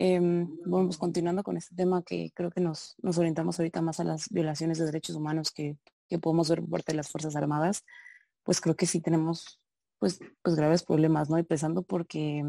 Em, 0.00 0.48
bueno, 0.66 0.88
pues 0.88 0.98
continuando 0.98 1.44
con 1.44 1.56
este 1.56 1.76
tema 1.76 2.02
que 2.02 2.32
creo 2.34 2.50
que 2.50 2.60
nos, 2.60 2.96
nos 3.00 3.16
orientamos 3.16 3.60
ahorita 3.60 3.80
más 3.80 4.00
a 4.00 4.04
las 4.04 4.28
violaciones 4.28 4.78
de 4.78 4.86
derechos 4.86 5.14
humanos 5.14 5.52
que, 5.52 5.78
que 6.08 6.18
podemos 6.18 6.48
ver 6.50 6.60
por 6.62 6.70
parte 6.70 6.92
de 6.92 6.96
las 6.96 7.10
Fuerzas 7.10 7.36
Armadas, 7.36 7.84
pues 8.42 8.60
creo 8.60 8.74
que 8.74 8.86
sí 8.86 9.00
tenemos 9.00 9.60
pues, 10.00 10.18
pues 10.42 10.56
graves 10.56 10.82
problemas, 10.82 11.30
¿no? 11.30 11.38
Empezando 11.38 11.82
porque 11.82 12.42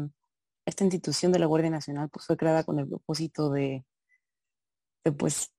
esta 0.66 0.82
institución 0.82 1.30
de 1.30 1.38
la 1.38 1.46
Guardia 1.46 1.70
Nacional 1.70 2.08
pues 2.10 2.26
fue 2.26 2.36
creada 2.36 2.64
con 2.64 2.80
el 2.80 2.88
propósito 2.88 3.50
de 3.50 3.84
pues 5.12 5.52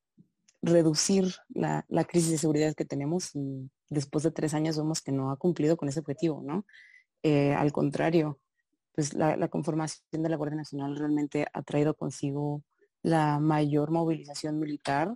reducir 0.62 1.36
la, 1.50 1.86
crisis 2.06 2.32
de 2.32 2.38
seguridad 2.38 2.74
que 2.76 2.86
tenemos 2.86 3.32
después 3.90 4.24
de 4.24 4.32
tres 4.32 4.54
años 4.54 4.78
vemos 4.78 5.02
que 5.02 5.12
no 5.12 5.32
ha 5.32 5.38
cumplido 5.38 5.78
con 5.78 5.90
ese 5.90 6.00
objetivo, 6.00 6.42
¿no? 6.44 6.66
Eh, 7.24 7.54
al 7.54 7.72
contrario, 7.72 8.40
pues 8.94 9.14
la, 9.14 9.48
conformación 9.48 10.24
de 10.24 10.30
la 10.30 10.38
Guardia 10.38 10.58
Nacional 10.58 10.98
realmente 10.98 11.46
ha 11.54 11.62
traído 11.62 11.94
consigo 11.96 12.64
la 13.04 13.40
mayor 13.40 13.92
movilización 13.92 14.60
militar 14.60 15.16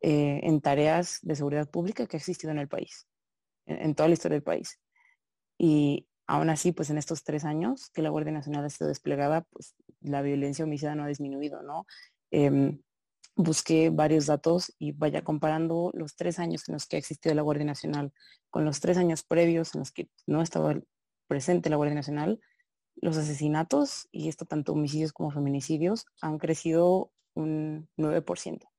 eh, 0.00 0.40
en 0.42 0.60
tareas 0.60 1.20
de 1.22 1.36
seguridad 1.36 1.70
pública 1.70 2.06
que 2.06 2.16
ha 2.16 2.18
existido 2.18 2.50
en 2.50 2.58
el 2.58 2.68
país, 2.68 3.06
en, 3.66 3.94
toda 3.94 4.08
la 4.08 4.14
historia 4.14 4.34
del 4.36 4.42
país. 4.42 4.80
Y 5.56 6.08
aún 6.26 6.50
así, 6.50 6.72
pues 6.72 6.90
en 6.90 6.98
estos 6.98 7.22
tres 7.22 7.44
años 7.44 7.90
que 7.90 8.02
la 8.02 8.10
Guardia 8.10 8.32
Nacional 8.32 8.64
ha 8.64 8.70
sido 8.70 8.88
desplegada, 8.88 9.42
pues 9.42 9.74
la 10.00 10.20
violencia 10.20 10.64
homicida 10.64 10.94
no 10.94 11.04
ha 11.04 11.08
disminuido, 11.08 11.62
¿no? 11.62 11.86
Em, 12.30 12.80
busqué 13.36 13.90
varios 13.90 14.26
datos 14.26 14.72
y 14.78 14.92
vaya 14.92 15.22
comparando 15.22 15.90
los 15.94 16.16
tres 16.16 16.38
años 16.38 16.68
en 16.68 16.74
los 16.74 16.86
que 16.86 16.96
ha 16.96 16.98
existido 16.98 17.34
la 17.34 17.42
Guardia 17.42 17.64
Nacional 17.64 18.12
con 18.50 18.64
los 18.64 18.80
tres 18.80 18.96
años 18.96 19.24
previos 19.24 19.74
en 19.74 19.80
los 19.80 19.92
que 19.92 20.08
no 20.26 20.42
estaba 20.42 20.74
presente 21.26 21.70
la 21.70 21.76
Guardia 21.76 21.96
Nacional, 21.96 22.40
los 22.96 23.16
asesinatos, 23.16 24.08
y 24.12 24.28
esto 24.28 24.44
tanto 24.44 24.72
homicidios 24.72 25.12
como 25.12 25.30
feminicidios, 25.30 26.06
han 26.20 26.38
crecido 26.38 27.10
un 27.34 27.88
9%. 27.96 28.70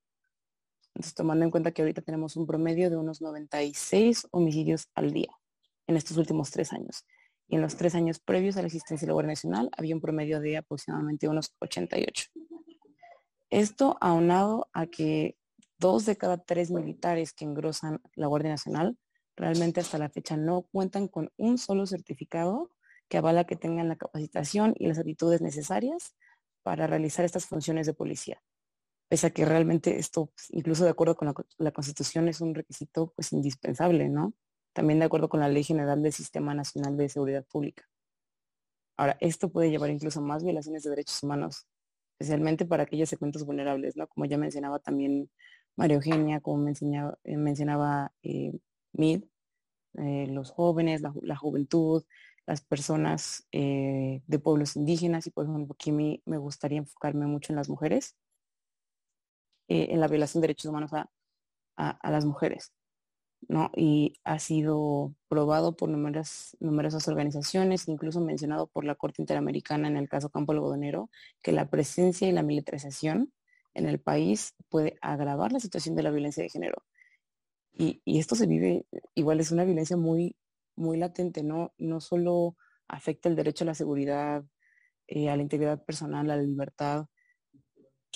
Entonces, 0.94 1.14
tomando 1.14 1.44
en 1.44 1.50
cuenta 1.50 1.72
que 1.72 1.82
ahorita 1.82 2.00
tenemos 2.00 2.36
un 2.36 2.46
promedio 2.46 2.88
de 2.88 2.96
unos 2.96 3.20
96 3.20 4.28
homicidios 4.30 4.88
al 4.94 5.12
día 5.12 5.28
en 5.86 5.96
estos 5.96 6.16
últimos 6.16 6.50
tres 6.50 6.72
años. 6.72 7.04
Y 7.48 7.56
en 7.56 7.60
los 7.60 7.76
tres 7.76 7.94
años 7.94 8.18
previos 8.18 8.56
a 8.56 8.62
la 8.62 8.66
existencia 8.66 9.04
de 9.04 9.08
la 9.08 9.12
Guardia 9.12 9.32
Nacional 9.32 9.70
había 9.76 9.94
un 9.94 10.00
promedio 10.00 10.40
de 10.40 10.56
aproximadamente 10.56 11.28
unos 11.28 11.54
88. 11.60 12.30
Esto 13.50 13.96
aunado 14.00 14.68
a 14.72 14.86
que 14.86 15.36
dos 15.78 16.06
de 16.06 16.16
cada 16.16 16.38
tres 16.38 16.70
militares 16.70 17.32
que 17.32 17.44
engrosan 17.44 18.00
la 18.14 18.26
Guardia 18.26 18.50
Nacional 18.50 18.98
realmente 19.36 19.80
hasta 19.80 19.98
la 19.98 20.08
fecha 20.08 20.36
no 20.36 20.62
cuentan 20.62 21.08
con 21.08 21.30
un 21.36 21.58
solo 21.58 21.86
certificado 21.86 22.70
que 23.08 23.18
avala 23.18 23.44
que 23.44 23.56
tengan 23.56 23.88
la 23.88 23.96
capacitación 23.96 24.74
y 24.78 24.88
las 24.88 24.98
actitudes 24.98 25.40
necesarias 25.40 26.16
para 26.62 26.86
realizar 26.86 27.24
estas 27.24 27.46
funciones 27.46 27.86
de 27.86 27.94
policía. 27.94 28.42
Pese 29.08 29.28
a 29.28 29.30
que 29.30 29.44
realmente 29.44 29.98
esto, 29.98 30.26
pues, 30.26 30.46
incluso 30.50 30.82
de 30.82 30.90
acuerdo 30.90 31.16
con 31.16 31.32
la, 31.58 31.70
Constitución, 31.70 32.28
es 32.28 32.40
un 32.40 32.54
requisito 32.54 33.12
pues 33.14 33.32
indispensable, 33.32 34.08
¿no? 34.08 34.34
También 34.72 34.98
de 34.98 35.04
acuerdo 35.04 35.28
con 35.28 35.38
la 35.38 35.48
Ley 35.48 35.62
General 35.62 36.02
del 36.02 36.12
Sistema 36.12 36.54
Nacional 36.54 36.96
de 36.96 37.08
Seguridad 37.08 37.44
Pública. 37.44 37.88
Ahora, 38.96 39.16
esto 39.20 39.48
puede 39.50 39.70
llevar 39.70 39.90
incluso 39.90 40.18
a 40.18 40.22
más 40.22 40.42
violaciones 40.42 40.82
de 40.82 40.90
derechos 40.90 41.22
humanos, 41.22 41.68
especialmente 42.18 42.64
para 42.64 42.84
aquellos 42.84 43.08
segmentos 43.10 43.44
vulnerables, 43.44 43.96
¿no? 43.96 44.06
Como 44.08 44.24
ya 44.26 44.38
mencionaba 44.38 44.78
también 44.78 45.30
María 45.76 45.96
Eugenia, 45.96 46.40
como 46.40 46.58
mencionaba, 46.58 47.18
eh, 47.24 47.36
mencionaba 47.36 48.12
eh, 48.22 48.52
Mid, 48.92 49.24
eh, 49.94 50.26
los 50.28 50.50
jóvenes, 50.50 51.02
la, 51.02 51.36
juventud, 51.36 52.04
las 52.46 52.62
personas 52.62 53.46
de 53.52 54.40
pueblos 54.42 54.76
indígenas 54.76 55.26
y 55.26 55.30
por 55.30 55.44
ejemplo 55.46 55.74
aquí 55.74 55.92
me, 55.92 56.22
me 56.24 56.38
gustaría 56.38 56.78
enfocarme 56.78 57.26
mucho 57.26 57.52
en 57.52 57.56
las 57.56 57.68
mujeres, 57.68 58.16
en 59.68 60.00
la 60.00 60.08
violación 60.08 60.40
de 60.40 60.48
derechos 60.48 60.70
humanos 60.70 60.92
a, 60.94 62.10
las 62.10 62.24
mujeres. 62.24 62.72
¿No? 63.48 63.70
Y 63.74 64.14
ha 64.24 64.38
sido 64.38 65.14
probado 65.28 65.76
por 65.76 65.88
numerosas, 65.88 67.08
organizaciones, 67.08 67.88
incluso 67.88 68.20
mencionado 68.20 68.66
por 68.66 68.84
la 68.84 68.94
Corte 68.94 69.22
Interamericana 69.22 69.88
en 69.88 69.96
el 69.96 70.08
caso 70.08 70.30
Campo 70.30 70.52
Algodonero, 70.52 71.10
que 71.42 71.52
la 71.52 71.68
presencia 71.68 72.28
y 72.28 72.32
la 72.32 72.42
militarización 72.42 73.32
en 73.74 73.86
el 73.86 74.00
país 74.00 74.54
puede 74.68 74.96
agravar 75.00 75.52
la 75.52 75.60
situación 75.60 75.96
de 75.96 76.02
la 76.02 76.10
violencia 76.10 76.42
de 76.42 76.48
género. 76.48 76.82
Y, 77.72 78.00
y, 78.04 78.18
esto 78.18 78.34
se 78.34 78.46
vive, 78.46 78.86
igual 79.14 79.38
es 79.40 79.52
una 79.52 79.64
violencia 79.64 79.96
muy, 79.96 80.34
muy 80.76 80.96
latente, 80.96 81.42
¿no? 81.42 81.74
No 81.78 82.00
solo 82.00 82.56
afecta 82.88 83.28
el 83.28 83.36
derecho 83.36 83.64
a 83.64 83.66
la 83.66 83.74
seguridad, 83.74 84.44
eh, 85.08 85.28
a 85.30 85.36
la 85.36 85.42
integridad 85.42 85.84
personal, 85.84 86.30
a 86.30 86.36
la 86.36 86.42
libertad, 86.42 87.06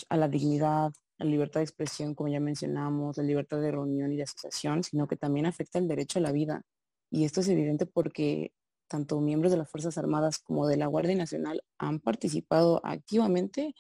a 0.08 0.16
la 0.16 0.28
dignidad, 0.28 0.92
la 1.20 1.30
libertad 1.30 1.60
de 1.60 1.64
expresión, 1.64 2.14
como 2.14 2.28
ya 2.30 2.40
mencionamos, 2.40 3.18
la 3.18 3.24
libertad 3.24 3.60
de 3.60 3.70
reunión 3.70 4.12
y 4.12 4.16
de 4.16 4.22
asociación, 4.22 4.82
sino 4.82 5.06
que 5.06 5.16
también 5.16 5.46
afecta 5.46 5.78
el 5.78 5.86
derecho 5.86 6.18
a 6.18 6.22
la 6.22 6.32
vida. 6.32 6.62
Y 7.10 7.24
esto 7.24 7.40
es 7.40 7.48
evidente 7.48 7.86
porque 7.86 8.52
tanto 8.88 9.20
miembros 9.20 9.52
de 9.52 9.58
las 9.58 9.70
Fuerzas 9.70 9.98
Armadas 9.98 10.38
como 10.38 10.66
de 10.66 10.76
la 10.78 10.86
Guardia 10.86 11.14
Nacional 11.14 11.62
han 11.78 12.00
participado 12.00 12.80
activamente 12.84 13.74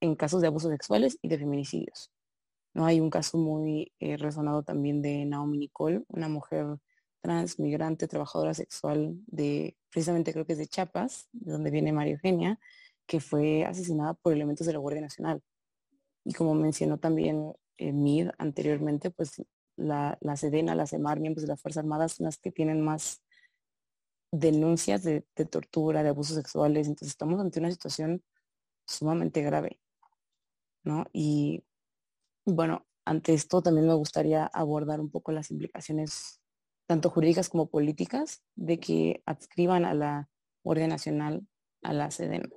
en 0.00 0.16
casos 0.16 0.40
de 0.40 0.48
abusos 0.48 0.70
sexuales 0.70 1.18
y 1.22 1.28
de 1.28 1.38
feminicidios. 1.38 2.10
No 2.74 2.86
hay 2.86 3.00
un 3.00 3.10
caso 3.10 3.36
muy 3.36 3.92
eh, 4.00 4.16
resonado 4.16 4.62
también 4.62 5.02
de 5.02 5.26
Naomi 5.26 5.58
Nicole, 5.58 6.02
una 6.08 6.28
mujer 6.28 6.78
trans, 7.20 7.60
migrante, 7.60 8.08
trabajadora 8.08 8.54
sexual 8.54 9.14
de, 9.26 9.76
precisamente 9.90 10.32
creo 10.32 10.46
que 10.46 10.54
es 10.54 10.58
de 10.58 10.66
Chiapas, 10.66 11.28
de 11.32 11.52
donde 11.52 11.70
viene 11.70 11.92
María 11.92 12.14
Eugenia, 12.14 12.58
que 13.06 13.20
fue 13.20 13.64
asesinada 13.64 14.14
por 14.14 14.32
elementos 14.32 14.66
de 14.66 14.72
la 14.72 14.78
Guardia 14.78 15.02
Nacional. 15.02 15.42
Y 16.24 16.32
como 16.34 16.54
mencionó 16.54 16.98
también 16.98 17.52
eh, 17.78 17.92
Mid 17.92 18.28
anteriormente, 18.38 19.10
pues 19.10 19.42
la, 19.76 20.18
la 20.20 20.36
Sedena, 20.36 20.74
la 20.74 20.86
CEMAR, 20.86 21.20
miembros 21.20 21.42
de 21.42 21.48
las 21.48 21.60
Fuerzas 21.60 21.82
Armadas 21.82 22.12
son 22.12 22.26
las 22.26 22.38
que 22.38 22.52
tienen 22.52 22.80
más 22.80 23.22
denuncias 24.32 25.02
de, 25.02 25.22
tortura, 25.50 26.02
de 26.02 26.08
abusos 26.08 26.36
sexuales. 26.36 26.86
Entonces 26.86 27.08
estamos 27.08 27.40
ante 27.40 27.60
una 27.60 27.70
situación 27.70 28.22
sumamente 28.86 29.42
grave. 29.42 29.80
¿no? 30.84 31.04
Y 31.12 31.64
bueno, 32.44 32.86
ante 33.04 33.34
esto 33.34 33.62
también 33.62 33.86
me 33.86 33.94
gustaría 33.94 34.46
abordar 34.46 35.00
un 35.00 35.10
poco 35.10 35.32
las 35.32 35.50
implicaciones 35.50 36.40
tanto 36.86 37.10
jurídicas 37.10 37.48
como 37.48 37.70
políticas, 37.70 38.42
de 38.54 38.80
que 38.80 39.22
adscriban 39.24 39.84
a 39.84 39.94
la 39.94 40.28
Guardia 40.64 40.88
Nacional 40.88 41.46
a 41.82 41.92
la 41.92 42.10
SEDEN, 42.10 42.52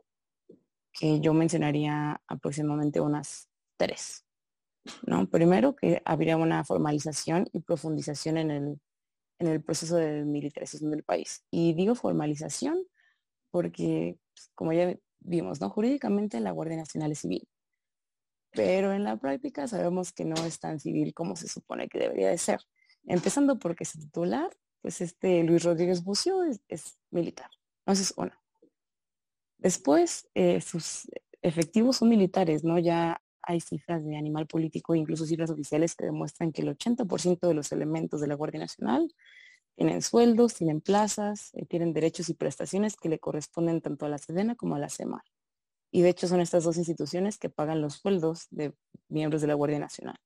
que 0.92 1.20
yo 1.20 1.34
mencionaría 1.34 2.22
aproximadamente 2.28 3.00
unas 3.00 3.50
tres. 3.78 4.26
¿no? 5.06 5.30
Primero, 5.30 5.76
que 5.76 6.02
habría 6.06 6.38
una 6.38 6.64
formalización 6.64 7.48
y 7.52 7.62
profundización 7.62 8.38
en 8.38 8.52
el, 8.52 8.80
en 9.40 9.48
el 9.48 9.64
proceso 9.64 9.98
de 9.98 10.24
militarización 10.26 10.92
del 10.92 11.04
país. 11.04 11.44
Y 11.52 11.74
digo 11.74 11.96
formalización 11.96 12.84
porque, 13.52 14.18
pues, 14.34 14.52
como 14.56 14.74
ya 14.74 14.96
vimos, 15.20 15.62
¿no? 15.62 15.70
jurídicamente 15.70 16.40
la 16.40 16.52
Guardia 16.52 16.78
Nacional 16.78 17.12
es 17.12 17.20
civil, 17.20 17.48
pero 18.52 18.94
en 18.94 19.04
la 19.04 19.18
práctica 19.18 19.68
sabemos 19.68 20.14
que 20.14 20.26
no 20.26 20.36
es 20.46 20.60
tan 20.60 20.80
civil 20.80 21.14
como 21.14 21.36
se 21.36 21.48
supone 21.48 21.90
que 21.90 22.00
debería 22.00 22.30
de 22.30 22.38
ser. 22.38 22.60
Empezando 23.06 23.60
porque 23.60 23.86
su 23.86 24.00
titular, 24.00 24.50
pues 24.82 25.02
este 25.02 25.44
Luis 25.44 25.64
Rodríguez 25.64 26.04
Bucio 26.04 26.44
es, 26.44 26.98
militar. 27.12 27.50
Entonces, 27.86 28.14
una. 28.18 28.40
Después, 29.58 30.28
eh, 30.34 30.62
sus 30.62 31.08
efectivos 31.42 31.98
son 31.98 32.10
militares, 32.10 32.64
¿no? 32.64 32.80
Ya 32.80 33.22
hay 33.46 33.60
cifras 33.62 34.04
de 34.06 34.18
animal 34.18 34.48
político, 34.48 34.96
incluso 34.96 35.26
cifras 35.26 35.50
oficiales 35.50 35.96
que 35.96 36.06
demuestran 36.06 36.52
que 36.52 36.62
el 36.62 36.70
80% 36.70 37.48
de 37.48 37.54
los 37.54 37.72
elementos 37.72 38.22
de 38.22 38.28
la 38.28 38.36
Guardia 38.36 38.60
Nacional 38.60 39.14
tienen 39.76 40.02
sueldos, 40.02 40.54
tienen 40.56 40.82
plazas, 40.82 41.52
eh, 41.54 41.66
tienen 41.66 41.94
derechos 41.94 42.30
y 42.30 42.34
prestaciones 42.34 42.96
que 42.96 43.10
le 43.10 43.20
corresponden 43.20 43.82
tanto 43.82 44.06
a 44.06 44.10
la 44.10 44.18
Sedena 44.18 44.56
como 44.56 44.76
a 44.76 44.80
la 44.80 44.90
CEMAR. 44.90 45.24
Y 45.92 46.02
de 46.02 46.10
hecho 46.10 46.28
son 46.28 46.42
estas 46.42 46.64
dos 46.64 46.78
instituciones 46.78 47.38
que 47.38 47.50
pagan 47.50 47.82
los 47.82 47.96
sueldos 47.96 48.48
de 48.52 48.74
miembros 49.10 49.42
de 49.42 49.48
la 49.48 49.54
Guardia 49.54 49.80
Nacional. 49.80 50.18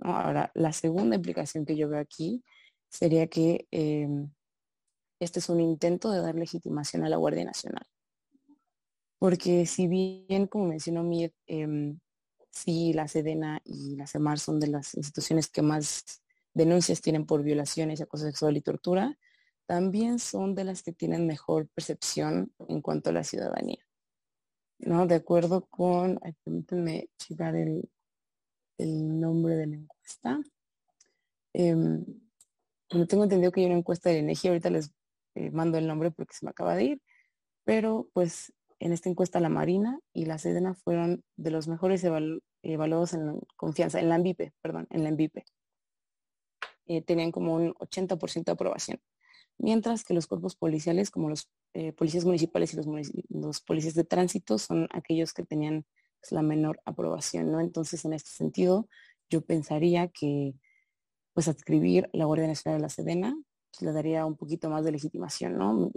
Ahora, 0.00 0.50
la 0.54 0.72
segunda 0.72 1.16
implicación 1.16 1.64
que 1.64 1.76
yo 1.76 1.88
veo 1.88 2.00
aquí 2.00 2.42
sería 2.88 3.26
que 3.28 3.66
em, 3.70 4.30
este 5.20 5.38
es 5.38 5.48
un 5.48 5.60
intento 5.60 6.10
de 6.10 6.20
dar 6.20 6.34
legitimación 6.34 7.04
a 7.04 7.08
la 7.08 7.16
Guardia 7.16 7.44
Nacional. 7.44 7.86
Porque 9.18 9.66
si 9.66 9.88
bien, 9.88 10.46
como 10.46 10.66
mencionó 10.66 11.02
Mir, 11.02 11.32
eh, 11.46 11.94
sí, 12.50 12.92
la 12.92 13.08
Sedena 13.08 13.60
y 13.64 13.96
la 13.96 14.06
CEMAR 14.06 14.38
son 14.38 14.60
de 14.60 14.68
las 14.68 14.94
instituciones 14.94 15.48
que 15.48 15.62
más 15.62 16.22
denuncias 16.54 17.00
tienen 17.00 17.26
por 17.26 17.42
violaciones, 17.42 18.00
acoso 18.00 18.24
sexual 18.24 18.56
y 18.56 18.60
tortura, 18.60 19.18
también 19.66 20.18
son 20.18 20.54
de 20.54 20.64
las 20.64 20.82
que 20.82 20.92
tienen 20.92 21.26
mejor 21.26 21.68
percepción 21.68 22.52
en 22.68 22.80
cuanto 22.80 23.10
a 23.10 23.12
la 23.12 23.24
ciudadanía. 23.24 23.84
¿no? 24.78 25.06
De 25.06 25.16
acuerdo 25.16 25.66
con, 25.66 26.20
permítanme 26.44 27.08
checar 27.18 27.56
el, 27.56 27.88
nombre 28.78 29.56
de 29.56 29.66
la 29.66 29.76
encuesta. 29.76 30.40
Eh, 31.54 31.74
tengo 33.08 33.24
entendido 33.24 33.52
que 33.52 33.60
hay 33.60 33.66
una 33.66 33.78
encuesta 33.78 34.10
de 34.10 34.18
energía, 34.18 34.50
ahorita 34.50 34.70
les 34.70 34.90
eh, 35.36 35.50
mando 35.50 35.78
el 35.78 35.86
nombre 35.86 36.10
porque 36.10 36.34
se 36.34 36.44
me 36.44 36.50
acaba 36.50 36.74
de 36.74 36.84
ir, 36.84 37.02
pero 37.64 38.08
pues 38.12 38.52
en 38.78 38.92
esta 38.92 39.08
encuesta 39.08 39.40
la 39.40 39.48
Marina 39.48 39.98
y 40.12 40.26
la 40.26 40.38
Sedena 40.38 40.74
fueron 40.74 41.24
de 41.36 41.50
los 41.50 41.68
mejores 41.68 42.04
evaluados 42.62 43.14
en 43.14 43.40
confianza, 43.56 44.00
en 44.00 44.08
la 44.08 44.18
MVIPE, 44.18 44.52
perdón, 44.60 44.86
en 44.90 45.04
la 45.04 45.10
MVIPE. 45.10 45.44
Eh, 46.86 47.02
tenían 47.02 47.32
como 47.32 47.54
un 47.54 47.74
80% 47.74 48.44
de 48.44 48.52
aprobación. 48.52 49.00
Mientras 49.56 50.04
que 50.04 50.14
los 50.14 50.26
cuerpos 50.26 50.56
policiales, 50.56 51.10
como 51.10 51.30
los 51.30 51.48
eh, 51.72 51.92
policías 51.92 52.24
municipales 52.24 52.74
y 52.74 52.76
los, 52.76 52.86
los 53.28 53.60
policías 53.60 53.94
de 53.94 54.04
tránsito, 54.04 54.58
son 54.58 54.88
aquellos 54.92 55.32
que 55.32 55.44
tenían 55.44 55.86
es 56.24 56.32
la 56.32 56.42
menor 56.42 56.80
aprobación, 56.84 57.52
¿no? 57.52 57.60
Entonces, 57.60 58.04
en 58.04 58.14
este 58.14 58.30
sentido, 58.30 58.88
yo 59.30 59.42
pensaría 59.42 60.08
que 60.08 60.54
pues 61.34 61.48
adscribir 61.48 62.08
la 62.12 62.24
Guardia 62.24 62.46
Nacional 62.46 62.80
a 62.80 62.82
la 62.82 62.88
Sedena 62.88 63.36
pues, 63.70 63.82
le 63.82 63.92
daría 63.92 64.24
un 64.24 64.36
poquito 64.36 64.70
más 64.70 64.84
de 64.84 64.92
legitimación, 64.92 65.58
¿no? 65.58 65.90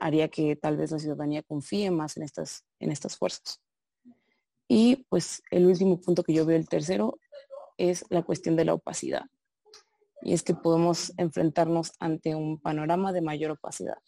Haría 0.00 0.28
que 0.28 0.56
tal 0.56 0.76
vez 0.76 0.90
la 0.90 0.98
ciudadanía 0.98 1.42
confíe 1.42 1.90
más 1.90 2.16
en 2.16 2.22
estas, 2.22 2.64
en 2.78 2.90
estas 2.90 3.16
fuerzas. 3.16 3.60
Y 4.68 5.06
pues 5.08 5.42
el 5.50 5.66
último 5.66 6.00
punto 6.00 6.22
que 6.22 6.32
yo 6.32 6.46
veo, 6.46 6.56
el 6.56 6.68
tercero, 6.68 7.18
es 7.76 8.04
la 8.08 8.22
cuestión 8.22 8.56
de 8.56 8.64
la 8.64 8.74
opacidad. 8.74 9.24
Y 10.22 10.32
es 10.32 10.42
que 10.42 10.54
podemos 10.54 11.12
enfrentarnos 11.18 11.92
ante 11.98 12.34
un 12.34 12.58
panorama 12.60 13.12
de 13.12 13.20
mayor 13.20 13.52
opacidad. 13.52 13.98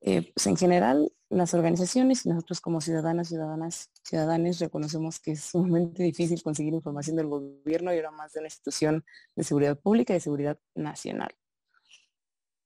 Eh, 0.00 0.32
pues 0.34 0.46
en 0.46 0.56
general, 0.56 1.12
las 1.28 1.54
organizaciones 1.54 2.26
y 2.26 2.28
nosotros 2.28 2.60
como 2.60 2.80
ciudadanas, 2.80 3.28
ciudadanas, 3.28 3.90
ciudadanos 4.02 4.58
reconocemos 4.58 5.20
que 5.20 5.32
es 5.32 5.44
sumamente 5.44 6.02
difícil 6.02 6.42
conseguir 6.42 6.74
información 6.74 7.16
del 7.16 7.28
gobierno 7.28 7.92
y 7.92 7.96
ahora 7.96 8.10
más 8.10 8.32
de 8.32 8.40
una 8.40 8.48
institución 8.48 9.04
de 9.36 9.44
seguridad 9.44 9.78
pública 9.78 10.12
y 10.12 10.16
de 10.16 10.20
seguridad 10.20 10.58
nacional. 10.74 11.32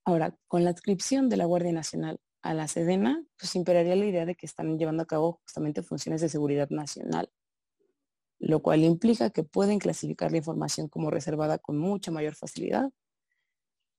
Ahora, 0.06 0.36
con 0.46 0.62
la 0.62 0.70
adscripción 0.70 1.28
de 1.28 1.36
la 1.36 1.46
Guardia 1.46 1.72
Nacional 1.72 2.20
a 2.40 2.54
la 2.54 2.68
Sedena, 2.68 3.24
pues 3.36 3.56
imperaría 3.56 3.96
la 3.96 4.06
idea 4.06 4.24
de 4.24 4.36
que 4.36 4.46
están 4.46 4.78
llevando 4.78 5.02
a 5.02 5.06
cabo 5.06 5.40
justamente 5.42 5.82
funciones 5.82 6.20
de 6.20 6.28
seguridad 6.28 6.70
nacional, 6.70 7.28
lo 8.38 8.62
cual 8.62 8.84
implica 8.84 9.30
que 9.30 9.42
pueden 9.42 9.80
clasificar 9.80 10.30
la 10.30 10.36
información 10.36 10.88
como 10.88 11.10
reservada 11.10 11.58
con 11.58 11.76
mucha 11.76 12.12
mayor 12.12 12.36
facilidad 12.36 12.88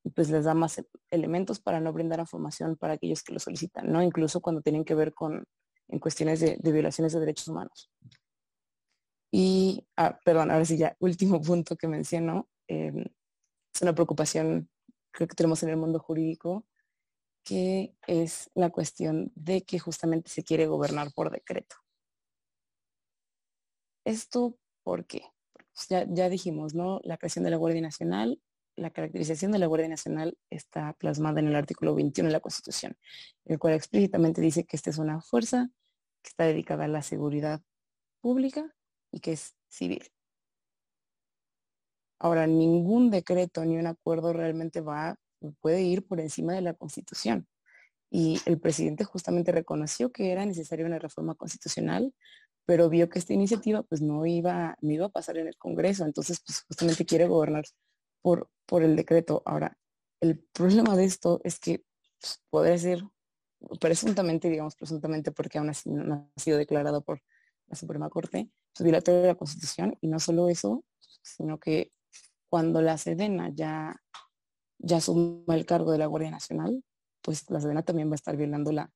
y 0.05 0.11
pues 0.11 0.29
les 0.29 0.45
da 0.45 0.53
más 0.53 0.81
elementos 1.11 1.59
para 1.59 1.81
no 1.81 1.91
brindar 1.91 2.21
información 2.21 2.77
para 2.77 2.93
aquellos 2.93 3.21
que 3.21 3.33
lo 3.33 3.39
solicitan, 3.39 3.91
¿no? 3.91 4.01
Incluso 4.01 4.39
cuando 4.39 4.61
tienen 4.61 4.85
que 4.85 4.95
ver 4.95 5.13
con 5.13 5.43
en 5.89 5.99
cuestiones 5.99 6.39
de, 6.39 6.57
violaciones 6.71 7.11
de 7.11 7.19
derechos 7.19 7.49
humanos. 7.49 7.91
Y, 9.29 9.85
ah, 9.97 10.17
perdón, 10.23 10.51
ahora 10.51 10.63
sí 10.63 10.77
ya, 10.77 10.95
último 10.99 11.41
punto 11.41 11.75
que 11.75 11.89
menciono, 11.89 12.47
em, 12.67 13.03
es 13.73 13.81
una 13.81 13.93
preocupación 13.93 14.69
creo 15.17 15.27
que 15.27 15.35
tenemos 15.35 15.63
en 15.63 15.69
el 15.69 15.77
mundo 15.77 15.99
jurídico, 15.99 16.63
que 17.43 17.95
es 18.05 18.51
la 18.53 18.69
cuestión 18.69 19.31
de 19.33 19.63
que 19.63 19.79
justamente 19.79 20.29
se 20.29 20.43
quiere 20.43 20.67
gobernar 20.67 21.11
por 21.13 21.31
decreto. 21.31 21.75
Esto, 24.05 24.57
¿por 24.83 25.07
qué? 25.07 25.23
Pues 25.53 25.87
ya, 25.89 26.05
ya 26.07 26.29
dijimos, 26.29 26.75
¿no? 26.75 27.01
La 27.03 27.17
creación 27.17 27.43
de 27.43 27.51
la 27.51 27.57
Guardia 27.57 27.81
Nacional 27.81 28.39
la 28.77 28.91
caracterización 28.91 29.51
de 29.51 29.59
la 29.59 29.65
Guardia 29.65 29.89
Nacional 29.89 30.37
está 30.49 30.93
plasmada 30.93 31.39
en 31.39 31.47
el 31.47 31.55
artículo 31.55 31.95
21 31.95 32.27
de 32.27 32.33
la 32.33 32.39
Constitución, 32.39 32.95
el 33.45 33.59
cual 33.59 33.73
explícitamente 33.73 34.39
dice 34.39 34.65
que 34.65 34.77
esta 34.77 34.91
es 34.91 34.99
una 34.99 35.19
fuerza 35.19 35.69
que 36.21 36.29
está 36.29 36.45
dedicada 36.45 36.85
a 36.85 36.87
la 36.87 37.01
seguridad 37.01 37.61
pública 38.21 38.75
y 39.11 39.19
que 39.19 39.33
es 39.33 39.55
civil. 39.67 40.03
Ahora, 42.19 42.47
ningún 42.47 43.11
decreto 43.11 43.63
ni 43.65 43.77
un 43.77 43.87
acuerdo 43.87 44.33
realmente 44.33 44.81
va, 44.81 45.17
puede 45.61 45.83
ir 45.83 46.05
por 46.05 46.19
encima 46.19 46.53
de 46.53 46.61
la 46.61 46.73
Constitución. 46.73 47.47
Y 48.09 48.39
el 48.45 48.59
presidente 48.59 49.03
justamente 49.03 49.51
reconoció 49.51 50.11
que 50.11 50.31
era 50.31 50.45
necesaria 50.45 50.85
una 50.85 50.99
reforma 50.99 51.35
constitucional, 51.35 52.13
pero 52.65 52.89
vio 52.89 53.09
que 53.09 53.19
esta 53.19 53.33
iniciativa 53.33 53.83
pues 53.83 54.01
no 54.01 54.25
iba, 54.25 54.77
no 54.81 54.91
iba 54.91 55.05
a 55.07 55.09
pasar 55.09 55.37
en 55.37 55.47
el 55.47 55.57
Congreso. 55.57 56.05
Entonces, 56.05 56.41
pues 56.45 56.61
justamente 56.67 57.05
quiere 57.05 57.27
gobernar 57.27 57.65
por, 58.21 58.49
por 58.65 58.83
el 58.83 58.95
decreto. 58.95 59.43
Ahora, 59.45 59.77
el 60.21 60.39
problema 60.53 60.95
de 60.95 61.05
esto 61.05 61.39
es 61.43 61.59
que 61.59 61.83
pues, 62.19 62.41
podría 62.49 62.77
ser 62.77 63.03
presuntamente, 63.79 64.49
digamos 64.49 64.75
presuntamente 64.75 65.31
porque 65.31 65.57
aún 65.57 65.69
así 65.69 65.89
no 65.89 66.29
ha 66.35 66.39
sido 66.39 66.57
declarado 66.57 67.01
por 67.01 67.21
la 67.67 67.75
Suprema 67.75 68.09
Corte, 68.09 68.49
es 68.75 68.83
violatorio 68.83 69.21
de 69.21 69.27
la 69.27 69.35
Constitución 69.35 69.97
y 69.99 70.07
no 70.07 70.19
solo 70.19 70.49
eso, 70.49 70.83
sino 71.21 71.59
que 71.59 71.91
cuando 72.49 72.81
la 72.81 72.97
Sedena 72.97 73.49
ya, 73.53 74.01
ya 74.79 74.97
asuma 74.97 75.55
el 75.55 75.65
cargo 75.65 75.91
de 75.91 75.97
la 75.97 76.05
Guardia 76.07 76.31
Nacional, 76.31 76.83
pues 77.21 77.49
la 77.49 77.59
Sedena 77.59 77.83
también 77.83 78.09
va 78.09 78.13
a 78.13 78.15
estar 78.15 78.37
violando 78.37 78.71
la, 78.71 78.91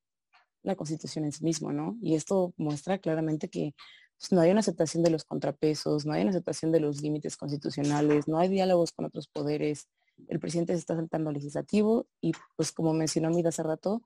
la 0.62 0.76
Constitución 0.76 1.24
en 1.24 1.32
sí 1.32 1.44
mismo, 1.44 1.72
¿no? 1.72 1.96
Y 2.00 2.14
esto 2.14 2.54
muestra 2.56 2.98
claramente 2.98 3.48
que 3.48 3.74
pues, 4.18 4.32
no 4.32 4.40
hay 4.40 4.50
una 4.50 4.60
aceptación 4.60 5.02
de 5.02 5.10
los 5.10 5.24
contrapesos, 5.24 6.06
no 6.06 6.12
hay 6.12 6.22
una 6.22 6.30
aceptación 6.30 6.72
de 6.72 6.80
los 6.80 7.02
límites 7.02 7.36
constitucionales, 7.36 8.28
no 8.28 8.38
hay 8.38 8.48
diálogos 8.48 8.92
con 8.92 9.04
otros 9.04 9.28
poderes. 9.28 9.88
El 10.28 10.38
presidente 10.38 10.74
se 10.74 10.78
está 10.78 10.94
saltando 10.94 11.30
al 11.30 11.34
legislativo 11.34 12.06
y 12.20 12.32
pues 12.56 12.72
como 12.72 12.92
mencionó 12.92 13.30
Mira 13.30 13.48
hace 13.48 13.62
rato, 13.62 14.02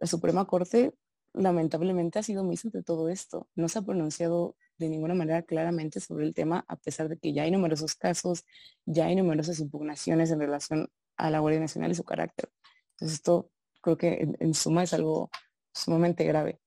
la 0.00 0.06
Suprema 0.06 0.44
Corte 0.46 0.92
lamentablemente 1.34 2.18
ha 2.18 2.22
sido 2.22 2.42
omisa 2.42 2.70
de 2.70 2.82
todo 2.82 3.08
esto. 3.08 3.48
No 3.54 3.68
se 3.68 3.78
ha 3.78 3.82
pronunciado 3.82 4.56
de 4.78 4.88
ninguna 4.88 5.14
manera 5.14 5.42
claramente 5.42 6.00
sobre 6.00 6.24
el 6.24 6.34
tema, 6.34 6.64
a 6.68 6.76
pesar 6.76 7.08
de 7.08 7.18
que 7.18 7.32
ya 7.32 7.42
hay 7.42 7.50
numerosos 7.50 7.94
casos, 7.94 8.44
ya 8.86 9.06
hay 9.06 9.16
numerosas 9.16 9.60
impugnaciones 9.60 10.30
en 10.30 10.40
relación 10.40 10.88
a 11.16 11.30
la 11.30 11.40
Guardia 11.40 11.60
Nacional 11.60 11.90
y 11.90 11.94
su 11.94 12.04
carácter. 12.04 12.50
Entonces 12.92 13.18
esto 13.18 13.50
creo 13.80 13.96
que 13.96 14.34
en, 14.38 14.54
suma 14.54 14.84
es 14.84 14.94
algo 14.94 15.30
sumamente 15.72 16.24
grave. 16.24 16.60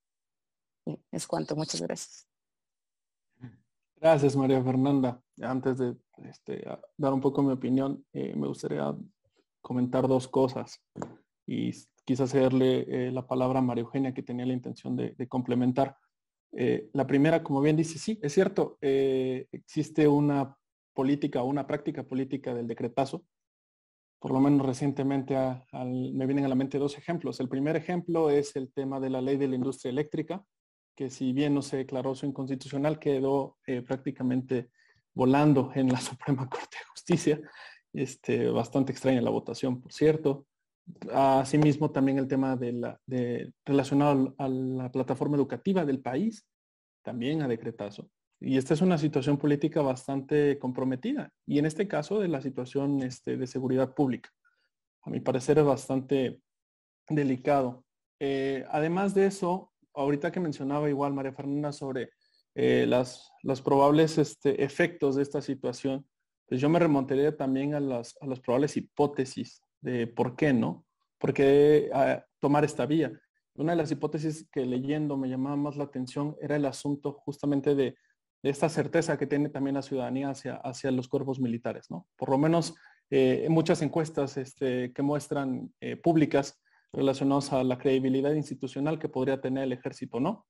Es 1.11 1.27
cuanto. 1.27 1.55
Muchas 1.55 1.81
gracias. 1.81 2.27
Gracias, 3.95 4.35
María 4.35 4.63
Fernanda. 4.63 5.21
Antes 5.41 5.77
de 5.79 5.97
este, 6.23 6.63
dar 6.97 7.13
un 7.13 7.21
poco 7.21 7.41
mi 7.41 7.53
opinión, 7.53 8.05
eh, 8.13 8.35
me 8.35 8.47
gustaría 8.47 8.95
comentar 9.61 10.07
dos 10.07 10.27
cosas 10.27 10.81
y 11.45 11.71
quizás 12.07 12.33
hacerle 12.33 12.85
eh, 12.87 13.11
la 13.11 13.27
palabra 13.27 13.59
a 13.59 13.61
María 13.61 13.81
Eugenia, 13.81 14.13
que 14.13 14.23
tenía 14.23 14.45
la 14.45 14.53
intención 14.53 14.95
de, 14.95 15.27
complementar. 15.27 15.97
Eh, 16.53 16.89
la 16.93 17.05
primera, 17.05 17.43
como 17.43 17.59
bien 17.59 17.75
dice, 17.75 17.99
sí, 17.99 18.17
es 18.23 18.33
cierto, 18.33 18.77
existe 18.79 20.07
una 20.07 20.55
política 20.93 21.43
o 21.43 21.45
una 21.45 21.67
práctica 21.67 22.03
política 22.03 22.55
del 22.55 22.65
decretazo. 22.65 23.25
Por 24.19 24.31
lo 24.31 24.39
menos 24.39 24.65
recientemente 24.65 25.35
me 25.73 26.25
vienen 26.25 26.45
a 26.45 26.47
la 26.47 26.55
mente 26.55 26.79
dos 26.79 26.97
ejemplos. 26.97 27.41
El 27.41 27.49
primer 27.49 27.75
ejemplo 27.75 28.29
es 28.29 28.55
el 28.55 28.71
tema 28.71 28.99
de 29.01 29.09
la 29.09 29.21
ley 29.21 29.37
de 29.37 29.47
la 29.47 29.55
industria 29.55 29.91
eléctrica, 29.91 30.43
que 30.95 31.11
si 31.11 31.33
bien 31.33 31.53
no 31.53 31.61
se 31.61 31.77
declaró 31.77 32.15
su 32.15 32.25
inconstitucional, 32.25 32.97
quedó 32.97 33.57
eh, 33.67 33.83
prácticamente 33.83 34.71
volando 35.13 35.71
en 35.75 35.89
la 35.89 35.99
Suprema 36.01 36.49
Corte 36.49 36.77
de 36.79 36.85
Justicia. 36.89 37.39
Este, 37.93 38.47
bastante 38.49 38.91
extraña 38.91 39.21
la 39.21 39.29
votación, 39.29 39.79
por 39.79 39.93
cierto. 39.93 40.47
Asimismo, 41.11 41.91
también 41.91 42.17
el 42.17 42.27
tema 42.27 42.55
de 42.55 42.73
la, 42.73 42.99
de, 43.05 43.51
relacionado 43.65 44.35
a 44.37 44.47
la 44.47 44.91
plataforma 44.91 45.35
educativa 45.35 45.85
del 45.85 45.99
país, 45.99 46.45
también 47.03 47.41
a 47.41 47.47
decretazo. 47.47 48.09
Y 48.39 48.57
esta 48.57 48.73
es 48.73 48.81
una 48.81 48.97
situación 48.97 49.37
política 49.37 49.81
bastante 49.81 50.59
comprometida. 50.59 51.31
Y 51.45 51.59
en 51.59 51.65
este 51.65 51.87
caso 51.87 52.19
de 52.19 52.27
la 52.27 52.41
situación 52.41 53.01
este, 53.01 53.35
de 53.37 53.47
seguridad 53.47 53.93
pública. 53.93 54.29
A 55.01 55.09
mi 55.09 55.19
parecer 55.19 55.57
es 55.57 55.65
bastante 55.65 56.41
delicado. 57.09 57.83
Eh, 58.19 58.65
además 58.69 59.13
de 59.13 59.25
eso, 59.25 59.71
ahorita 59.93 60.31
que 60.31 60.39
mencionaba 60.39 60.89
igual 60.89 61.13
María 61.13 61.33
Fernanda 61.33 61.71
sobre 61.71 62.09
eh, 62.55 62.85
las, 62.87 63.31
los 63.43 63.61
probables 63.61 64.17
este, 64.17 64.63
efectos 64.63 65.15
de 65.15 65.23
esta 65.23 65.41
situación, 65.41 66.05
pues 66.47 66.61
yo 66.61 66.69
me 66.69 66.79
remontaría 66.79 67.35
también 67.35 67.73
a 67.73 67.79
las, 67.79 68.15
a 68.21 68.27
las 68.27 68.39
probables 68.39 68.77
hipótesis 68.77 69.61
de 69.81 70.07
por 70.07 70.35
qué, 70.35 70.53
¿no? 70.53 70.85
¿Por 71.17 71.33
qué 71.33 71.89
ah, 71.93 72.23
tomar 72.39 72.63
esta 72.65 72.85
vía? 72.85 73.11
Una 73.55 73.71
de 73.71 73.77
las 73.77 73.91
hipótesis 73.91 74.47
que 74.51 74.65
leyendo 74.65 75.17
me 75.17 75.29
llamaba 75.29 75.55
más 75.55 75.77
la 75.77 75.85
atención 75.85 76.35
era 76.41 76.55
el 76.55 76.65
asunto 76.65 77.13
justamente 77.13 77.73
de, 77.75 77.95
esta 78.43 78.69
certeza 78.69 79.17
que 79.17 79.27
tiene 79.27 79.49
también 79.49 79.73
la 79.73 79.81
ciudadanía 79.81 80.29
hacia, 80.29 80.55
hacia 80.57 80.91
los 80.91 81.07
cuerpos 81.09 81.39
militares, 81.39 81.89
¿no? 81.89 82.07
Por 82.15 82.29
lo 82.29 82.37
menos 82.37 82.75
eh, 83.09 83.47
muchas 83.49 83.81
encuestas 83.81 84.37
este, 84.37 84.93
que 84.93 85.01
muestran 85.01 85.73
eh, 85.81 85.97
públicas 85.97 86.61
relacionados 86.93 87.51
a 87.51 87.63
la 87.63 87.77
credibilidad 87.77 88.33
institucional 88.33 88.99
que 88.99 89.09
podría 89.09 89.41
tener 89.41 89.63
el 89.63 89.73
ejército, 89.73 90.19
¿no? 90.19 90.45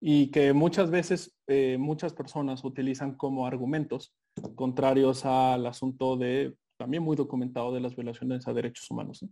Y 0.00 0.30
que 0.30 0.52
muchas 0.52 0.90
veces 0.90 1.36
eh, 1.46 1.76
muchas 1.78 2.12
personas 2.12 2.62
utilizan 2.64 3.16
como 3.16 3.46
argumentos 3.46 4.14
contrarios 4.54 5.24
al 5.24 5.66
asunto 5.66 6.16
de, 6.16 6.56
también 6.80 7.02
muy 7.02 7.14
documentado, 7.14 7.74
de 7.74 7.80
las 7.80 7.94
violaciones 7.94 8.48
a 8.48 8.54
derechos 8.54 8.90
humanos, 8.90 9.22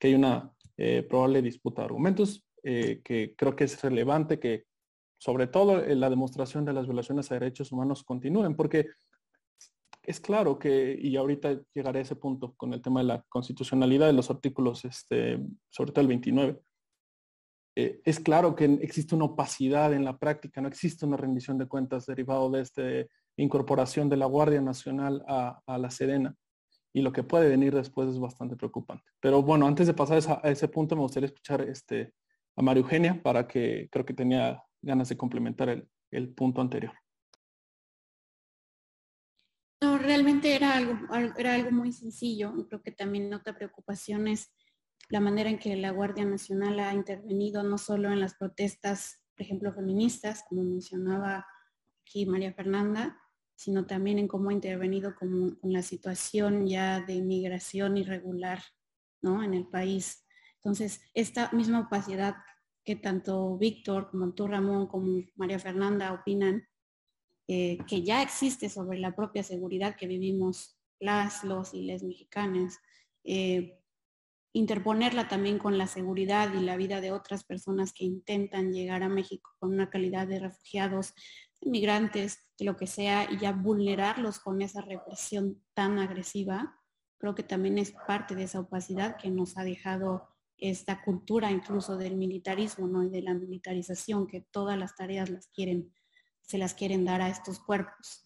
que 0.00 0.08
hay 0.08 0.14
una 0.14 0.52
eh, 0.76 1.04
probable 1.08 1.40
disputa 1.42 1.82
de 1.82 1.86
argumentos 1.86 2.44
eh, 2.64 3.00
que 3.04 3.36
creo 3.36 3.54
que 3.54 3.64
es 3.64 3.80
relevante 3.80 4.40
que 4.40 4.64
sobre 5.16 5.46
todo 5.46 5.80
la 5.80 6.10
demostración 6.10 6.64
de 6.64 6.72
las 6.72 6.86
violaciones 6.86 7.30
a 7.30 7.34
derechos 7.34 7.70
humanos 7.70 8.02
continúen, 8.02 8.56
porque 8.56 8.86
es 10.02 10.18
claro 10.18 10.58
que, 10.58 10.98
y 11.00 11.16
ahorita 11.16 11.60
llegaré 11.72 12.00
a 12.00 12.02
ese 12.02 12.16
punto 12.16 12.54
con 12.56 12.72
el 12.72 12.82
tema 12.82 13.00
de 13.00 13.06
la 13.06 13.24
constitucionalidad 13.28 14.08
de 14.08 14.12
los 14.12 14.28
artículos, 14.28 14.84
este, 14.84 15.38
sobre 15.70 15.92
todo 15.92 16.00
el 16.00 16.08
29, 16.08 16.60
eh, 17.76 18.00
es 18.04 18.18
claro 18.18 18.56
que 18.56 18.64
existe 18.82 19.14
una 19.14 19.26
opacidad 19.26 19.92
en 19.92 20.04
la 20.04 20.18
práctica, 20.18 20.60
no 20.60 20.66
existe 20.66 21.06
una 21.06 21.16
rendición 21.16 21.58
de 21.58 21.68
cuentas 21.68 22.06
derivado 22.06 22.50
de 22.50 22.62
esta 22.62 22.82
incorporación 23.36 24.08
de 24.08 24.16
la 24.16 24.26
Guardia 24.26 24.60
Nacional 24.60 25.24
a, 25.28 25.78
la 25.78 25.90
Sedena. 25.90 26.34
Y 26.98 27.00
lo 27.00 27.12
que 27.12 27.22
puede 27.22 27.48
venir 27.48 27.72
después 27.72 28.08
es 28.08 28.18
bastante 28.18 28.56
preocupante. 28.56 29.04
Pero 29.20 29.40
bueno, 29.40 29.68
antes 29.68 29.86
de 29.86 29.94
pasar 29.94 30.40
a 30.42 30.50
ese 30.50 30.66
punto, 30.66 30.96
me 30.96 31.02
gustaría 31.02 31.28
escuchar 31.28 31.60
este, 31.60 32.12
a 32.56 32.62
María 32.62 32.82
Eugenia 32.82 33.22
para 33.22 33.46
que 33.46 33.88
creo 33.92 34.04
que 34.04 34.14
tenía 34.14 34.60
ganas 34.82 35.08
de 35.08 35.16
complementar 35.16 35.86
el 36.10 36.28
punto 36.34 36.60
anterior. 36.60 36.92
No, 39.80 39.96
realmente 39.96 40.56
era 40.56 40.76
algo, 40.76 40.98
era 41.36 41.54
algo 41.54 41.70
muy 41.70 41.92
sencillo. 41.92 42.52
Creo 42.66 42.82
que 42.82 42.90
también 42.90 43.32
otra 43.32 43.54
preocupación 43.54 44.26
es 44.26 44.52
la 45.08 45.20
manera 45.20 45.50
en 45.50 45.60
que 45.60 45.76
la 45.76 45.92
Guardia 45.92 46.24
Nacional 46.24 46.80
ha 46.80 46.92
intervenido 46.94 47.62
no 47.62 47.78
solo 47.78 48.10
en 48.10 48.18
las 48.18 48.34
protestas, 48.34 49.22
por 49.36 49.42
ejemplo, 49.42 49.72
feministas, 49.72 50.44
como 50.48 50.64
mencionaba 50.64 51.46
aquí 52.02 52.26
María 52.26 52.52
Fernanda, 52.54 53.16
sino 53.58 53.86
también 53.86 54.20
en 54.20 54.28
cómo 54.28 54.50
ha 54.50 54.52
intervenido 54.52 55.16
con, 55.16 55.58
la 55.64 55.82
situación 55.82 56.68
ya 56.68 57.00
de 57.00 57.14
inmigración 57.14 57.96
irregular 57.96 58.62
¿no? 59.20 59.42
en 59.42 59.52
el 59.52 59.66
país. 59.66 60.24
Entonces, 60.58 61.00
esta 61.12 61.50
misma 61.50 61.80
opacidad 61.80 62.36
que 62.84 62.94
tanto 62.94 63.58
Víctor 63.58 64.10
como 64.10 64.32
tú, 64.32 64.46
Ramón, 64.46 64.86
como 64.86 65.24
María 65.34 65.58
Fernanda 65.58 66.12
opinan, 66.12 66.68
eh, 67.48 67.78
que 67.88 68.04
ya 68.04 68.22
existe 68.22 68.68
sobre 68.68 69.00
la 69.00 69.16
propia 69.16 69.42
seguridad 69.42 69.96
que 69.96 70.06
vivimos 70.06 70.78
las, 71.00 71.42
los 71.42 71.74
y 71.74 71.82
les 71.82 72.04
mexicanas, 72.04 72.78
eh, 73.24 73.80
interponerla 74.52 75.26
también 75.26 75.58
con 75.58 75.78
la 75.78 75.88
seguridad 75.88 76.54
y 76.54 76.60
la 76.60 76.76
vida 76.76 77.00
de 77.00 77.10
otras 77.10 77.42
personas 77.42 77.92
que 77.92 78.04
intentan 78.04 78.72
llegar 78.72 79.02
a 79.02 79.08
México 79.08 79.50
con 79.58 79.72
una 79.72 79.90
calidad 79.90 80.28
de 80.28 80.38
refugiados, 80.38 81.12
inmigrantes, 81.60 82.38
lo 82.58 82.76
que 82.76 82.86
sea, 82.86 83.30
y 83.30 83.38
ya 83.38 83.52
vulnerarlos 83.52 84.38
con 84.38 84.62
esa 84.62 84.80
represión 84.80 85.62
tan 85.74 85.98
agresiva, 85.98 86.80
creo 87.18 87.34
que 87.34 87.42
también 87.42 87.78
es 87.78 87.92
parte 88.06 88.34
de 88.34 88.44
esa 88.44 88.60
opacidad 88.60 89.16
que 89.16 89.30
nos 89.30 89.58
ha 89.58 89.64
dejado 89.64 90.28
esta 90.56 91.02
cultura 91.02 91.50
incluso 91.50 91.96
del 91.96 92.16
militarismo 92.16 92.88
¿no? 92.88 93.04
y 93.04 93.10
de 93.10 93.22
la 93.22 93.34
militarización, 93.34 94.26
que 94.26 94.40
todas 94.40 94.78
las 94.78 94.96
tareas 94.96 95.30
las 95.30 95.46
quieren, 95.48 95.92
se 96.42 96.58
las 96.58 96.74
quieren 96.74 97.04
dar 97.04 97.22
a 97.22 97.28
estos 97.28 97.60
cuerpos. 97.60 98.24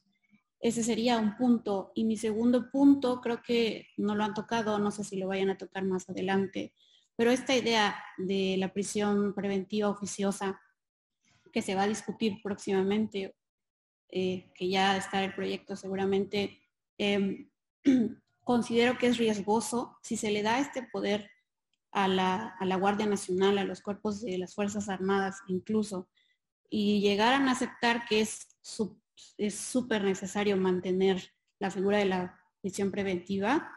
Ese 0.61 0.83
sería 0.83 1.19
un 1.19 1.37
punto. 1.37 1.91
Y 1.95 2.05
mi 2.05 2.17
segundo 2.17 2.71
punto, 2.71 3.21
creo 3.21 3.43
que 3.43 3.89
no 3.97 4.15
lo 4.15 4.25
han 4.25 4.33
tocado, 4.33 4.79
no 4.79 4.91
sé 4.91 5.05
si 5.05 5.17
lo 5.17 5.29
vayan 5.29 5.51
a 5.51 5.59
tocar 5.59 5.85
más 5.85 6.09
adelante, 6.09 6.73
pero 7.17 7.31
esta 7.31 7.55
idea 7.55 7.97
de 8.17 8.57
la 8.59 8.73
prisión 8.73 9.35
preventiva 9.35 9.91
oficiosa 9.91 10.61
que 11.53 11.63
se 11.63 11.75
va 11.75 11.83
a 11.83 11.89
discutir 11.89 12.41
próximamente, 12.43 13.35
eh, 14.09 14.51
que 14.55 14.69
ya 14.69 14.97
está 14.97 15.23
el 15.25 15.35
proyecto 15.35 15.77
seguramente, 15.77 16.61
em, 16.99 17.51
considero 18.45 18.99
que 18.99 19.07
es 19.07 19.19
riesgoso 19.19 19.99
si 20.03 20.17
se 20.17 20.31
le 20.31 20.43
da 20.43 20.59
este 20.59 20.83
poder 20.83 21.31
a 21.93 22.09
la, 22.09 22.57
a 22.59 22.65
la, 22.65 22.77
Guardia 22.77 23.07
Nacional, 23.07 23.59
a 23.59 23.65
los 23.65 23.83
cuerpos 23.83 24.23
de 24.23 24.39
las 24.39 24.55
Fuerzas 24.55 24.89
Armadas 24.89 25.41
incluso, 25.47 26.09
y 26.71 27.01
llegaran 27.01 27.49
a 27.49 27.53
aceptar 27.53 28.07
que 28.07 28.23
es 28.23 28.49
súper 28.63 30.05
necesario 30.05 30.57
mantener 30.57 31.23
la 31.59 31.71
figura 31.71 31.99
de 31.99 32.07
la 32.07 32.41
prisión 32.63 32.91
preventiva. 32.91 33.71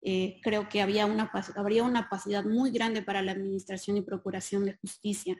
Eh, 0.00 0.40
creo 0.42 0.68
que 0.68 0.80
había 0.80 1.06
una, 1.06 1.30
habría 1.56 1.84
una 1.84 2.00
opacidad 2.00 2.44
muy 2.44 2.70
grande 2.70 3.02
para 3.02 3.22
la 3.22 3.32
administración 3.32 3.96
y 3.96 4.02
procuración 4.02 4.64
de 4.64 4.76
justicia. 4.78 5.36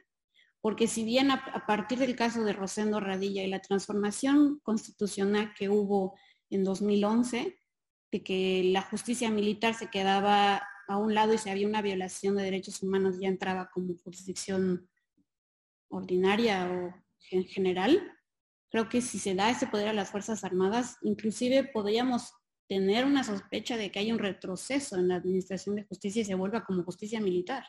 Porque 0.63 0.89
si 0.89 1.05
bien 1.05 1.31
a, 1.31 1.67
partir 1.67 1.99
del 1.99 2.17
caso 2.17 2.43
de 2.45 2.55
Rosendo 2.55 3.01
Radilla 3.01 3.43
y 3.43 3.49
la 3.49 3.61
transformación 3.61 4.61
constitucional 4.63 5.53
que 5.55 5.69
hubo 5.69 6.17
en 6.49 6.65
2011, 6.65 7.59
de 8.11 8.23
que 8.23 8.63
la 8.73 8.81
justicia 8.81 9.31
militar 9.31 9.75
se 9.75 9.91
quedaba 9.91 10.63
a 10.89 10.97
un 10.97 11.15
lado 11.15 11.35
y 11.35 11.39
si 11.39 11.51
había 11.51 11.69
una 11.69 11.83
violación 11.83 12.37
de 12.37 12.45
derechos 12.45 12.83
humanos 12.83 13.19
ya 13.21 13.29
entraba 13.29 13.71
como 13.71 13.95
jurisdicción 13.99 14.89
ordinaria 15.91 16.71
o 16.71 16.95
en 17.31 17.45
general, 17.45 18.19
Creo 18.73 18.89
que 18.89 19.03
si 19.03 19.19
se 19.19 19.35
da 19.35 19.51
ese 19.51 19.67
poder 19.67 19.89
a 19.89 19.93
las 19.93 20.11
Fuerzas 20.11 20.45
Armadas, 20.45 20.97
inclusive 21.03 21.63
podríamos 21.63 22.33
tener 22.67 23.05
una 23.05 23.23
sospecha 23.23 23.77
de 23.77 23.93
que 23.93 23.99
hay 23.99 24.11
un 24.11 24.19
retroceso 24.19 24.97
en 24.97 25.09
la 25.09 25.17
administración 25.17 25.77
de 25.77 25.85
justicia 25.85 26.23
y 26.23 26.25
se 26.25 26.35
vuelva 26.35 26.65
como 26.65 26.83
justicia 26.83 27.21
militar. 27.21 27.65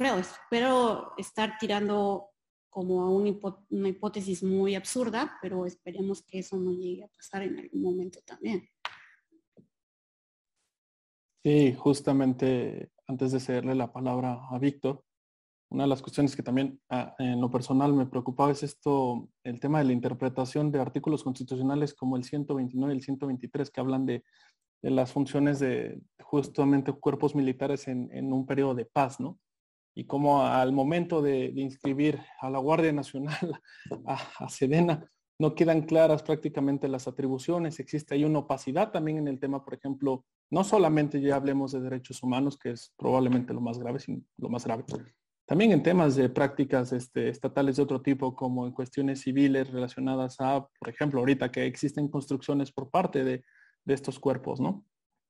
Creo, 0.00 0.16
espero 0.16 1.12
estar 1.18 1.58
tirando 1.58 2.30
como 2.70 3.02
a 3.02 3.10
una 3.10 3.88
hipótesis 3.90 4.42
muy 4.42 4.74
absurda, 4.74 5.36
pero 5.42 5.66
esperemos 5.66 6.22
que 6.22 6.38
eso 6.38 6.56
no 6.56 6.72
llegue 6.72 7.04
a 7.04 7.08
pasar 7.08 7.42
en 7.42 7.58
algún 7.58 7.82
momento 7.82 8.18
también. 8.24 8.66
Sí, 11.44 11.74
justamente 11.74 12.90
antes 13.08 13.32
de 13.32 13.40
cederle 13.40 13.74
la 13.74 13.92
palabra 13.92 14.40
a 14.50 14.58
Víctor, 14.58 15.04
una 15.68 15.84
de 15.84 15.90
las 15.90 16.00
cuestiones 16.00 16.34
que 16.34 16.42
también 16.42 16.80
ah, 16.88 17.14
en 17.18 17.38
lo 17.38 17.50
personal 17.50 17.92
me 17.92 18.06
preocupaba 18.06 18.52
es 18.52 18.62
esto, 18.62 19.28
el 19.44 19.60
tema 19.60 19.80
de 19.80 19.84
la 19.84 19.92
interpretación 19.92 20.72
de 20.72 20.80
artículos 20.80 21.22
constitucionales 21.22 21.92
como 21.92 22.16
el 22.16 22.24
129 22.24 22.94
y 22.94 22.96
el 22.96 23.02
123 23.02 23.70
que 23.70 23.80
hablan 23.80 24.06
de, 24.06 24.24
las 24.80 25.12
funciones 25.12 25.60
de 25.60 26.00
justamente 26.22 26.90
cuerpos 26.90 27.34
militares 27.34 27.86
en, 27.86 28.32
un 28.32 28.46
periodo 28.46 28.74
de 28.74 28.86
paz, 28.86 29.20
¿no? 29.20 29.38
Y 29.94 30.04
como 30.04 30.44
al 30.44 30.72
momento 30.72 31.20
de, 31.20 31.52
inscribir 31.56 32.20
a 32.40 32.50
la 32.50 32.58
Guardia 32.58 32.92
Nacional, 32.92 33.60
a, 34.06 34.48
Sedena, 34.48 35.10
no 35.38 35.54
quedan 35.54 35.82
claras 35.82 36.22
prácticamente 36.22 36.88
las 36.88 37.08
atribuciones, 37.08 37.80
existe 37.80 38.14
ahí 38.14 38.24
una 38.24 38.40
opacidad 38.40 38.90
también 38.90 39.18
en 39.18 39.28
el 39.28 39.40
tema, 39.40 39.64
por 39.64 39.74
ejemplo, 39.74 40.24
no 40.50 40.64
solamente 40.64 41.20
ya 41.20 41.36
hablemos 41.36 41.72
de 41.72 41.80
derechos 41.80 42.22
humanos, 42.22 42.58
que 42.58 42.72
es 42.72 42.92
probablemente 42.98 43.54
lo 43.54 43.60
más 43.60 43.78
grave, 43.78 44.00
sino 44.00 44.20
lo 44.36 44.50
más 44.50 44.66
grave, 44.66 44.84
también 45.50 45.72
en 45.72 45.82
temas 45.82 46.14
de 46.14 46.28
prácticas 46.28 46.92
este, 46.92 47.28
estatales 47.28 47.74
de 47.74 47.82
otro 47.82 48.00
tipo, 48.00 48.36
como 48.36 48.68
en 48.68 48.72
cuestiones 48.72 49.22
civiles 49.22 49.68
relacionadas 49.72 50.36
a, 50.38 50.64
por 50.78 50.88
ejemplo, 50.88 51.18
ahorita 51.18 51.50
que 51.50 51.66
existen 51.66 52.06
construcciones 52.06 52.70
por 52.70 52.88
parte 52.88 53.24
de, 53.24 53.42
estos 53.86 54.20
cuerpos, 54.20 54.60
¿no? 54.60 54.84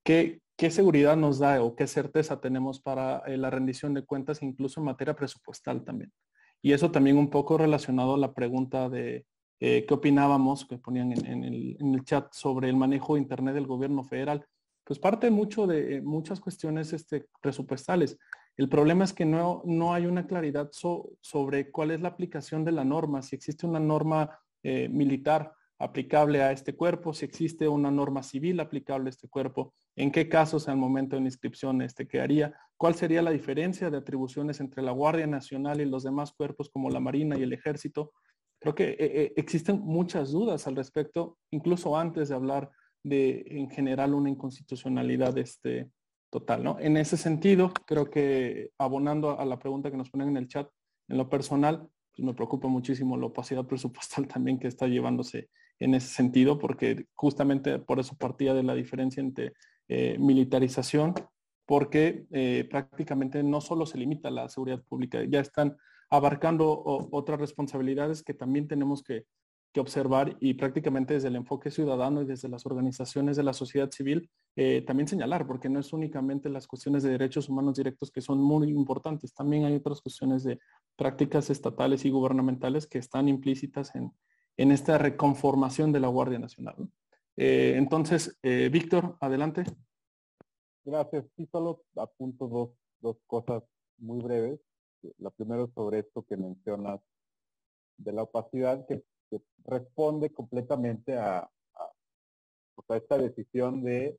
¿Qué, 0.04 0.42
¿Qué, 0.60 0.70
seguridad 0.70 1.16
nos 1.16 1.38
da 1.38 1.62
o 1.62 1.74
qué 1.74 1.86
certeza 1.86 2.38
tenemos 2.38 2.80
para 2.80 3.20
eh, 3.20 3.38
la 3.38 3.48
rendición 3.48 3.94
de 3.94 4.04
cuentas, 4.04 4.42
incluso 4.42 4.78
en 4.78 4.84
materia 4.84 5.16
presupuestal 5.16 5.82
también? 5.84 6.12
Y 6.60 6.72
eso 6.72 6.90
también 6.90 7.16
un 7.16 7.30
poco 7.30 7.56
relacionado 7.56 8.12
a 8.12 8.18
la 8.18 8.34
pregunta 8.34 8.90
de 8.90 9.24
eh, 9.58 9.86
qué 9.88 9.94
opinábamos, 9.94 10.66
que 10.66 10.76
ponían 10.76 11.12
en, 11.12 11.44
el, 11.44 12.04
chat 12.04 12.30
sobre 12.34 12.68
el 12.68 12.76
manejo 12.76 13.14
de 13.14 13.22
Internet 13.22 13.54
del 13.54 13.66
gobierno 13.66 14.04
federal. 14.04 14.44
Pues 14.84 14.98
parte 14.98 15.30
mucho 15.30 15.66
de 15.66 15.96
eh, 15.96 16.02
muchas 16.02 16.40
cuestiones 16.40 16.92
este, 16.92 17.24
presupuestales. 17.40 18.18
El 18.54 18.68
problema 18.68 19.04
es 19.04 19.14
que 19.14 19.24
no, 19.24 19.62
no 19.64 19.94
hay 19.94 20.04
una 20.04 20.26
claridad 20.26 20.68
sobre 20.72 21.70
cuál 21.70 21.90
es 21.90 22.02
la 22.02 22.08
aplicación 22.10 22.66
de 22.66 22.72
la 22.72 22.84
norma, 22.84 23.22
si 23.22 23.34
existe 23.34 23.66
una 23.66 23.80
norma 23.80 24.38
militar 24.62 25.54
aplicable 25.80 26.42
a 26.42 26.52
este 26.52 26.76
cuerpo, 26.76 27.14
si 27.14 27.24
existe 27.24 27.66
una 27.66 27.90
norma 27.90 28.22
civil 28.22 28.60
aplicable 28.60 29.08
a 29.08 29.10
este 29.10 29.28
cuerpo, 29.28 29.72
en 29.96 30.12
qué 30.12 30.28
casos 30.28 30.68
al 30.68 30.76
momento 30.76 31.16
de 31.16 31.22
la 31.22 31.28
inscripción 31.28 31.80
este 31.80 32.06
quedaría, 32.06 32.54
cuál 32.76 32.94
sería 32.94 33.22
la 33.22 33.30
diferencia 33.30 33.88
de 33.88 33.96
atribuciones 33.96 34.60
entre 34.60 34.82
la 34.82 34.92
Guardia 34.92 35.26
Nacional 35.26 35.80
y 35.80 35.86
los 35.86 36.04
demás 36.04 36.32
cuerpos 36.32 36.68
como 36.68 36.90
la 36.90 37.00
Marina 37.00 37.38
y 37.38 37.42
el 37.42 37.54
Ejército. 37.54 38.12
Creo 38.60 38.74
que 38.74 38.90
eh, 38.90 38.96
eh, 38.98 39.32
existen 39.36 39.80
muchas 39.80 40.30
dudas 40.30 40.66
al 40.66 40.76
respecto, 40.76 41.38
incluso 41.50 41.96
antes 41.96 42.28
de 42.28 42.34
hablar 42.34 42.70
de 43.02 43.42
en 43.46 43.70
general 43.70 44.12
una 44.12 44.28
inconstitucionalidad 44.28 45.36
este, 45.38 45.90
total, 46.30 46.62
¿no? 46.62 46.78
En 46.78 46.98
ese 46.98 47.16
sentido, 47.16 47.72
creo 47.86 48.10
que 48.10 48.70
abonando 48.76 49.40
a 49.40 49.46
la 49.46 49.58
pregunta 49.58 49.90
que 49.90 49.96
nos 49.96 50.10
ponen 50.10 50.28
en 50.28 50.36
el 50.36 50.48
chat, 50.48 50.68
en 51.08 51.16
lo 51.16 51.30
personal, 51.30 51.88
pues 52.14 52.26
me 52.26 52.34
preocupa 52.34 52.68
muchísimo 52.68 53.16
la 53.16 53.26
opacidad 53.26 53.64
presupuestal 53.66 54.28
también 54.28 54.58
que 54.58 54.68
está 54.68 54.86
llevándose 54.86 55.48
en 55.80 55.94
ese 55.94 56.08
sentido, 56.08 56.58
porque 56.58 57.06
justamente 57.14 57.78
por 57.78 57.98
eso 57.98 58.16
partía 58.16 58.54
de 58.54 58.62
la 58.62 58.74
diferencia 58.74 59.20
entre 59.20 59.54
eh, 59.88 60.16
militarización, 60.18 61.14
porque 61.66 62.26
eh, 62.30 62.66
prácticamente 62.70 63.42
no 63.42 63.60
solo 63.60 63.86
se 63.86 63.98
limita 63.98 64.30
la 64.30 64.48
seguridad 64.48 64.82
pública, 64.84 65.24
ya 65.28 65.40
están 65.40 65.76
abarcando 66.10 66.82
otras 66.84 67.40
responsabilidades 67.40 68.22
que 68.22 68.34
también 68.34 68.68
tenemos 68.68 69.02
que 69.02 69.26
que 69.72 69.80
observar 69.80 70.36
y 70.40 70.54
prácticamente 70.54 71.14
desde 71.14 71.28
el 71.28 71.36
enfoque 71.36 71.70
ciudadano 71.70 72.22
y 72.22 72.26
desde 72.26 72.48
las 72.48 72.66
organizaciones 72.66 73.36
de 73.36 73.44
la 73.44 73.52
sociedad 73.52 73.90
civil 73.90 74.28
eh, 74.56 74.82
también 74.82 75.06
señalar, 75.06 75.46
porque 75.46 75.68
no 75.68 75.78
es 75.78 75.92
únicamente 75.92 76.48
las 76.48 76.66
cuestiones 76.66 77.02
de 77.02 77.10
derechos 77.10 77.48
humanos 77.48 77.76
directos 77.76 78.10
que 78.10 78.20
son 78.20 78.40
muy 78.42 78.68
importantes, 78.70 79.32
también 79.32 79.64
hay 79.64 79.76
otras 79.76 80.00
cuestiones 80.00 80.42
de 80.42 80.58
prácticas 80.96 81.50
estatales 81.50 82.04
y 82.04 82.10
gubernamentales 82.10 82.86
que 82.86 82.98
están 82.98 83.28
implícitas 83.28 83.94
en, 83.94 84.12
en 84.60 84.72
esta 84.72 84.98
reconformación 84.98 85.90
de 85.90 86.00
la 86.00 86.08
Guardia 86.08 86.38
Nacional. 86.38 86.76
Eh, 87.34 87.72
entonces, 87.76 88.38
eh, 88.42 88.68
Víctor, 88.70 89.16
adelante. 89.18 89.64
Gracias. 90.84 91.24
Sí, 91.34 91.48
solo 91.50 91.82
apunto 91.96 92.46
dos, 92.46 92.70
dos 93.00 93.16
cosas 93.26 93.62
muy 93.96 94.20
breves. 94.20 94.60
La 95.16 95.30
primera 95.30 95.66
sobre 95.74 96.00
esto 96.00 96.26
que 96.28 96.36
mencionas 96.36 97.00
de 97.96 98.12
la 98.12 98.24
opacidad, 98.24 98.86
que 98.86 99.02
responde 99.64 100.30
completamente 100.30 101.16
a, 101.16 101.48
esta 102.90 103.16
decisión 103.16 103.82
de 103.82 104.18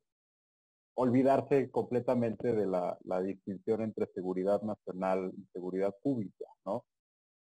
olvidarse 0.95 1.69
completamente 1.69 2.51
de 2.51 2.65
la, 2.65 2.97
distinción 3.21 3.83
entre 3.83 4.07
seguridad 4.07 4.63
nacional 4.63 5.31
y 5.37 5.45
seguridad 5.53 5.93
pública, 6.01 6.45
¿no? 6.65 6.83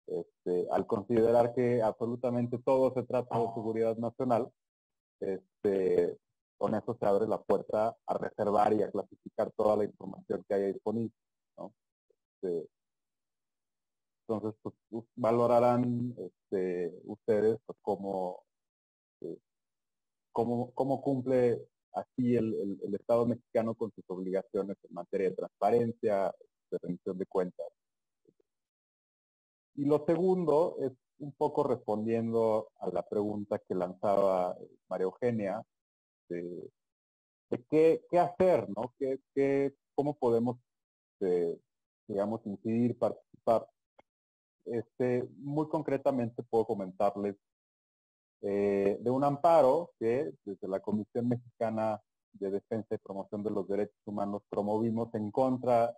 Este, 0.08 0.68
al 0.72 0.86
considerar 0.86 1.54
que 1.54 1.82
absolutamente 1.82 2.60
todo 2.60 2.94
se 2.94 3.04
trata 3.04 3.40
de 3.40 3.54
seguridad 3.56 3.98
nacional, 3.98 4.50
este, 5.20 6.18
con 6.58 6.76
eso 6.76 6.96
se 7.00 7.06
abre 7.06 7.28
la 7.28 7.42
puerta 7.42 7.96
a 8.06 8.18
reservar 8.18 8.74
y 8.74 8.84
a 8.84 8.92
clasificar 8.92 9.52
toda 9.52 9.78
la 9.78 9.86
información 9.86 10.44
que 10.48 10.54
haya 10.54 10.68
disponible. 10.68 11.14
¿no? 11.58 11.74
Este, 12.42 12.70
entonces, 14.28 14.60
pues, 14.62 15.06
valorarán 15.16 16.16
este, 16.18 16.94
ustedes 17.06 17.60
pues, 17.66 17.78
cómo, 17.82 18.44
eh, 19.22 19.38
cómo, 20.32 20.72
cómo, 20.74 21.02
cumple 21.02 21.68
así 21.94 22.36
el, 22.36 22.80
Estado 22.94 23.26
mexicano 23.28 23.76
con 23.76 23.92
sus 23.92 24.04
obligaciones 24.08 24.78
en 24.84 24.94
materia 24.94 25.30
de 25.30 25.36
transparencia, 25.36 26.34
de 26.72 26.78
rendición 26.82 27.18
de 27.18 27.26
cuentas. 27.28 27.68
Y 29.76 29.86
lo 29.86 30.06
segundo 30.06 30.78
es 30.80 30.92
un 31.20 31.32
poco 31.34 31.64
respondiendo 31.64 32.70
a 32.80 32.90
la 32.90 33.04
pregunta 33.04 33.60
que 33.60 33.76
lanzaba 33.76 34.58
María 34.90 35.06
Eugenia, 35.06 35.64
de, 36.30 36.70
qué, 37.70 38.02
hacer, 38.20 38.68
¿no? 38.70 38.94
¿Qué, 38.98 39.74
cómo 39.94 40.18
podemos, 40.18 40.58
eh, 41.22 41.58
digamos, 42.08 42.42
incidir, 42.46 42.98
participar? 42.98 43.68
Este, 44.66 45.28
muy 45.38 45.68
concretamente 45.68 46.42
puedo 46.42 46.66
comentarles 46.66 47.36
eh, 48.42 48.98
de 49.00 49.10
un 49.10 49.24
amparo 49.24 49.92
que 50.00 50.34
desde 50.44 50.68
la 50.68 50.80
Comisión 50.80 51.30
Mexicana 51.30 52.02
de 52.34 52.52
Defensa 52.52 52.96
y 52.96 52.98
Promoción 52.98 53.44
de 53.44 53.52
los 53.52 53.68
Derechos 53.68 54.02
Humanos 54.06 54.42
promovimos 54.50 55.14
en 55.14 55.32
contra 55.32 55.96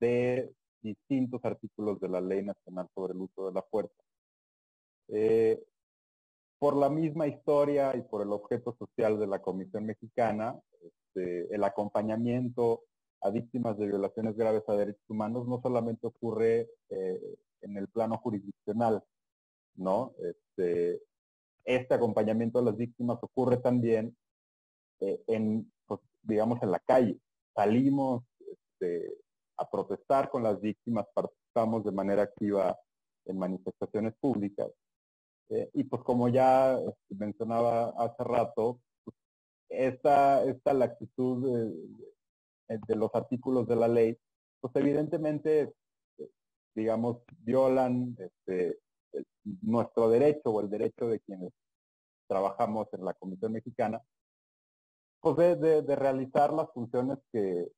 de 0.00 0.52
distintos 0.86 1.44
artículos 1.44 2.00
de 2.00 2.08
la 2.08 2.20
Ley 2.20 2.44
Nacional 2.44 2.88
sobre 2.94 3.12
el 3.12 3.20
Uso 3.20 3.46
de 3.46 3.52
la 3.52 3.62
Fuerza. 3.62 4.02
Eh, 5.08 5.62
por 6.58 6.76
la 6.76 6.88
misma 6.88 7.26
historia 7.26 7.94
y 7.96 8.02
por 8.02 8.22
el 8.22 8.32
objeto 8.32 8.74
social 8.78 9.18
de 9.18 9.26
la 9.26 9.40
Comisión 9.42 9.84
Mexicana, 9.84 10.58
este, 10.82 11.54
el 11.54 11.64
acompañamiento 11.64 12.84
a 13.20 13.30
víctimas 13.30 13.76
de 13.78 13.86
violaciones 13.86 14.36
graves 14.36 14.62
a 14.68 14.74
derechos 14.74 15.04
humanos 15.08 15.46
no 15.46 15.60
solamente 15.60 16.06
ocurre 16.06 16.68
eh, 16.90 17.36
en 17.62 17.76
el 17.76 17.88
plano 17.88 18.18
jurisdiccional, 18.18 19.02
¿no? 19.74 20.14
Este, 20.18 21.02
este 21.64 21.94
acompañamiento 21.94 22.58
a 22.58 22.62
las 22.62 22.76
víctimas 22.76 23.18
ocurre 23.20 23.56
también 23.58 24.16
eh, 25.00 25.20
en, 25.26 25.70
pues, 25.86 26.00
digamos, 26.22 26.62
en 26.62 26.70
la 26.70 26.78
calle. 26.78 27.18
Salimos 27.54 28.22
este, 28.38 29.12
a 29.56 29.68
protestar 29.70 30.30
con 30.30 30.42
las 30.42 30.60
víctimas, 30.60 31.06
participamos 31.14 31.84
de 31.84 31.92
manera 31.92 32.22
activa 32.22 32.78
en 33.24 33.38
manifestaciones 33.38 34.14
públicas. 34.20 34.70
Eh, 35.48 35.70
y 35.74 35.84
pues 35.84 36.02
como 36.02 36.28
ya 36.28 36.78
este, 36.78 37.14
mencionaba 37.14 37.90
hace 37.96 38.24
rato, 38.24 38.80
pues, 39.04 39.16
esta, 39.68 40.44
esta 40.44 40.74
la 40.74 40.86
actitud 40.86 41.44
de, 42.68 42.78
de, 42.86 42.96
los 42.96 43.14
artículos 43.14 43.66
de 43.68 43.76
la 43.76 43.88
ley, 43.88 44.18
pues 44.60 44.74
evidentemente, 44.76 45.72
digamos, 46.74 47.18
violan 47.44 48.16
este, 48.18 48.78
nuestro 49.62 50.08
derecho 50.08 50.50
o 50.50 50.60
el 50.60 50.70
derecho 50.70 51.08
de 51.08 51.20
quienes 51.20 51.52
trabajamos 52.28 52.88
en 52.92 53.04
la 53.04 53.14
Comisión 53.14 53.52
Mexicana, 53.52 54.02
pues 55.20 55.36
de, 55.60 55.96
realizar 55.96 56.52
las 56.52 56.70
funciones 56.72 57.18
que, 57.32 57.68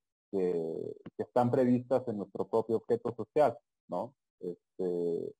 están 1.16 1.50
previstas 1.50 2.06
en 2.08 2.18
nuestro 2.18 2.46
propio 2.46 2.76
objeto 2.76 3.14
social, 3.14 3.56
¿no? 3.88 4.14
Este, 4.40 5.34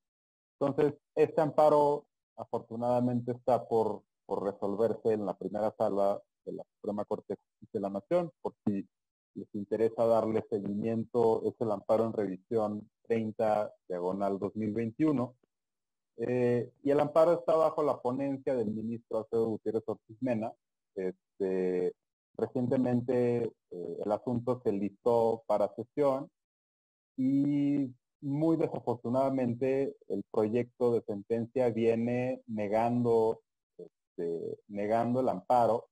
entonces, 0.61 0.95
este 1.15 1.41
amparo 1.41 2.07
afortunadamente 2.37 3.33
está 3.33 3.67
por, 3.67 4.03
resolverse 4.31 5.15
en 5.15 5.25
la 5.25 5.33
primera 5.33 5.75
sala 5.79 6.21
de 6.45 6.53
la 6.53 6.63
Suprema 6.75 7.07
Corte 7.07 7.33
de 7.33 7.37
Justicia 7.37 7.71
de 7.73 7.81
la 7.81 7.89
Nación, 7.89 8.31
por 8.43 8.55
si 8.67 8.87
les 9.35 9.49
interesa 9.55 10.05
darle 10.05 10.45
seguimiento, 10.51 11.43
es 11.47 11.55
el 11.61 11.71
amparo 11.71 12.05
en 12.05 12.13
revisión 12.13 12.91
30 13.05 13.73
diagonal 13.89 14.39
2021. 14.39 15.35
Eh, 16.19 16.71
y 16.83 16.91
el 16.91 17.01
amparo 17.01 17.39
está 17.39 17.55
bajo 17.57 17.83
la 17.83 18.03
ponencia 18.03 18.55
del 18.55 18.71
ministro 18.71 19.19
Alfredo 19.19 19.47
Gutiérrez 19.47 19.85
Ortiz 19.87 20.17
Mena. 20.21 20.53
Este, 20.95 21.95
recientemente 22.39 23.45
eh, 23.71 23.97
el 24.05 24.13
asunto 24.13 24.61
se 24.65 24.73
listó 24.73 25.43
para 25.47 25.75
sesión 25.75 26.31
y 27.17 27.93
muy 28.21 28.57
desafortunadamente 28.57 29.97
el 30.09 30.23
proyecto 30.31 30.93
de 30.93 31.03
sentencia 31.03 31.69
viene 31.71 32.43
negando, 32.47 33.41
este, 33.77 34.59
negando 34.69 35.21
el 35.21 35.29
amparo. 35.29 35.89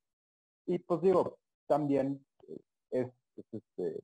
Y 0.67 0.79
pues 0.79 1.03
digo, 1.03 1.39
también 1.67 2.25
es, 2.91 3.09
este, 3.53 4.03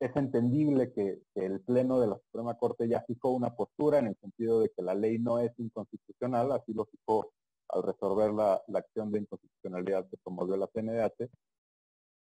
es 0.00 0.16
entendible 0.16 0.92
que, 0.92 1.20
el 1.34 1.60
Pleno 1.60 2.00
de 2.00 2.08
la 2.08 2.18
Suprema 2.18 2.56
Corte 2.56 2.88
ya 2.88 3.02
fijó 3.02 3.30
una 3.30 3.54
postura 3.54 3.98
en 3.98 4.08
el 4.08 4.16
sentido 4.16 4.60
de 4.60 4.70
que 4.70 4.82
la 4.82 4.94
ley 4.94 5.18
no 5.18 5.38
es 5.38 5.52
inconstitucional, 5.58 6.52
así 6.52 6.72
lo 6.72 6.86
fijó 6.86 7.30
al 7.72 7.82
resolver 7.82 8.32
la, 8.32 8.62
acción 8.74 9.10
de 9.10 9.20
inconstitucionalidad 9.20 10.08
que 10.08 10.16
promovió 10.18 10.56
la 10.56 10.68
CNDH. 10.68 11.28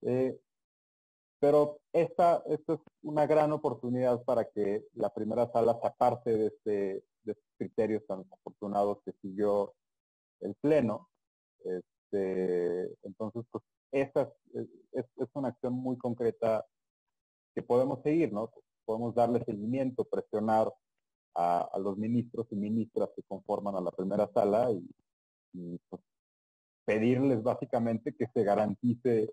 Eh, 0.04 0.40
pero 1.40 1.80
esta, 1.94 2.44
esta 2.48 2.74
es 2.74 2.80
una 3.02 3.26
gran 3.26 3.52
oportunidad 3.52 4.24
para 4.24 4.46
que 4.46 4.86
la 4.94 5.10
primera 5.10 5.50
sala 5.52 5.78
se 5.82 5.88
aparte 5.88 6.38
de, 6.38 6.48
este, 6.48 7.04
de 7.24 7.38
criterios 7.58 8.06
tan 8.06 8.26
afortunados 8.32 9.00
que 9.06 9.14
siguió 9.22 9.74
el 10.42 10.56
Pleno. 10.56 11.10
Este, 11.64 12.94
entonces, 13.04 13.44
pues, 13.52 13.64
esta 13.92 14.32
es, 14.54 15.06
es 15.16 15.30
una 15.34 15.50
acción 15.50 15.74
muy 15.74 15.98
concreta 15.98 16.66
que 17.56 17.64
podemos 17.64 18.02
seguir, 18.04 18.32
¿no? 18.32 18.52
Podemos 18.86 19.16
darle 19.16 19.44
seguimiento, 19.46 20.04
presionar 20.04 20.72
a, 21.36 21.80
los 21.80 21.98
ministros 21.98 22.48
y 22.52 22.56
ministras 22.56 23.10
que 23.16 23.24
conforman 23.24 23.76
a 23.76 23.82
la 23.82 23.92
primera 23.92 24.30
sala 24.34 24.72
y, 24.72 24.86
pues, 25.52 26.02
pedirles 26.86 27.44
básicamente 27.44 28.16
que 28.16 28.28
se 28.34 28.44
garantice 28.44 29.32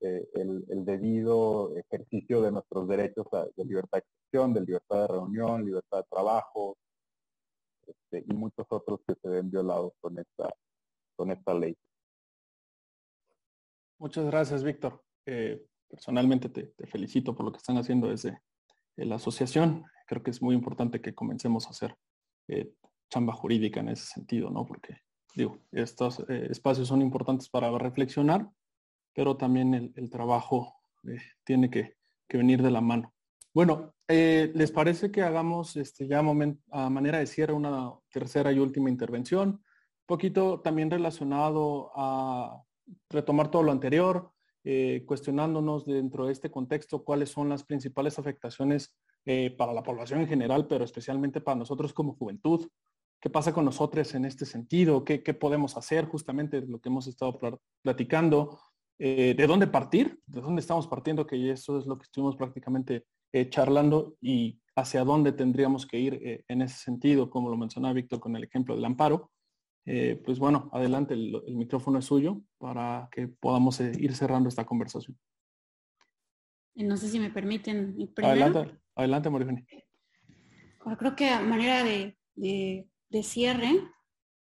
eh, 0.00 0.28
el, 0.34 0.84
debido 0.84 1.74
ejercicio 1.76 2.42
de 2.42 2.52
nuestros 2.52 2.86
derechos 2.86 3.26
de 3.56 3.64
libertad 3.64 3.98
de 3.98 3.98
expresión, 3.98 4.54
de 4.54 4.60
libertad 4.60 5.02
de 5.02 5.06
reunión, 5.08 5.64
libertad 5.64 5.98
de 5.98 6.04
trabajo 6.10 6.76
este, 7.86 8.24
y 8.26 8.34
muchos 8.34 8.66
otros 8.68 9.00
que 9.06 9.14
se 9.14 9.28
ven 9.28 9.50
violados 9.50 9.92
con 10.00 10.18
esta, 10.18 10.54
con 11.16 11.30
esta 11.30 11.54
ley. 11.54 11.74
Muchas 13.98 14.26
gracias, 14.26 14.62
Víctor. 14.62 15.02
Eh, 15.24 15.66
personalmente 15.88 16.50
te, 16.50 16.86
felicito 16.86 17.34
por 17.34 17.46
lo 17.46 17.52
que 17.52 17.58
están 17.58 17.78
haciendo 17.78 18.08
desde 18.08 18.40
eh, 18.96 19.06
la 19.06 19.16
asociación. 19.16 19.84
Creo 20.06 20.22
que 20.22 20.30
es 20.30 20.42
muy 20.42 20.54
importante 20.54 21.00
que 21.00 21.14
comencemos 21.14 21.66
a 21.66 21.70
hacer 21.70 21.96
chamba 23.10 23.32
jurídica 23.32 23.80
en 23.80 23.88
ese 23.88 24.06
sentido, 24.06 24.50
¿no? 24.50 24.66
Porque, 24.66 24.98
digo, 25.36 25.58
estos 25.70 26.18
eh, 26.28 26.48
espacios 26.50 26.88
son 26.88 27.00
importantes 27.00 27.48
para 27.48 27.70
reflexionar, 27.78 28.50
pero 29.14 29.36
también 29.36 29.92
el, 29.94 30.10
trabajo 30.10 30.74
tiene 31.44 31.70
que, 31.70 31.94
venir 32.28 32.60
de 32.60 32.72
la 32.72 32.80
mano. 32.80 33.14
Bueno, 33.54 33.94
¿les 34.08 34.72
parece 34.72 35.10
que 35.10 35.22
hagamos 35.22 35.76
este, 35.76 36.08
ya 36.08 36.18
a 36.18 36.90
manera 36.90 37.18
de 37.18 37.26
cierre 37.26 37.52
una 37.52 37.92
tercera 38.10 38.50
y 38.50 38.58
última 38.58 38.90
intervención? 38.90 39.48
Un 39.48 40.06
poquito 40.06 40.60
también 40.60 40.90
relacionado 40.90 41.92
a 41.94 42.62
retomar 43.08 43.50
todo 43.50 43.62
lo 43.62 43.72
anterior, 43.72 44.32
eh, 44.68 45.04
cuestionándonos 45.06 45.86
dentro 45.86 46.26
de 46.26 46.32
este 46.32 46.50
contexto 46.50 47.04
cuáles 47.04 47.30
son 47.30 47.48
las 47.48 47.62
principales 47.62 48.18
afectaciones 48.18 48.96
eh, 49.24 49.54
para 49.56 49.72
la 49.72 49.84
población 49.84 50.20
en 50.20 50.26
general, 50.26 50.66
pero 50.66 50.84
especialmente 50.84 51.40
para 51.40 51.56
nosotros 51.56 51.92
como 51.92 52.16
juventud. 52.16 52.68
¿Qué 53.20 53.30
pasa 53.30 53.52
con 53.52 53.64
nosotros 53.64 54.14
en 54.14 54.24
este 54.24 54.44
sentido? 54.44 55.04
¿Qué, 55.04 55.18
podemos 55.34 55.76
hacer? 55.76 56.06
Justamente 56.06 56.60
lo 56.60 56.80
que 56.80 56.88
hemos 56.88 57.06
estado 57.06 57.38
platicando. 57.82 58.58
Eh, 58.98 59.34
¿De 59.36 59.46
dónde 59.46 59.66
partir? 59.66 60.20
¿De 60.26 60.40
dónde 60.40 60.60
estamos 60.60 60.86
partiendo? 60.86 61.26
Que 61.26 61.50
eso 61.50 61.78
es 61.78 61.86
lo 61.86 61.98
que 61.98 62.04
estuvimos 62.04 62.36
prácticamente 62.36 63.06
charlando 63.50 64.16
y 64.22 64.62
hacia 64.76 65.04
dónde 65.04 65.32
tendríamos 65.32 65.86
que 65.86 65.98
ir 65.98 66.44
en 66.48 66.62
ese 66.62 66.78
sentido, 66.78 67.28
como 67.28 67.50
lo 67.50 67.56
mencionaba 67.58 67.92
Víctor 67.92 68.18
con 68.18 68.34
el 68.34 68.44
ejemplo 68.44 68.74
del 68.74 68.84
amparo. 68.86 69.30
Eh, 69.88 70.20
pues 70.24 70.40
bueno, 70.40 70.68
adelante, 70.72 71.14
el, 71.14 71.40
micrófono 71.54 72.00
es 72.00 72.04
suyo 72.04 72.42
para 72.58 73.08
que 73.12 73.28
podamos 73.28 73.80
eh, 73.80 73.92
ir 73.98 74.14
cerrando 74.16 74.48
esta 74.48 74.66
conversación. 74.66 75.16
No 76.74 76.96
sé 76.96 77.08
si 77.08 77.20
me 77.20 77.30
permiten. 77.30 77.96
Adelante, 78.16 78.78
adelante, 78.96 79.30
María 79.30 79.64
creo 80.98 81.16
que 81.16 81.30
a 81.30 81.40
manera 81.40 81.84
de, 81.84 82.16
de, 82.34 82.88
cierre, 83.22 83.80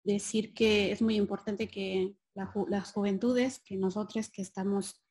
decir 0.03 0.53
que 0.53 0.91
es 0.91 1.01
muy 1.01 1.16
importante 1.16 1.68
que 1.68 2.16
las 2.36 2.91
juventudes, 2.91 3.59
que 3.59 3.78
nosotros 3.78 4.30
que 4.30 4.41
estamos 4.41 5.03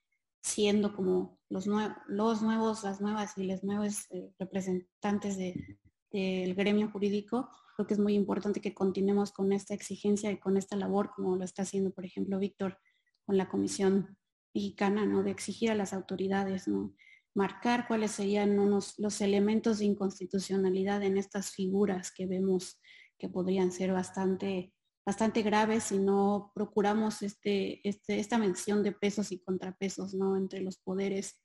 siendo 0.42 0.94
como 0.94 1.38
los, 1.48 1.66
nuevos, 1.66 2.82
las 2.82 3.00
nuevas 3.00 3.38
y 3.38 3.44
los 3.44 3.62
nuevos 3.62 4.10
eh, 4.10 4.32
representantes 4.38 5.36
del 5.38 6.54
gremio 6.54 6.90
jurídico, 6.90 7.48
creo 7.76 7.86
que 7.86 7.94
es 7.94 8.00
muy 8.00 8.14
importante 8.14 8.60
que 8.60 8.74
continuemos 8.74 9.32
con 9.32 9.52
esta 9.52 9.72
exigencia 9.74 10.30
y 10.30 10.38
con 10.38 10.56
esta 10.56 10.76
labor, 10.76 11.10
como 11.14 11.36
lo 11.36 11.44
está 11.44 11.62
haciendo, 11.62 11.92
por 11.92 12.04
ejemplo, 12.04 12.38
Víctor 12.38 12.78
con 13.24 13.36
la 13.36 13.48
Comisión 13.48 14.18
Mexicana, 14.52 15.06
¿no? 15.06 15.22
De 15.22 15.30
exigir 15.30 15.70
a 15.70 15.76
las 15.76 15.92
autoridades, 15.92 16.66
¿no? 16.66 16.92
Marcar 17.34 17.86
cuáles 17.86 18.10
serían 18.10 18.56
los 18.56 19.20
elementos 19.20 19.78
de 19.78 19.86
inconstitucionalidad 19.86 21.02
en 21.02 21.16
estas 21.16 21.50
figuras 21.50 22.12
que 22.12 22.26
vemos 22.26 22.78
que 23.22 23.28
podrían 23.28 23.70
ser 23.70 23.92
bastante 23.92 24.74
bastante 25.06 25.42
grave 25.42 25.80
si 25.80 25.98
no 25.98 26.50
procuramos 26.54 27.22
este, 27.22 27.86
este, 27.88 28.18
esta 28.18 28.36
mención 28.36 28.82
de 28.82 28.92
pesos 28.92 29.30
y 29.30 29.38
contrapesos 29.38 30.14
¿no? 30.14 30.36
entre 30.36 30.60
los 30.60 30.78
poderes 30.78 31.40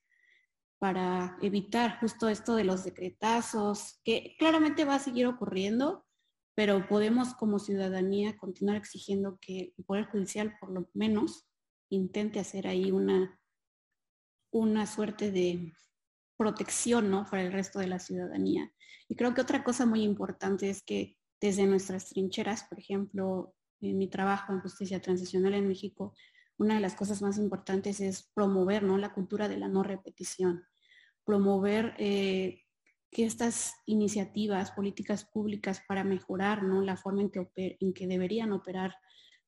para 0.80 1.38
evitar 1.40 1.98
justo 2.00 2.28
esto 2.28 2.54
de 2.54 2.64
los 2.64 2.84
decretazos, 2.84 4.00
que 4.04 4.36
claramente 4.38 4.84
va 4.84 4.96
a 4.96 5.00
seguir 5.00 5.26
ocurriendo, 5.26 6.04
pero 6.54 6.86
podemos 6.86 7.34
como 7.34 7.58
ciudadanía 7.58 8.36
continuar 8.36 8.76
exigiendo 8.76 9.38
que 9.40 9.72
el 9.76 9.84
Poder 9.84 10.06
Judicial 10.06 10.56
por 10.60 10.70
lo 10.70 10.88
menos 10.94 11.48
intente 11.90 12.38
hacer 12.38 12.68
ahí 12.68 12.92
una, 12.92 13.40
una 14.52 14.86
suerte 14.86 15.32
de 15.32 15.72
protección 16.36 17.10
¿no? 17.10 17.24
para 17.28 17.42
el 17.42 17.52
resto 17.52 17.80
de 17.80 17.88
la 17.88 17.98
ciudadanía. 17.98 18.72
Y 19.08 19.16
creo 19.16 19.34
que 19.34 19.40
otra 19.40 19.64
cosa 19.64 19.84
muy 19.84 20.02
importante 20.02 20.70
es 20.70 20.84
que 20.84 21.17
desde 21.40 21.66
nuestras 21.66 22.08
trincheras, 22.08 22.64
por 22.64 22.78
ejemplo, 22.78 23.54
en 23.80 23.98
mi 23.98 24.08
trabajo 24.08 24.52
en 24.52 24.60
justicia 24.60 25.00
transicional 25.00 25.54
en 25.54 25.68
México, 25.68 26.14
una 26.58 26.74
de 26.74 26.80
las 26.80 26.94
cosas 26.94 27.22
más 27.22 27.38
importantes 27.38 28.00
es 28.00 28.30
promover 28.34 28.82
¿no? 28.82 28.98
la 28.98 29.12
cultura 29.12 29.48
de 29.48 29.58
la 29.58 29.68
no 29.68 29.82
repetición, 29.82 30.64
promover 31.24 31.94
eh, 31.98 32.64
que 33.10 33.24
estas 33.24 33.74
iniciativas, 33.86 34.72
políticas 34.72 35.24
públicas 35.24 35.80
para 35.86 36.02
mejorar 36.02 36.64
¿no? 36.64 36.82
la 36.82 36.96
forma 36.96 37.22
en 37.22 37.30
que, 37.30 38.06
deberían 38.06 38.52
operar 38.52 38.96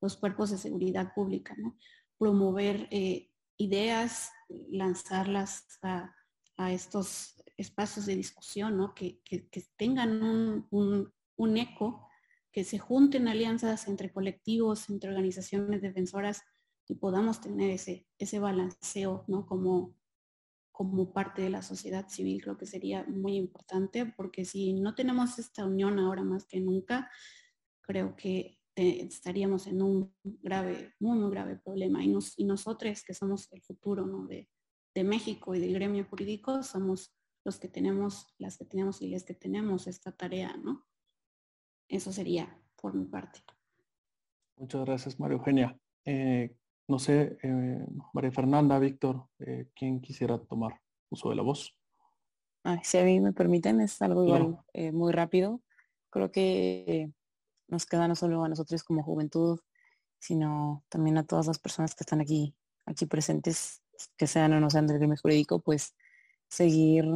los 0.00 0.16
cuerpos 0.16 0.50
de 0.50 0.58
seguridad 0.58 1.12
pública, 1.14 1.54
¿no? 1.58 1.76
promover 2.16 2.86
eh, 2.90 3.30
ideas, 3.56 4.30
lanzarlas 4.70 5.78
a, 5.82 6.14
estos 6.70 7.42
espacios 7.56 8.04
de 8.04 8.14
discusión, 8.14 8.76
¿no? 8.76 8.94
que, 8.94 9.18
tengan 9.76 10.66
un 10.70 11.10
eco, 11.56 12.08
que 12.52 12.64
se 12.64 12.78
junten 12.78 13.28
alianzas 13.28 13.88
entre 13.88 14.12
colectivos, 14.12 14.90
entre 14.90 15.10
organizaciones 15.10 15.82
defensoras 15.82 16.42
y 16.88 16.96
podamos 16.96 17.40
tener 17.40 17.70
ese, 17.70 18.06
ese 18.18 18.40
balanceo 18.40 19.24
¿no? 19.28 19.46
como, 19.46 19.96
como 20.72 21.12
parte 21.12 21.42
de 21.42 21.50
la 21.50 21.62
sociedad 21.62 22.08
civil, 22.08 22.42
creo 22.42 22.56
que 22.56 22.66
sería 22.66 23.04
muy 23.04 23.36
importante, 23.36 24.06
porque 24.16 24.44
si 24.44 24.72
no 24.72 24.94
tenemos 24.94 25.38
esta 25.38 25.64
unión 25.64 25.98
ahora 25.98 26.24
más 26.24 26.46
que 26.46 26.60
nunca, 26.60 27.08
creo 27.82 28.16
que 28.16 28.60
estaríamos 28.74 29.66
en 29.66 29.82
un 29.82 30.14
grave, 30.24 30.94
muy, 31.00 31.18
muy 31.18 31.30
grave 31.30 31.56
problema. 31.56 32.02
Y, 32.02 32.08
nos, 32.08 32.38
y 32.38 32.44
nosotros, 32.44 33.02
que 33.04 33.14
somos 33.14 33.52
el 33.52 33.62
futuro 33.62 34.06
de, 34.26 34.48
de 34.94 35.04
México 35.04 35.54
y 35.54 35.60
del 35.60 35.74
gremio 35.74 36.06
jurídico, 36.08 36.62
somos 36.62 37.14
los 37.44 37.58
que 37.58 37.68
tenemos, 37.68 38.34
las 38.38 38.58
que 38.58 38.64
tenemos 38.64 39.02
y 39.02 39.08
las 39.08 39.24
que 39.24 39.34
tenemos 39.34 39.86
esta 39.86 40.12
tarea, 40.12 40.56
¿no? 40.56 40.86
Eso 41.90 42.12
sería 42.12 42.56
por 42.80 42.94
mi 42.94 43.04
parte. 43.04 43.40
Muchas 44.56 44.84
gracias, 44.84 45.18
María 45.18 45.36
Eugenia. 45.36 45.76
Eh, 46.04 46.54
no 46.86 47.00
sé, 47.00 47.36
eh, 47.42 47.84
María 48.12 48.30
Fernanda, 48.30 48.78
Víctor, 48.78 49.26
eh, 49.40 49.68
¿quién 49.74 50.00
quisiera 50.00 50.38
tomar 50.38 50.80
uso 51.10 51.30
de 51.30 51.36
la 51.36 51.42
voz? 51.42 51.76
si 52.82 52.98
a 52.98 53.04
mí 53.04 53.20
me 53.20 53.32
permiten, 53.32 53.80
es 53.80 54.02
algo 54.02 54.22
igual 54.22 54.58
muy 54.92 55.12
rápido. 55.12 55.62
Creo 56.10 56.30
que 56.30 57.10
nos 57.68 57.86
queda 57.86 58.06
no 58.06 58.14
solo 58.14 58.44
a 58.44 58.50
nosotros 58.50 58.84
como 58.84 59.02
juventud, 59.02 59.58
sino 60.18 60.84
también 60.90 61.16
a 61.16 61.24
todas 61.24 61.46
las 61.46 61.58
personas 61.58 61.94
que 61.94 62.04
están 62.04 62.20
aquí, 62.20 62.54
aquí 62.84 63.06
presentes, 63.06 63.82
que 64.18 64.26
sean 64.26 64.52
o 64.52 64.60
no 64.60 64.68
sean 64.68 64.86
del 64.86 64.98
gremio 64.98 65.16
jurídico, 65.20 65.60
pues 65.60 65.96
seguir 66.48 67.06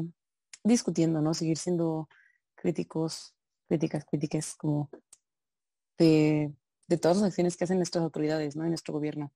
discutiendo, 0.65 1.21
¿no? 1.21 1.35
Seguir 1.35 1.59
siendo 1.59 2.09
críticos 2.55 3.34
críticas, 3.75 4.05
críticas 4.05 4.55
como 4.55 4.89
de, 5.99 6.55
todas 7.01 7.17
las 7.17 7.27
acciones 7.27 7.57
que 7.57 7.65
hacen 7.65 7.79
nuestras 7.79 8.05
autoridades, 8.05 8.55
¿no? 8.55 8.63
En 8.63 8.71
nuestro 8.71 8.95
gobierno. 8.95 9.33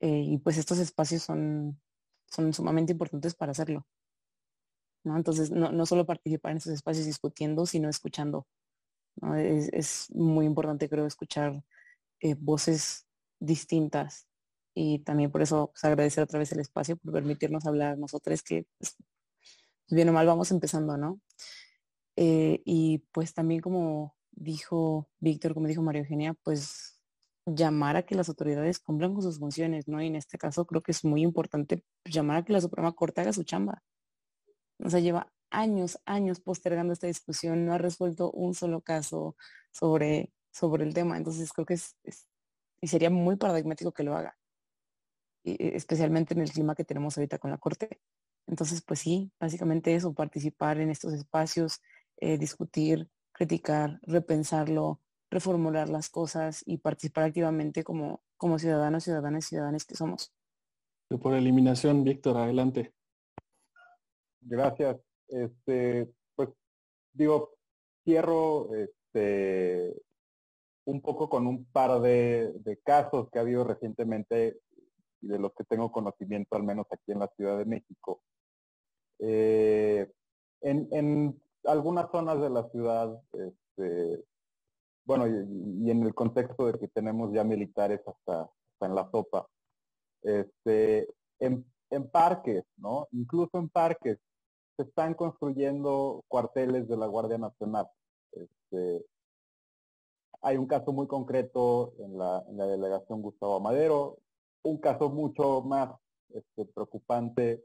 Eh, 0.00 0.22
y 0.26 0.38
pues 0.38 0.58
estos 0.58 0.78
espacios 0.78 1.22
son, 1.22 1.80
son 2.26 2.52
sumamente 2.52 2.92
importantes 2.92 3.34
para 3.34 3.52
hacerlo. 3.52 3.86
¿no? 5.02 5.16
Entonces, 5.16 5.50
no, 5.50 5.72
no 5.72 5.86
solo 5.86 6.04
participar 6.04 6.52
en 6.52 6.58
estos 6.58 6.74
espacios 6.74 7.06
discutiendo, 7.06 7.64
sino 7.64 7.88
escuchando. 7.88 8.46
Es, 9.38 10.10
muy 10.10 10.44
importante, 10.44 10.90
creo, 10.90 11.06
escuchar 11.06 11.64
eh, 12.20 12.34
voces 12.34 13.06
distintas. 13.40 14.26
Y 14.74 14.98
también 14.98 15.30
por 15.32 15.40
eso 15.40 15.70
pues, 15.72 15.82
agradecer 15.84 16.22
otra 16.22 16.38
vez 16.38 16.52
el 16.52 16.60
espacio 16.60 16.98
por 16.98 17.14
permitirnos 17.14 17.64
hablar 17.64 17.96
nosotros 17.96 18.42
que 18.42 18.66
pues, 18.76 18.94
bien 19.88 20.10
o 20.10 20.12
mal 20.12 20.26
vamos 20.26 20.50
empezando, 20.50 20.98
¿no? 20.98 21.18
Eh, 22.16 22.62
y 22.64 22.98
pues 23.12 23.34
también 23.34 23.60
como 23.60 24.16
dijo 24.32 25.08
Víctor, 25.20 25.54
como 25.54 25.66
dijo 25.66 25.82
María 25.82 26.02
Eugenia, 26.02 26.34
pues 26.42 27.02
llamar 27.46 27.96
a 27.96 28.02
que 28.02 28.14
las 28.14 28.28
autoridades 28.28 28.80
cumplan 28.80 29.14
con 29.14 29.22
sus 29.22 29.38
funciones, 29.38 29.86
¿no? 29.88 30.02
Y 30.02 30.08
en 30.08 30.16
este 30.16 30.38
caso 30.38 30.66
creo 30.66 30.82
que 30.82 30.92
es 30.92 31.04
muy 31.04 31.22
importante 31.22 31.84
llamar 32.04 32.38
a 32.38 32.44
que 32.44 32.52
la 32.52 32.60
Suprema 32.60 32.92
Corte 32.92 33.20
haga 33.20 33.32
su 33.32 33.44
chamba. 33.44 33.82
O 34.78 34.90
sea, 34.90 35.00
lleva 35.00 35.32
años, 35.50 35.98
años 36.04 36.40
postergando 36.40 36.92
esta 36.92 37.06
discusión, 37.06 37.64
no 37.66 37.72
ha 37.74 37.78
resuelto 37.78 38.30
un 38.32 38.54
solo 38.54 38.80
caso 38.82 39.36
sobre, 39.70 40.32
sobre 40.50 40.84
el 40.84 40.94
tema. 40.94 41.16
Entonces 41.16 41.52
creo 41.52 41.66
que 41.66 41.74
es, 41.74 41.96
y 42.80 42.88
sería 42.88 43.10
muy 43.10 43.36
paradigmático 43.36 43.92
que 43.92 44.02
lo 44.02 44.16
haga, 44.16 44.36
y, 45.44 45.56
especialmente 45.76 46.34
en 46.34 46.40
el 46.40 46.50
clima 46.50 46.74
que 46.74 46.84
tenemos 46.84 47.16
ahorita 47.16 47.38
con 47.38 47.50
la 47.50 47.58
Corte. 47.58 48.00
Entonces, 48.46 48.82
pues 48.82 49.00
sí, 49.00 49.32
básicamente 49.40 49.94
eso, 49.94 50.14
participar 50.14 50.78
en 50.78 50.90
estos 50.90 51.12
espacios, 51.14 51.80
eh, 52.18 52.38
discutir, 52.38 53.08
criticar, 53.32 54.00
repensarlo, 54.02 55.00
reformular 55.30 55.88
las 55.88 56.08
cosas 56.08 56.62
y 56.66 56.78
participar 56.78 57.24
activamente 57.24 57.84
como, 57.84 58.22
como 58.36 58.58
ciudadanos, 58.58 59.04
ciudadanas 59.04 59.46
y 59.46 59.48
ciudadanas 59.48 59.84
que 59.84 59.94
somos. 59.94 60.32
Por 61.08 61.34
eliminación, 61.34 62.02
Víctor, 62.02 62.36
adelante. 62.36 62.92
Gracias. 64.40 64.96
Este, 65.28 66.08
pues 66.34 66.48
digo, 67.12 67.54
cierro 68.04 68.74
este, 68.74 69.94
un 70.84 71.00
poco 71.00 71.28
con 71.28 71.46
un 71.46 71.64
par 71.66 72.00
de, 72.00 72.80
casos 72.84 73.28
que 73.30 73.38
ha 73.38 73.42
habido 73.42 73.64
recientemente 73.64 74.60
y 75.20 75.28
de 75.28 75.38
los 75.38 75.52
que 75.54 75.64
tengo 75.64 75.90
conocimiento, 75.90 76.56
al 76.56 76.62
menos 76.62 76.86
aquí 76.90 77.12
en 77.12 77.18
la 77.18 77.28
Ciudad 77.36 77.58
de 77.58 77.64
México. 77.64 78.22
Eh, 79.18 80.10
en, 80.60 80.88
en, 80.92 81.42
algunas 81.66 82.10
zonas 82.10 82.40
de 82.40 82.50
la 82.50 82.68
ciudad, 82.70 83.20
este, 83.32 84.24
bueno, 85.04 85.26
y, 85.26 85.90
en 85.90 86.02
el 86.02 86.14
contexto 86.14 86.66
de 86.66 86.78
que 86.78 86.88
tenemos 86.88 87.32
ya 87.32 87.44
militares 87.44 88.00
hasta, 88.06 88.48
en 88.80 88.94
la 88.94 89.08
sopa, 89.10 89.46
este, 90.22 91.08
en, 91.38 91.64
parques, 92.10 92.64
¿no? 92.76 93.08
Incluso 93.12 93.58
en 93.58 93.68
parques 93.68 94.18
se 94.76 94.82
están 94.82 95.14
construyendo 95.14 96.24
cuarteles 96.28 96.88
de 96.88 96.96
la 96.96 97.06
Guardia 97.06 97.38
Nacional. 97.38 97.88
Este, 98.32 99.04
hay 100.42 100.56
un 100.56 100.66
caso 100.66 100.92
muy 100.92 101.06
concreto 101.06 101.94
en 101.98 102.18
la, 102.18 102.42
delegación 102.48 103.22
Gustavo 103.22 103.56
Amadero, 103.56 104.18
un 104.62 104.78
caso 104.78 105.08
mucho 105.08 105.62
más 105.62 105.90
este, 106.30 106.66
preocupante 106.66 107.64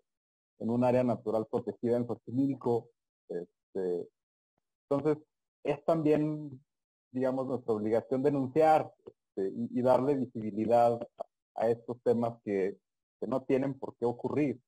en 0.60 0.70
un 0.70 0.84
área 0.84 1.04
natural 1.04 1.48
protegida 1.48 1.98
en 1.98 2.08
Xochimilco, 2.08 2.90
este, 3.74 4.08
entonces, 4.90 5.24
es 5.64 5.84
también, 5.86 6.62
digamos, 7.12 7.48
nuestra 7.48 7.74
obligación 7.74 8.24
denunciar 8.24 8.92
este, 9.08 9.54
y, 9.56 9.82
darle 9.82 10.16
visibilidad 10.16 11.00
a, 11.56 11.70
estos 11.70 12.02
temas 12.04 12.40
que, 12.44 12.78
no 13.22 13.44
tienen 13.44 13.78
por 13.78 13.96
qué 13.98 14.06
ocurrir. 14.06 14.60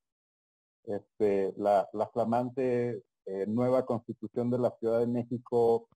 Este, 0.86 1.54
la, 1.58 1.90
flamante 2.14 3.02
eh, 3.26 3.46
nueva 3.48 3.86
constitución 3.86 4.52
de 4.52 4.60
la 4.60 4.72
Ciudad 4.80 5.00
de 5.00 5.08
México 5.08 5.88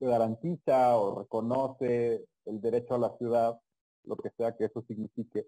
garantiza 0.00 0.96
o 0.96 1.20
reconoce 1.20 2.24
el 2.46 2.60
derecho 2.60 2.94
a 2.94 2.98
la 2.98 3.16
ciudad, 3.18 3.60
lo 4.04 4.16
que 4.16 4.30
sea 4.30 4.56
que 4.56 4.64
eso 4.64 4.82
signifique. 4.82 5.46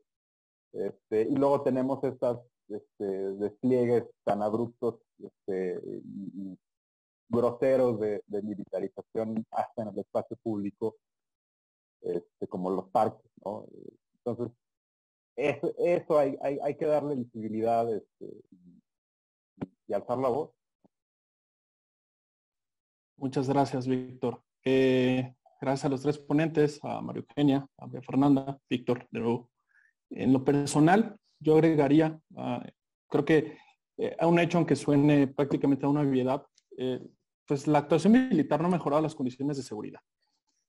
Y 1.11 1.35
luego 1.35 1.63
tenemos 1.63 2.03
estas 2.05 2.39
este, 2.69 3.05
despliegues 3.05 4.05
tan 4.25 4.43
abruptos 4.43 5.01
este, 5.19 5.81
y, 5.85 6.59
groseros 7.29 7.99
de, 7.99 8.23
militarización 8.43 9.47
hasta 9.51 9.83
en 9.83 9.89
el 9.89 9.99
espacio 10.01 10.37
público, 10.43 10.97
este, 12.03 12.47
como 12.47 12.71
los 12.71 12.91
parques, 12.91 13.31
¿no? 13.43 13.65
Entonces, 14.17 14.55
eso, 15.37 15.73
eso 15.79 16.19
hay, 16.19 16.37
hay, 16.43 16.77
que 16.77 16.85
darle 16.85 17.17
visibilidad 17.17 17.91
este, 17.91 18.43
y, 19.89 19.95
alzar 19.95 20.19
la 20.19 20.29
voz. 20.29 20.51
Muchas 23.17 23.49
gracias, 23.49 23.87
Víctor. 23.87 24.43
Eh, 24.65 25.35
gracias 25.61 25.85
a 25.87 25.89
los 25.89 26.03
tres 26.03 26.19
ponentes, 26.19 26.81
a 26.83 27.01
María 27.01 27.23
Eugenia, 27.23 27.67
a 27.79 27.89
Fernanda, 27.89 28.59
Víctor, 28.69 29.07
de 29.11 29.21
nuevo. 29.21 29.51
En 30.11 30.33
lo 30.33 30.45
personal, 30.45 31.19
yo 31.43 31.55
agregaría, 31.55 32.19
ah, 32.37 32.65
creo 33.09 33.25
que 33.25 33.59
eh, 33.99 34.17
a 34.19 34.27
un 34.27 34.39
hecho, 34.39 34.59
aunque 34.59 34.77
suene 34.77 35.27
prácticamente 35.27 35.85
a 35.85 35.89
una 35.89 36.01
obviedad, 36.01 36.45
eh, 36.79 37.01
pues 37.47 37.67
la 37.67 37.79
actuación 37.79 38.13
militar 38.13 38.61
no 38.61 38.69
ha 38.69 38.71
mejorado 38.71 39.03
las 39.03 39.15
condiciones 39.15 39.57
de 39.57 39.63
seguridad. 39.63 40.01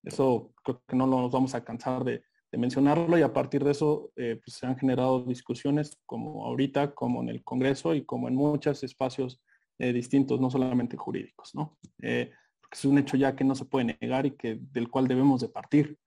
Eso 0.04 0.54
creo 0.64 0.84
que 0.86 0.96
no 0.96 1.08
nos 1.08 1.32
vamos 1.32 1.56
a 1.56 1.64
cansar 1.64 2.04
de, 2.04 2.24
mencionarlo 2.56 3.18
y 3.18 3.24
a 3.24 3.34
partir 3.34 3.64
de 3.64 3.72
eso 3.72 4.12
eh, 4.16 4.40
pues, 4.46 4.58
se 4.58 4.68
han 4.68 4.78
generado 4.78 5.24
discusiones 5.24 6.00
como 6.06 6.46
ahorita, 6.46 6.94
como 6.94 7.24
en 7.24 7.30
el 7.30 7.44
Congreso 7.44 7.96
y 7.96 8.06
como 8.06 8.28
en 8.28 8.36
muchos 8.36 8.84
espacios 8.84 9.42
distintos, 9.80 10.40
no 10.40 10.52
solamente 10.52 10.96
jurídicos, 10.96 11.56
¿no? 11.56 11.80
es 11.98 12.86
un 12.86 13.00
hecho 13.00 13.18
ya 13.18 13.36
que 13.36 13.44
no 13.44 13.56
se 13.56 13.66
puede 13.66 13.98
negar 14.00 14.28
y 14.28 14.32
que 14.38 14.60
del 14.72 14.88
cual 14.88 15.08
debemos 15.08 15.42
de 15.42 15.50
partir. 15.50 15.98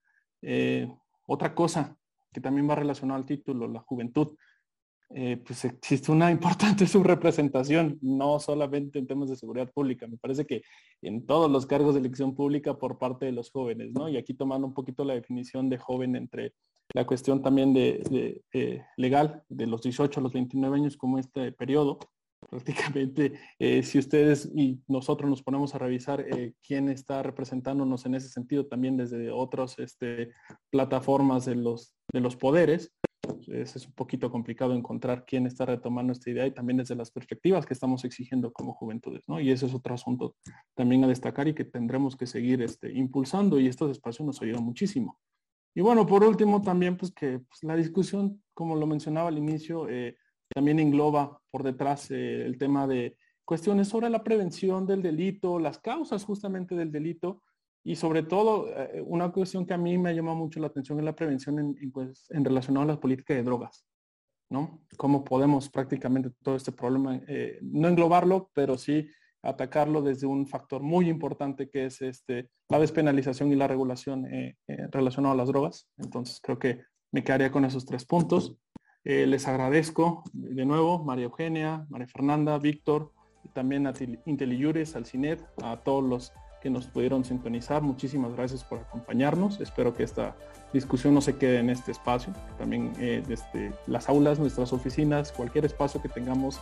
otra 1.27 1.53
cosa 1.53 1.99
que 2.33 2.41
también 2.41 2.71
va 2.71 2.77
relacionado 2.77 3.19
al 3.19 3.27
título, 3.27 3.67
la 3.67 3.81
juventud. 3.81 4.37
Eh, 5.11 5.37
pues 5.37 5.65
existe 5.65 6.11
una 6.11 6.31
importante 6.33 6.87
subrepresentación, 6.87 7.99
no 8.03 8.41
solamente 8.41 8.99
en 8.99 9.07
temas 9.07 9.29
de 9.29 9.37
seguridad 9.37 9.71
pública, 9.73 10.07
me 10.07 10.17
parece 10.17 10.47
que 10.47 10.63
en 11.03 11.27
todos 11.27 11.51
los 11.51 11.67
cargos 11.67 11.95
de 11.95 12.01
elección 12.01 12.35
pública 12.35 12.77
por 12.77 12.99
parte 12.99 13.27
de 13.27 13.33
los 13.33 13.51
jóvenes, 13.51 13.93
¿no? 13.93 14.09
Y 14.09 14.17
aquí 14.17 14.35
tomando 14.35 14.67
un 14.67 14.75
poquito 14.75 15.05
la 15.05 15.15
definición 15.15 15.69
de 15.69 15.79
joven 15.79 16.17
entre 16.17 16.55
la 16.95 17.07
cuestión 17.07 17.43
también 17.43 17.75
de, 17.75 18.43
eh, 18.53 18.83
legal, 18.97 19.43
de 19.49 19.67
los 19.67 19.83
18 19.83 20.21
a 20.21 20.23
los 20.23 20.33
29 20.33 20.77
años 20.77 20.97
como 20.97 21.19
este 21.19 21.53
periodo, 21.53 21.99
prácticamente 22.49 23.33
eh, 23.59 23.83
si 23.83 23.99
ustedes 23.99 24.51
y 24.55 24.81
nosotros 24.87 25.29
nos 25.29 25.43
ponemos 25.43 25.75
a 25.75 25.79
revisar 25.79 26.25
quién 26.65 26.89
está 26.89 27.23
representándonos 27.23 28.07
en 28.07 28.15
ese 28.15 28.29
sentido 28.29 28.67
también 28.67 28.97
desde 28.97 29.31
otras 29.31 29.79
este, 29.79 30.33
plataformas 30.71 31.45
de 31.45 31.57
los, 31.57 31.95
de 32.13 32.21
los 32.21 32.37
poderes, 32.37 32.93
es 33.49 33.87
un 33.87 33.93
poquito 33.93 34.31
complicado 34.31 34.75
encontrar 34.75 35.25
quién 35.27 35.47
está 35.47 35.65
retomando 35.67 36.13
esta 36.13 36.31
idea 36.31 36.47
y 36.47 36.51
también 36.53 36.79
desde 36.79 36.95
las 36.95 37.11
perspectivas 37.11 37.67
que 37.67 37.75
estamos 37.75 38.05
exigiendo 38.05 38.53
como 38.53 38.75
juventudes, 38.75 39.29
¿no? 39.29 39.41
Y 39.41 39.51
ese 39.51 39.67
es 39.67 39.75
otro 39.75 39.95
asunto 39.95 40.37
también 40.75 41.05
a 41.05 41.09
destacar 41.09 41.49
y 41.49 41.55
que 41.55 41.65
tendremos 41.65 42.17
que 42.17 42.27
seguir 42.27 42.63
este, 42.63 42.93
impulsando 42.93 43.61
y 43.61 43.67
estos 43.67 43.91
espacios 43.91 44.27
nos 44.27 44.43
ayudan 44.43 44.65
muchísimo. 44.65 45.19
Y 45.75 45.83
bueno, 45.83 46.07
por 46.07 46.25
último 46.25 46.63
también 46.63 46.97
pues 46.97 47.13
que 47.13 47.41
pues, 47.41 47.63
la 47.63 47.77
discusión, 47.77 48.43
como 48.55 48.77
lo 48.77 48.87
mencionaba 48.87 49.29
al 49.29 49.39
inicio, 49.39 49.89
eh, 49.89 50.17
también 50.49 50.79
engloba 50.79 51.41
por 51.51 51.63
detrás 51.63 52.11
eh, 52.11 52.47
el 52.47 52.57
tema 52.57 52.87
de 52.87 53.17
cuestiones 53.45 53.89
sobre 53.89 54.11
la 54.11 54.25
prevención 54.25 54.87
del 54.87 55.03
delito, 55.03 55.59
las 55.59 55.79
causas 55.79 56.25
justamente 56.25 56.75
del 56.75 56.91
delito, 56.91 57.43
y 57.87 57.95
sobre 57.95 58.25
todo, 58.25 58.69
eh, 58.77 59.01
una 59.07 59.31
cuestión 59.31 59.65
que 59.65 59.73
a 59.73 59.79
mí 59.79 59.97
me 59.97 60.13
llama 60.13 60.35
mucho 60.35 60.59
la 60.59 60.67
atención 60.67 60.99
es 60.99 61.05
la 61.05 61.15
prevención 61.15 61.61
en, 61.61 61.77
en, 61.81 61.93
pues, 61.93 62.29
a 62.33 62.85
las 62.85 62.99
políticas 62.99 63.37
de 63.37 63.45
drogas, 63.45 63.87
¿no? 64.51 64.83
Cómo 64.97 65.23
podemos 65.23 65.71
prácticamente 65.71 66.33
todo 66.43 66.57
este 66.57 66.73
problema, 66.73 67.21
eh, 67.29 67.61
no 67.63 67.87
englobarlo, 67.87 68.51
pero 68.55 68.77
sí 68.77 69.09
atacarlo 69.41 70.03
desde 70.03 70.27
un 70.27 70.49
factor 70.49 70.83
muy 70.83 71.09
importante 71.09 71.71
que 71.71 71.87
es 71.87 72.03
este, 72.03 72.51
la 72.69 72.81
despenalización 72.81 73.53
y 73.53 73.55
la 73.55 73.69
regulación 73.69 74.27
eh, 74.35 74.57
relacionada 74.91 75.35
a 75.35 75.37
las 75.37 75.47
drogas. 75.49 75.89
Entonces, 75.97 76.41
creo 76.43 76.59
que 76.59 76.81
me 77.13 77.23
quedaría 77.23 77.53
con 77.53 77.65
esos 77.65 77.87
tres 77.87 78.05
puntos. 78.05 78.59
les 79.05 79.47
agradezco 79.47 80.25
de 80.33 80.67
nuevo, 80.67 81.05
María 81.05 81.27
Eugenia, 81.27 81.87
María 81.89 82.09
Fernanda, 82.09 82.59
Víctor, 82.59 83.13
también 83.55 83.87
a 83.87 83.95
IntelliJures, 84.25 84.97
al 84.97 85.07
CINET, 85.07 85.41
a 85.63 85.77
todos 85.85 86.03
los 86.03 86.33
nos 86.71 86.87
pudieron 86.87 87.25
sintonizar. 87.25 87.83
Muchísimas 87.83 88.35
gracias 88.35 88.65
por 88.65 88.79
acompañarnos. 88.79 89.61
Espero 89.61 89.95
que 89.95 90.03
esta 90.03 90.35
discusión 90.73 91.15
no 91.15 91.21
se 91.21 91.37
quede 91.37 91.59
en 91.59 91.71
este 91.71 91.93
espacio. 91.93 92.33
También 92.59 92.93
eh, 92.99 93.23
desde 93.27 93.73
las 93.87 94.09
aulas, 94.09 94.39
nuestras 94.39 94.73
oficinas, 94.73 95.33
cualquier 95.33 95.65
espacio 95.65 96.01
que 96.03 96.09
tengamos, 96.09 96.61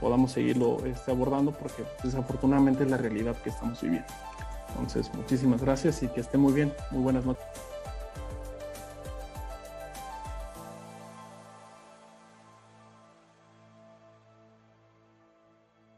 podamos 0.00 0.32
seguirlo 0.32 0.84
este, 0.84 1.10
abordando 1.10 1.52
porque 1.52 1.84
desafortunadamente 2.02 2.84
es 2.84 2.90
la 2.90 2.96
realidad 2.96 3.36
que 3.42 3.50
estamos 3.50 3.80
viviendo. 3.80 4.08
Entonces, 4.70 5.10
muchísimas 5.14 5.62
gracias 5.62 6.02
y 6.02 6.08
que 6.08 6.20
esté 6.20 6.38
muy 6.38 6.52
bien. 6.52 6.72
Muy 6.90 7.02
buenas 7.02 7.24
noches. 7.24 7.75